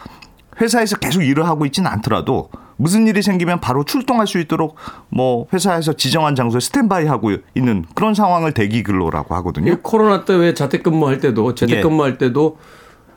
회사에서 0.61 0.97
계속 0.97 1.23
일을 1.23 1.45
하고 1.47 1.65
있지는 1.65 1.89
않더라도 1.91 2.49
무슨 2.77 3.07
일이 3.07 3.21
생기면 3.21 3.61
바로 3.61 3.83
출동할 3.83 4.27
수 4.27 4.39
있도록 4.39 4.75
뭐 5.09 5.47
회사에서 5.53 5.93
지정한 5.93 6.35
장소에 6.35 6.59
스탠바이 6.59 7.05
하고 7.05 7.31
있는 7.55 7.85
그런 7.95 8.13
상황을 8.13 8.53
대기 8.53 8.83
근로라고 8.83 9.33
이 9.33 9.35
하거든요. 9.37 9.75
코로나 9.81 10.23
때 10.25 10.35
왜 10.35 10.53
자택근무할 10.53 11.19
때도 11.19 11.55
재택근무할 11.55 12.17
때도 12.17 12.57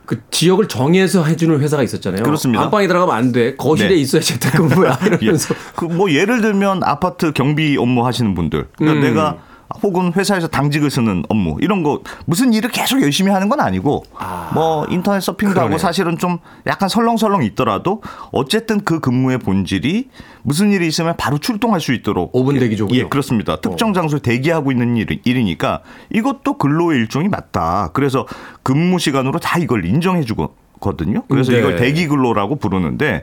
그 0.07 0.23
지역을 0.31 0.69
정해서 0.69 1.25
해주는 1.25 1.61
회사가 1.61 1.83
있었잖아요. 1.83 2.23
그렇습니다. 2.23 2.63
안방에 2.63 2.87
들어가면 2.87 3.15
안 3.15 3.31
돼. 3.33 3.57
거실에 3.57 3.91
네. 3.91 3.95
있어야 3.97 4.23
재택근무야. 4.23 4.99
예. 5.05 5.17
이러면서. 5.21 5.55
그뭐 5.77 6.11
예를 6.13 6.41
들면 6.41 6.83
아파트 6.85 7.33
경비 7.33 7.77
업무 7.77 8.07
하시는 8.07 8.35
분들. 8.35 8.69
그러니까 8.79 9.01
음. 9.01 9.07
내가 9.07 9.37
혹은 9.83 10.13
회사에서 10.15 10.49
당직을 10.49 10.91
쓰는 10.91 11.25
업무 11.29 11.57
이런 11.61 11.83
거 11.83 12.01
무슨 12.25 12.53
일을 12.53 12.71
계속 12.71 13.03
열심히 13.03 13.31
하는 13.31 13.49
건 13.49 13.61
아니고 13.61 14.05
아. 14.17 14.51
뭐 14.55 14.87
인터넷 14.89 15.21
서핑도 15.21 15.55
그러네. 15.55 15.69
하고 15.69 15.79
사실은 15.79 16.17
좀 16.17 16.39
약간 16.67 16.89
설렁설렁 16.89 17.43
있더라도 17.45 18.03
어쨌든 18.33 18.81
그 18.81 19.01
근무의 19.01 19.39
본질이 19.39 20.09
무슨 20.43 20.73
일이 20.73 20.87
있으면 20.87 21.17
바로 21.17 21.39
출동할 21.39 21.81
수 21.81 21.93
있도록 21.93 22.33
5분 22.33 22.59
대기조군요. 22.59 22.99
예, 22.99 23.05
그렇습니다. 23.05 23.61
특정 23.61 23.93
장소에 23.93 24.21
대기하고 24.21 24.73
있는 24.73 24.97
일, 24.97 25.21
일이니까 25.25 25.83
이것도 26.15 26.57
근로의 26.57 27.01
일종이 27.01 27.29
맞다. 27.29 27.91
그래서 27.93 28.27
근무 28.63 28.99
시간으로 28.99 29.39
다 29.39 29.59
이걸 29.59 29.85
인정해 29.85 30.25
주거든요. 30.25 31.25
그래서 31.29 31.53
네. 31.53 31.59
이걸 31.59 31.77
대기 31.77 32.09
근로라고 32.09 32.57
부르는데 32.57 33.23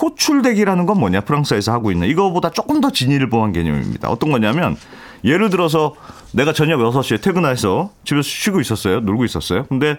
호출대기라는 0.00 0.86
건 0.86 1.00
뭐냐 1.00 1.22
프랑스에서 1.22 1.72
하고 1.72 1.90
있는 1.90 2.08
이거보다 2.08 2.50
조금 2.50 2.80
더 2.80 2.90
진일보한 2.90 3.52
개념입니다. 3.52 4.08
어떤 4.08 4.30
거냐면 4.30 4.76
예를 5.24 5.50
들어서 5.50 5.94
내가 6.32 6.52
저녁 6.52 6.80
6시에 6.80 7.22
퇴근해서 7.22 7.90
집에서 8.04 8.22
쉬고 8.22 8.60
있었어요. 8.60 9.00
놀고 9.00 9.24
있었어요. 9.24 9.64
근데 9.68 9.98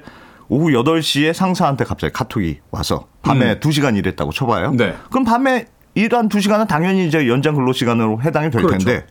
오후 0.49 0.71
8시에 0.71 1.33
상사한테 1.33 1.85
갑자기 1.85 2.11
카톡이 2.13 2.59
와서 2.71 3.07
밤에 3.21 3.59
2시간 3.59 3.97
일했다고 3.97 4.31
쳐봐요. 4.31 4.69
음. 4.69 4.77
네. 4.77 4.95
그럼 5.09 5.23
밤에 5.23 5.65
일한 5.95 6.27
2시간은 6.27 6.67
당연히 6.67 7.07
이제 7.07 7.27
연장 7.27 7.55
근로 7.55 7.71
시간으로 7.71 8.21
해당이 8.21 8.49
될 8.49 8.63
그렇죠. 8.63 8.85
텐데 8.85 9.05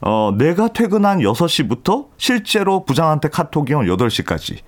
어, 0.00 0.32
내가 0.36 0.68
퇴근한 0.68 1.18
6시부터 1.18 2.06
실제로 2.16 2.84
부장한테 2.84 3.28
카톡이 3.28 3.74
온 3.74 3.86
8시까지 3.86 4.58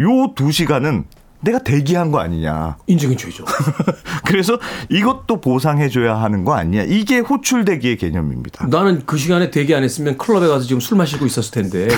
요 0.00 0.34
2시간은 0.34 1.04
내가 1.42 1.58
대기한 1.58 2.10
거 2.10 2.18
아니냐. 2.20 2.76
인증해 2.86 3.16
줘야죠. 3.16 3.44
그래서 4.26 4.58
이것도 4.88 5.40
보상해줘야 5.40 6.16
하는 6.20 6.44
거 6.44 6.54
아니냐. 6.54 6.84
이게 6.84 7.18
호출 7.18 7.64
대기의 7.64 7.96
개념입니다. 7.96 8.66
나는 8.68 9.02
그 9.04 9.18
시간에 9.18 9.50
대기 9.50 9.74
안 9.74 9.82
했으면 9.82 10.16
클럽에 10.16 10.46
가서 10.46 10.64
지금 10.64 10.80
술 10.80 10.96
마시고 10.98 11.26
있었을 11.26 11.50
텐데. 11.62 11.88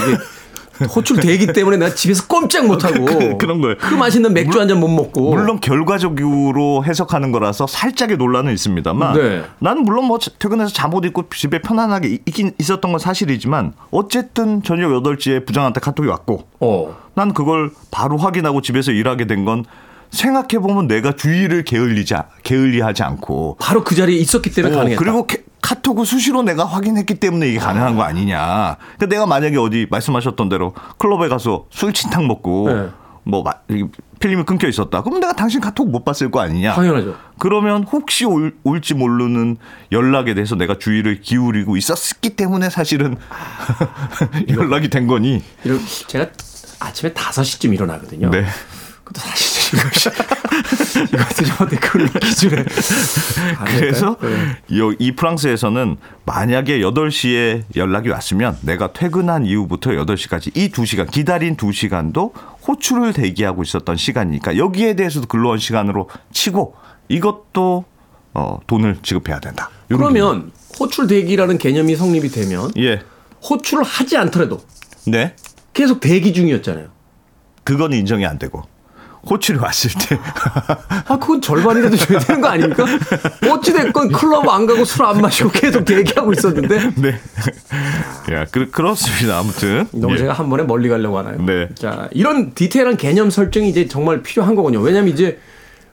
이게 0.76 0.84
호출 0.86 1.20
대기 1.20 1.46
때문에 1.52 1.76
내가 1.76 1.94
집에서 1.94 2.26
꼼짝 2.26 2.66
못하고 2.66 3.04
그, 3.04 3.36
그 3.38 3.46
런 3.46 3.60
거예요. 3.60 3.76
그 3.78 3.94
맛있는 3.94 4.32
맥주 4.32 4.58
한 4.60 4.68
잔 4.68 4.80
못 4.80 4.88
먹고 4.88 5.30
물론 5.34 5.60
결과적으로 5.60 6.84
해석하는 6.84 7.32
거라서 7.32 7.66
살짝의 7.66 8.16
논란은 8.16 8.52
있습니다만 8.52 9.14
네. 9.14 9.42
나는 9.58 9.82
물론 9.82 10.06
뭐 10.06 10.18
퇴근해서 10.18 10.72
잠옷 10.72 11.04
입고 11.04 11.28
집에 11.34 11.60
편안하게 11.60 12.08
있긴 12.26 12.52
있었던 12.58 12.90
건 12.90 12.98
사실이지만 12.98 13.72
어쨌든 13.90 14.62
저녁 14.62 14.90
8시에 15.02 15.46
부장한테 15.46 15.80
카톡이 15.80 16.08
왔고 16.08 16.46
어. 16.60 16.96
난 17.14 17.32
그걸 17.32 17.70
바로 17.90 18.16
확인하고 18.16 18.60
집에서 18.60 18.90
일하게 18.92 19.26
된 19.26 19.44
건 19.44 19.64
생각해 20.10 20.60
보면 20.60 20.86
내가 20.86 21.12
주의를 21.16 21.64
게을리지 21.64 22.14
게을리하지 22.44 23.02
않고 23.02 23.56
바로 23.60 23.82
그 23.82 23.94
자리에 23.96 24.16
있었기 24.16 24.50
때문에 24.50 24.72
어, 24.74 24.78
가능했다. 24.78 25.02
그리고 25.02 25.26
캐- 25.26 25.43
카톡을 25.64 26.04
수시로 26.04 26.42
내가 26.42 26.66
확인했기 26.66 27.14
때문에 27.14 27.48
이게 27.48 27.58
가능한 27.58 27.96
거 27.96 28.02
아니냐. 28.02 28.76
그러니까 28.96 29.06
내가 29.06 29.24
만약에 29.24 29.56
어디 29.56 29.86
말씀하셨던 29.90 30.50
대로 30.50 30.74
클럽에 30.98 31.28
가서 31.28 31.64
술친탕 31.70 32.26
먹고 32.26 32.68
네. 32.70 32.88
뭐 33.22 33.42
마- 33.42 33.54
필름이 34.20 34.44
끊겨 34.44 34.68
있었다. 34.68 35.02
그럼 35.02 35.20
내가 35.20 35.32
당신 35.32 35.62
카톡 35.62 35.90
못 35.90 36.04
봤을 36.04 36.30
거 36.30 36.40
아니냐. 36.40 36.74
당연하죠. 36.74 37.16
그러면 37.38 37.84
혹시 37.84 38.26
올, 38.26 38.54
올지 38.62 38.92
모르는 38.92 39.56
연락에 39.90 40.34
대해서 40.34 40.54
내가 40.54 40.76
주의를 40.78 41.22
기울이고 41.22 41.78
있었기 41.78 42.36
때문에 42.36 42.68
사실은 42.68 43.16
연락이 44.50 44.88
된 44.90 45.06
거니. 45.06 45.42
이런 45.64 45.80
제가 46.08 46.26
아침에 46.80 47.14
5시쯤 47.14 47.72
일어나거든요. 47.72 48.28
네. 48.30 48.44
그것도 49.04 49.20
사실 49.26 49.53
이것이 49.74 50.08
이것도 51.12 51.44
좀 51.56 51.68
댓글로 51.68 52.06
기준에 52.20 52.64
그래서 53.66 54.16
네. 54.20 54.78
요- 54.78 54.92
이 54.98 55.12
프랑스에서는 55.12 55.96
만약에 56.24 56.78
8시에 56.80 57.64
연락이 57.76 58.08
왔으면 58.08 58.56
내가 58.62 58.92
퇴근한 58.92 59.44
이후부터 59.46 59.90
8시까지 59.90 60.56
이 60.56 60.70
2시간 60.70 61.10
기다린 61.10 61.56
2시간도 61.56 62.32
호출을 62.66 63.12
대기하고 63.12 63.62
있었던 63.62 63.96
시간이니까 63.96 64.56
여기에 64.56 64.96
대해서도 64.96 65.26
근로원 65.26 65.58
시간으로 65.58 66.08
치고 66.32 66.74
이것도 67.08 67.84
어, 68.34 68.58
돈을 68.66 68.98
지급해야 69.02 69.38
된다. 69.40 69.70
그러면 69.88 70.50
호출 70.80 71.06
대기라는 71.06 71.58
개념이 71.58 71.94
성립이 71.94 72.30
되면. 72.30 72.70
예. 72.78 73.00
호출을 73.48 73.84
하지 73.84 74.16
않더라도 74.16 74.60
네. 75.06 75.36
계속 75.72 76.00
대기 76.00 76.32
중이었잖아요. 76.32 76.88
그건 77.62 77.92
인정이 77.92 78.24
안 78.26 78.38
되고 78.38 78.62
호출이 79.28 79.58
왔을 79.58 79.90
때 80.08 80.18
아, 81.06 81.18
그건 81.18 81.40
절반이라도 81.40 81.96
줘야 81.96 82.18
되는 82.18 82.40
거 82.40 82.48
아닙니까? 82.48 82.84
어찌됐건 83.50 84.12
클럽 84.12 84.48
안 84.48 84.66
가고 84.66 84.84
술 84.84 85.04
안 85.04 85.20
마시고 85.20 85.50
계속 85.50 85.84
대기하고 85.84 86.32
있었는데. 86.32 86.92
네. 86.96 87.14
야, 88.32 88.46
그, 88.50 88.70
그렇습니다. 88.70 89.38
아무튼. 89.38 89.86
너무 89.92 90.14
예. 90.14 90.18
제가 90.18 90.32
한 90.32 90.48
번에 90.48 90.62
멀리 90.64 90.88
가려고 90.88 91.18
하나요? 91.18 91.36
네. 91.44 91.68
자, 91.74 92.08
이런 92.12 92.54
디테일한 92.54 92.96
개념 92.96 93.28
설정이 93.30 93.68
이제 93.68 93.86
정말 93.86 94.22
필요한 94.22 94.54
거군요. 94.54 94.80
왜냐면 94.80 95.12
이제 95.12 95.38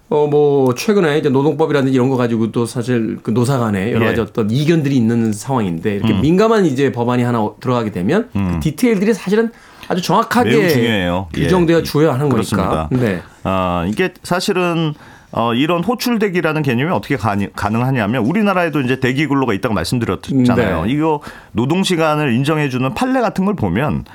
어 0.09 0.27
뭐 0.27 0.75
최근에 0.75 1.17
이제 1.19 1.29
노동법이라든지 1.29 1.93
이런 1.93 2.09
거 2.09 2.17
가지고 2.17 2.51
또 2.51 2.65
사실 2.65 3.17
그 3.23 3.31
노사 3.31 3.57
간에 3.59 3.93
여러 3.93 4.03
예. 4.05 4.09
가지 4.09 4.19
어떤 4.21 4.51
이견들이 4.51 4.93
있는 4.95 5.31
상황인데 5.31 5.95
이렇게 5.95 6.13
음. 6.13 6.21
민감한 6.21 6.65
이제 6.65 6.91
법안이 6.91 7.23
하나 7.23 7.49
들어가게 7.61 7.91
되면 7.91 8.29
그 8.33 8.59
디테일들이 8.61 9.13
사실은 9.13 9.51
아주 9.91 10.01
정확하게 10.01 10.49
매우 10.49 10.69
중요해요. 10.69 11.27
예. 11.35 11.43
규정되어 11.43 11.83
줘야 11.83 12.13
하는 12.13 12.29
그렇습니다. 12.29 12.87
거니까. 12.87 13.05
네. 13.05 13.21
아, 13.43 13.85
이게 13.89 14.13
사실은 14.23 14.93
어, 15.33 15.53
이런 15.53 15.83
호출대기라는 15.83 16.61
개념이 16.61 16.91
어떻게 16.91 17.17
가니, 17.17 17.51
가능하냐면 17.53 18.25
우리나라에도 18.25 18.79
이제 18.81 19.01
대기 19.01 19.27
근로가 19.27 19.53
있다고 19.53 19.75
말씀드렸잖아요. 19.75 20.85
네. 20.85 20.91
이거 20.91 21.21
노동 21.51 21.83
시간을 21.83 22.33
인정해 22.33 22.69
주는 22.69 22.93
판례 22.93 23.19
같은 23.19 23.43
걸 23.45 23.55
보면 23.55 24.05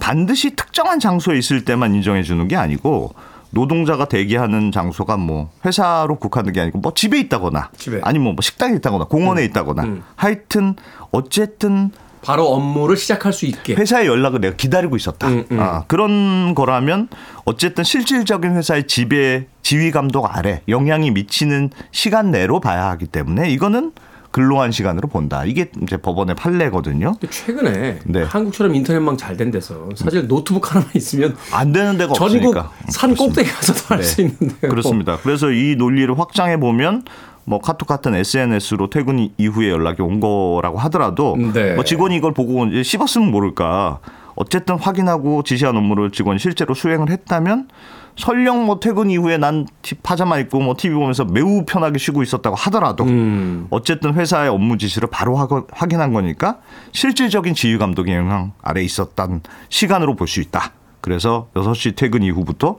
반드시 0.00 0.56
특정한 0.56 1.00
장소에 1.00 1.36
있을 1.36 1.64
때만 1.64 1.94
인정해 1.94 2.22
주는 2.22 2.48
게 2.48 2.56
아니고 2.56 3.14
노동자가 3.50 4.06
대기하는 4.06 4.72
장소가 4.72 5.16
뭐 5.18 5.50
회사로 5.64 6.16
국한된 6.16 6.52
게 6.52 6.60
아니고 6.60 6.78
뭐 6.78 6.92
집에 6.94 7.18
있다거나 7.20 7.70
집에. 7.76 8.00
아니면 8.02 8.34
뭐 8.34 8.42
식당에 8.42 8.76
있다거나 8.76 9.04
공원에 9.04 9.44
있다거나 9.44 9.82
음. 9.84 10.02
하여튼 10.14 10.76
어쨌든 11.10 11.90
바로 12.26 12.48
업무를 12.48 12.96
시작할 12.96 13.32
수 13.32 13.46
있게. 13.46 13.74
회사의 13.76 14.08
연락을 14.08 14.40
내가 14.40 14.56
기다리고 14.56 14.96
있었다. 14.96 15.28
음, 15.28 15.44
음. 15.52 15.60
아, 15.60 15.84
그런 15.86 16.54
거라면 16.56 17.08
어쨌든 17.44 17.84
실질적인 17.84 18.56
회사의 18.56 18.88
지배 18.88 19.46
지휘 19.62 19.92
감독 19.92 20.26
아래 20.36 20.62
영향이 20.68 21.12
미치는 21.12 21.70
시간 21.92 22.32
내로 22.32 22.58
봐야 22.58 22.86
하기 22.90 23.06
때문에 23.06 23.48
이거는 23.50 23.92
근로한 24.32 24.70
시간으로 24.72 25.08
본다. 25.08 25.44
이게 25.46 25.70
이제 25.82 25.96
법원의 25.96 26.34
판례거든요. 26.34 27.12
근데 27.12 27.30
최근에 27.30 28.00
네. 28.04 28.22
한국처럼 28.24 28.74
인터넷망 28.74 29.16
잘 29.16 29.36
된 29.36 29.50
데서 29.50 29.88
사실 29.94 30.26
노트북 30.26 30.70
하나만 30.70 30.90
있으면 30.94 31.36
안 31.52 31.72
되는 31.72 31.96
데가 31.96 32.12
전국 32.12 32.56
없으니까. 32.56 32.70
산. 32.88 33.14
꼭대기 33.14 33.48
가서도 33.50 33.80
할 33.88 33.98
네. 33.98 34.02
수 34.04 34.20
있는데 34.22 34.68
그렇습니다. 34.68 35.16
그래서 35.22 35.50
이 35.52 35.76
논리를 35.76 36.18
확장해 36.18 36.58
보면 36.58 37.04
뭐 37.48 37.60
카톡 37.60 37.86
같은 37.86 38.14
SNS로 38.14 38.90
퇴근 38.90 39.30
이후에 39.38 39.70
연락이 39.70 40.02
온 40.02 40.18
거라고 40.20 40.78
하더라도 40.78 41.36
네. 41.54 41.74
뭐 41.74 41.84
직원이 41.84 42.16
이걸 42.16 42.34
보고 42.34 42.66
이제 42.66 42.82
씹었으면 42.82 43.30
모를까. 43.30 44.00
어쨌든 44.38 44.74
확인하고 44.78 45.42
지시한 45.44 45.74
업무를 45.78 46.10
직원이 46.10 46.38
실제로 46.38 46.74
수행을 46.74 47.08
했다면 47.08 47.68
설령 48.16 48.66
뭐 48.66 48.80
퇴근 48.80 49.08
이후에 49.08 49.38
난 49.38 49.66
티- 49.80 49.94
파자마 49.94 50.36
입고 50.38 50.60
뭐 50.60 50.74
TV 50.76 50.94
보면서 50.94 51.24
매우 51.24 51.64
편하게 51.64 51.98
쉬고 51.98 52.22
있었다고 52.22 52.54
하더라도 52.56 53.04
음. 53.04 53.66
어쨌든 53.70 54.12
회사의 54.12 54.50
업무 54.50 54.76
지시를 54.76 55.08
바로 55.10 55.36
확인한 55.72 56.12
거니까 56.12 56.58
실질적인 56.92 57.54
지휘 57.54 57.78
감독의 57.78 58.14
영향 58.14 58.52
아래 58.60 58.82
있었던 58.82 59.40
시간으로 59.70 60.16
볼 60.16 60.26
수 60.28 60.40
있다. 60.40 60.72
그래서 61.00 61.48
6시 61.54 61.94
퇴근 61.96 62.22
이후부터 62.22 62.76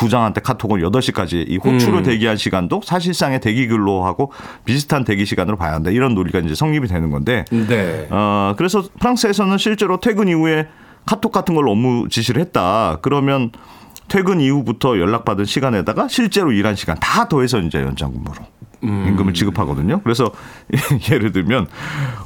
부장한테 0.00 0.40
카톡을 0.40 0.80
8시까지 0.80 1.44
이 1.46 1.58
호출을 1.58 1.98
음. 1.98 2.02
대기한 2.02 2.38
시간도 2.38 2.80
사실상의 2.82 3.40
대기 3.40 3.66
근로하고 3.66 4.32
비슷한 4.64 5.04
대기 5.04 5.26
시간으로 5.26 5.58
봐야 5.58 5.74
한다. 5.74 5.90
이런 5.90 6.14
논리가 6.14 6.38
이제 6.38 6.54
성립이 6.54 6.88
되는 6.88 7.10
건데 7.10 7.44
네. 7.50 8.08
어, 8.10 8.54
그래서 8.56 8.82
프랑스에서는 8.98 9.58
실제로 9.58 10.00
퇴근 10.00 10.28
이후에 10.28 10.68
카톡 11.04 11.32
같은 11.32 11.54
걸로 11.54 11.72
업무 11.72 12.08
지시를 12.08 12.40
했다. 12.40 12.98
그러면 13.02 13.52
퇴근 14.08 14.40
이후부터 14.40 14.98
연락받은 14.98 15.44
시간에다가 15.44 16.08
실제로 16.08 16.50
일한 16.50 16.76
시간 16.76 16.96
다 16.98 17.28
더해서 17.28 17.60
이제 17.60 17.82
연장 17.82 18.12
근무로 18.12 18.36
임금을 18.82 19.34
지급하거든요. 19.34 20.00
그래서 20.02 20.32
예를 21.10 21.32
들면 21.32 21.66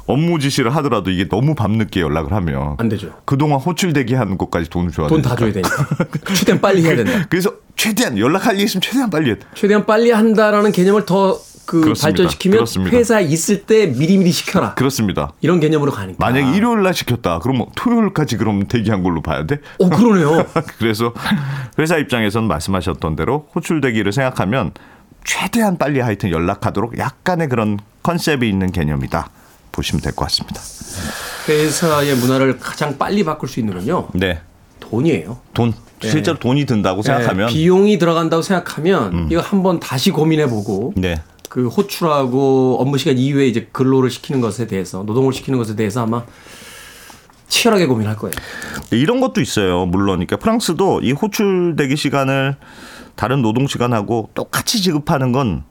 업무 0.07 0.39
지시를 0.39 0.73
하더라도 0.77 1.11
이게 1.11 1.27
너무 1.27 1.55
밤늦게 1.55 1.99
연락을 1.99 2.31
하면 2.33 2.75
안 2.77 2.89
되죠. 2.89 3.13
그동안 3.25 3.59
호출 3.59 3.93
대기하는 3.93 4.37
것까지 4.37 4.69
돈을 4.69 4.91
줘야 4.91 5.07
돈. 5.07 5.21
다 5.21 5.35
줘야 5.35 5.51
되니까. 5.51 5.69
최대한 6.33 6.61
빨리 6.61 6.83
해야 6.83 6.95
된다. 6.95 7.25
그래서 7.29 7.51
최대한 7.75 8.17
연락할 8.17 8.57
일 8.57 8.65
있으면 8.65 8.81
최대한 8.81 9.09
빨리 9.09 9.31
해. 9.31 9.35
최대한 9.53 9.85
빨리 9.85 10.11
한다라는 10.11 10.71
개념을 10.71 11.05
더 11.05 11.39
그. 11.65 11.93
발전시키면 11.99 12.57
그렇습니다. 12.57 12.95
회사에 12.97 13.23
있을 13.23 13.63
때 13.63 13.87
미리미리 13.87 14.31
시켜라. 14.31 14.75
그렇습니다. 14.75 15.33
이런 15.41 15.59
개념으로 15.59 15.91
가니까. 15.91 16.17
만약에 16.19 16.55
일요일 16.55 16.83
날 16.83 16.93
시켰다. 16.93 17.39
그러면 17.39 17.65
토요일까지 17.75 18.37
그럼 18.37 18.67
대기한 18.67 19.03
걸로 19.03 19.21
봐야 19.21 19.45
돼? 19.45 19.59
어 19.79 19.89
그러네요. 19.89 20.45
그래서 20.77 21.13
회사 21.79 21.97
입장에서는 21.97 22.47
말씀하셨던 22.47 23.15
대로 23.15 23.47
호출 23.55 23.81
대기를 23.81 24.13
생각하면 24.13 24.71
최대한 25.23 25.77
빨리 25.77 25.99
하여튼 25.99 26.29
연락하도록 26.29 26.97
약간의 26.99 27.49
그런 27.49 27.79
컨셉이 28.03 28.47
있는 28.47 28.71
개념이다. 28.71 29.29
보시면 29.71 30.01
될 30.01 30.13
것 30.13 30.25
같습니다. 30.25 30.61
회사의 31.49 32.15
문화를 32.15 32.59
가장 32.59 32.97
빨리 32.97 33.23
바꿀 33.25 33.49
수 33.49 33.59
있는 33.59 33.73
건요. 33.73 34.07
네. 34.13 34.39
돈이에요. 34.95 35.37
돈 35.53 35.73
실제로 36.01 36.37
돈이 36.37 36.65
든다고 36.65 37.01
생각하면 37.01 37.47
네, 37.47 37.53
비용이 37.53 37.97
들어간다고 37.97 38.41
생각하면 38.41 39.29
이거 39.31 39.41
한번 39.41 39.79
다시 39.79 40.11
고민해보고 40.11 40.93
네. 40.97 41.15
그 41.49 41.67
호출하고 41.67 42.77
업무 42.79 42.97
시간 42.97 43.17
이후에 43.17 43.47
이제 43.47 43.67
근로를 43.71 44.09
시키는 44.09 44.41
것에 44.41 44.67
대해서 44.67 45.03
노동을 45.03 45.33
시키는 45.33 45.57
것에 45.57 45.75
대해서 45.75 46.03
아마 46.03 46.23
치열하게 47.47 47.85
고민할 47.87 48.15
거예요. 48.15 48.33
이런 48.91 49.19
것도 49.19 49.41
있어요. 49.41 49.85
물론 49.85 50.17
그러니까 50.17 50.37
프랑스도 50.37 51.01
이 51.01 51.11
호출 51.11 51.75
대기 51.77 51.95
시간을 51.95 52.55
다른 53.15 53.41
노동 53.41 53.65
시간하고 53.65 54.29
똑같이 54.33 54.81
지급하는 54.81 55.31
건 55.31 55.63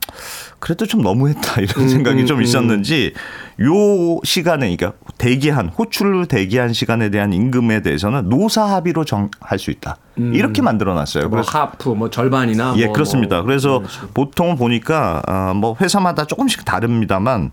그래도 0.58 0.86
좀 0.86 1.02
너무했다 1.02 1.60
이런 1.62 1.88
생각이 1.88 2.24
좀 2.24 2.40
있었는지 2.42 3.12
요 3.60 4.20
시간에 4.24 4.74
그러니까 4.74 4.98
대기한 5.18 5.68
호출을 5.68 6.26
대기한 6.26 6.72
시간에 6.72 7.10
대한 7.10 7.32
임금에 7.32 7.82
대해서는 7.82 8.28
노사 8.28 8.64
합의로 8.64 9.04
정할 9.04 9.58
수 9.58 9.70
있다. 9.70 9.98
이렇게 10.16 10.62
만들어 10.62 10.94
놨어요. 10.94 11.28
뭐 11.28 11.40
하프, 11.40 11.90
뭐 11.90 12.08
절반이나 12.08 12.74
예, 12.78 12.86
뭐, 12.86 12.94
그렇습니다. 12.94 13.36
뭐 13.36 13.46
그래서. 13.46 13.82
보통 14.14 14.56
보니까 14.56 15.22
아, 15.26 15.52
뭐 15.54 15.76
회사마다 15.80 16.24
조금씩 16.24 16.64
다릅니다만 16.64 17.50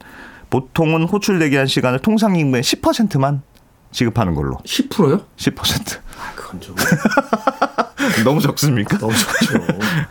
보통은 0.50 1.04
호출 1.04 1.40
대기한 1.40 1.66
시간을 1.66 2.00
통상 2.00 2.36
임금의 2.36 2.62
10%만 2.62 3.42
지급하는 3.92 4.36
걸로. 4.36 4.58
10%요? 4.66 5.22
10%. 5.38 5.98
아, 6.20 6.32
그건 6.36 6.62
좀 6.62 6.76
너무 8.24 8.42
적습니까? 8.42 8.98
너무 8.98 9.14
좋죠. 9.14 9.60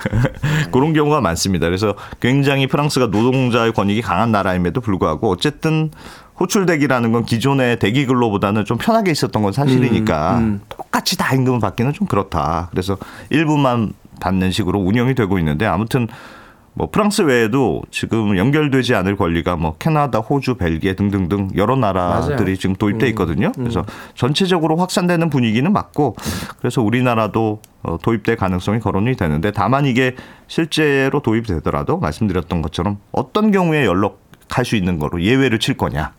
그런 0.72 0.93
경우가 0.93 1.20
많습니다. 1.20 1.66
그래서 1.66 1.95
굉장히 2.20 2.66
프랑스가 2.66 3.07
노동자의 3.07 3.72
권익이 3.72 4.03
강한 4.03 4.33
나라임에도 4.33 4.81
불구하고 4.81 5.31
어쨌든 5.31 5.91
호출대기라는 6.39 7.12
건 7.12 7.24
기존의 7.24 7.78
대기 7.78 8.07
근로보다는 8.07 8.64
좀 8.64 8.78
편하게 8.78 9.11
있었던 9.11 9.43
건 9.43 9.53
사실이니까 9.53 10.39
음, 10.39 10.43
음. 10.43 10.61
똑같이 10.68 11.18
다 11.18 11.35
임금을 11.35 11.61
받기는 11.61 11.93
좀 11.93 12.07
그렇다. 12.07 12.68
그래서 12.70 12.97
일부만 13.28 13.93
받는 14.20 14.51
식으로 14.51 14.78
운영이 14.78 15.14
되고 15.14 15.39
있는데 15.39 15.66
아무튼 15.66 16.09
뭐 16.74 16.88
프랑스 16.90 17.22
외에도 17.22 17.82
지금 17.90 18.36
연결되지 18.36 18.94
않을 18.94 19.16
권리가 19.16 19.56
뭐 19.56 19.74
캐나다, 19.78 20.20
호주, 20.20 20.54
벨기에 20.54 20.94
등등등 20.94 21.50
여러 21.56 21.76
나라들이 21.76 22.36
맞아요. 22.36 22.56
지금 22.56 22.76
도입돼 22.76 23.08
있거든요. 23.08 23.52
그래서 23.52 23.84
전체적으로 24.14 24.76
확산되는 24.76 25.30
분위기는 25.30 25.70
맞고 25.72 26.16
그래서 26.58 26.82
우리나라도 26.82 27.60
어, 27.82 27.98
도입될 28.02 28.36
가능성이 28.36 28.78
거론이 28.78 29.16
되는데 29.16 29.50
다만 29.50 29.86
이게 29.86 30.14
실제로 30.46 31.20
도입되더라도 31.20 31.98
말씀드렸던 31.98 32.62
것처럼 32.62 32.98
어떤 33.10 33.50
경우에 33.50 33.84
연락할 33.84 34.64
수 34.64 34.76
있는 34.76 34.98
거로 34.98 35.22
예외를 35.22 35.58
칠 35.58 35.76
거냐 35.76 36.12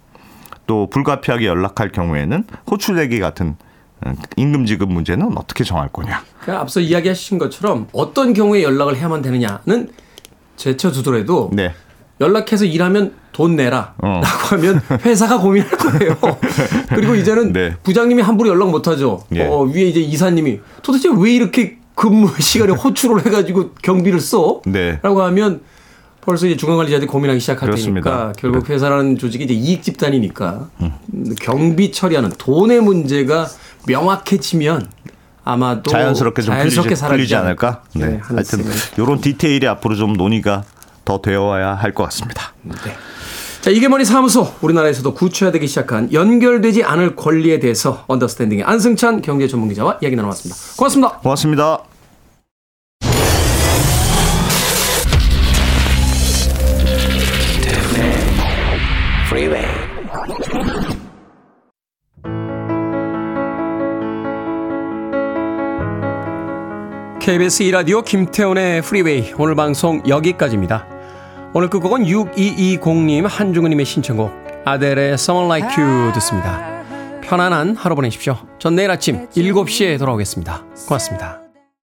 또 0.67 0.87
불가피하게 0.89 1.45
연락할 1.47 1.91
경우에는 1.91 2.45
호출내기 2.69 3.19
같은 3.19 3.55
어, 4.05 4.13
임금 4.35 4.65
지급 4.65 4.91
문제는 4.91 5.37
어떻게 5.37 5.63
정할 5.63 5.87
거냐. 5.89 6.23
그 6.39 6.51
앞서 6.53 6.79
이야기하신 6.79 7.37
것처럼 7.37 7.87
어떤 7.93 8.33
경우에 8.33 8.63
연락을 8.63 8.95
해야만 8.97 9.21
되느냐는 9.21 9.89
제쳐두더라도 10.61 11.49
네. 11.53 11.73
연락해서 12.19 12.65
일하면 12.65 13.13
돈 13.31 13.55
내라. 13.55 13.95
어. 13.97 14.21
라고 14.23 14.55
하면 14.55 14.81
회사가 15.03 15.39
고민할 15.39 15.71
거예요. 15.71 16.17
그리고 16.89 17.15
이제는 17.15 17.51
네. 17.51 17.75
부장님이 17.81 18.21
함부로 18.21 18.49
연락 18.49 18.69
못 18.69 18.87
하죠. 18.87 19.23
예. 19.33 19.45
어, 19.47 19.63
위에 19.63 19.85
이제 19.85 19.99
이사님이 19.99 20.59
도대체 20.83 21.09
왜 21.17 21.33
이렇게 21.33 21.77
근무 21.95 22.29
시간에 22.39 22.73
호출을 22.73 23.25
해가지고 23.25 23.71
경비를 23.81 24.19
써? 24.19 24.61
네. 24.67 24.99
라고 25.01 25.23
하면 25.23 25.61
벌써 26.21 26.45
이제 26.45 26.55
중간관리자들이 26.55 27.07
고민하기 27.07 27.39
시작할 27.39 27.69
그렇습니다. 27.69 28.11
테니까 28.11 28.33
결국 28.37 28.69
회사라는 28.69 29.17
조직이 29.17 29.45
이제 29.45 29.55
이익 29.55 29.81
집단이니까 29.81 30.69
경비 31.39 31.91
처리하는 31.91 32.29
돈의 32.37 32.81
문제가 32.81 33.47
명확해지면 33.87 34.87
아마도 35.51 35.89
자연스럽게 35.91 36.41
좀 36.41 36.53
자연스럽게 36.53 36.89
풀리지, 36.95 37.05
풀리지 37.05 37.35
않을까? 37.35 37.83
네. 37.93 38.03
하는 38.05 38.21
하여튼 38.21 38.63
이런 38.97 39.21
디테일이 39.21 39.67
앞으로 39.67 39.95
좀 39.95 40.13
논의가 40.13 40.63
더 41.05 41.21
되어야 41.21 41.73
할 41.75 41.93
것 41.93 42.03
같습니다. 42.05 42.53
네. 42.63 42.75
자, 43.61 43.69
이게 43.69 43.87
뭐니 43.87 44.05
사무소. 44.05 44.55
우리나라에서도 44.61 45.13
구체화되기 45.13 45.67
시작한 45.67 46.11
연결되지 46.11 46.83
않을 46.83 47.15
권리에 47.15 47.59
대해서 47.59 48.03
언더스탠딩의 48.07 48.63
안승찬 48.65 49.21
경제 49.21 49.47
전문 49.47 49.69
기자와 49.69 49.99
이야기 50.01 50.15
나눠봤습니다. 50.15 50.55
고맙습니다. 50.77 51.17
고맙습니다. 51.19 51.83
KBS 67.31 67.63
2라디오 67.63 68.03
김태훈의 68.03 68.81
프리웨이 68.81 69.31
오늘 69.37 69.55
방송 69.55 70.03
여기까지입니다. 70.05 70.85
오늘 71.53 71.69
끝곡은 71.69 72.03
6220님 72.03 73.25
한중은님의 73.25 73.85
신청곡 73.85 74.33
아델의 74.65 75.13
Someone 75.13 75.49
Like 75.49 75.81
You 75.81 76.11
듣습니다. 76.15 76.83
편안한 77.21 77.77
하루 77.77 77.95
보내십시오. 77.95 78.37
전 78.59 78.75
내일 78.75 78.91
아침 78.91 79.29
7시에 79.29 79.97
돌아오겠습니다. 79.97 80.61
고맙습니다. 80.89 81.40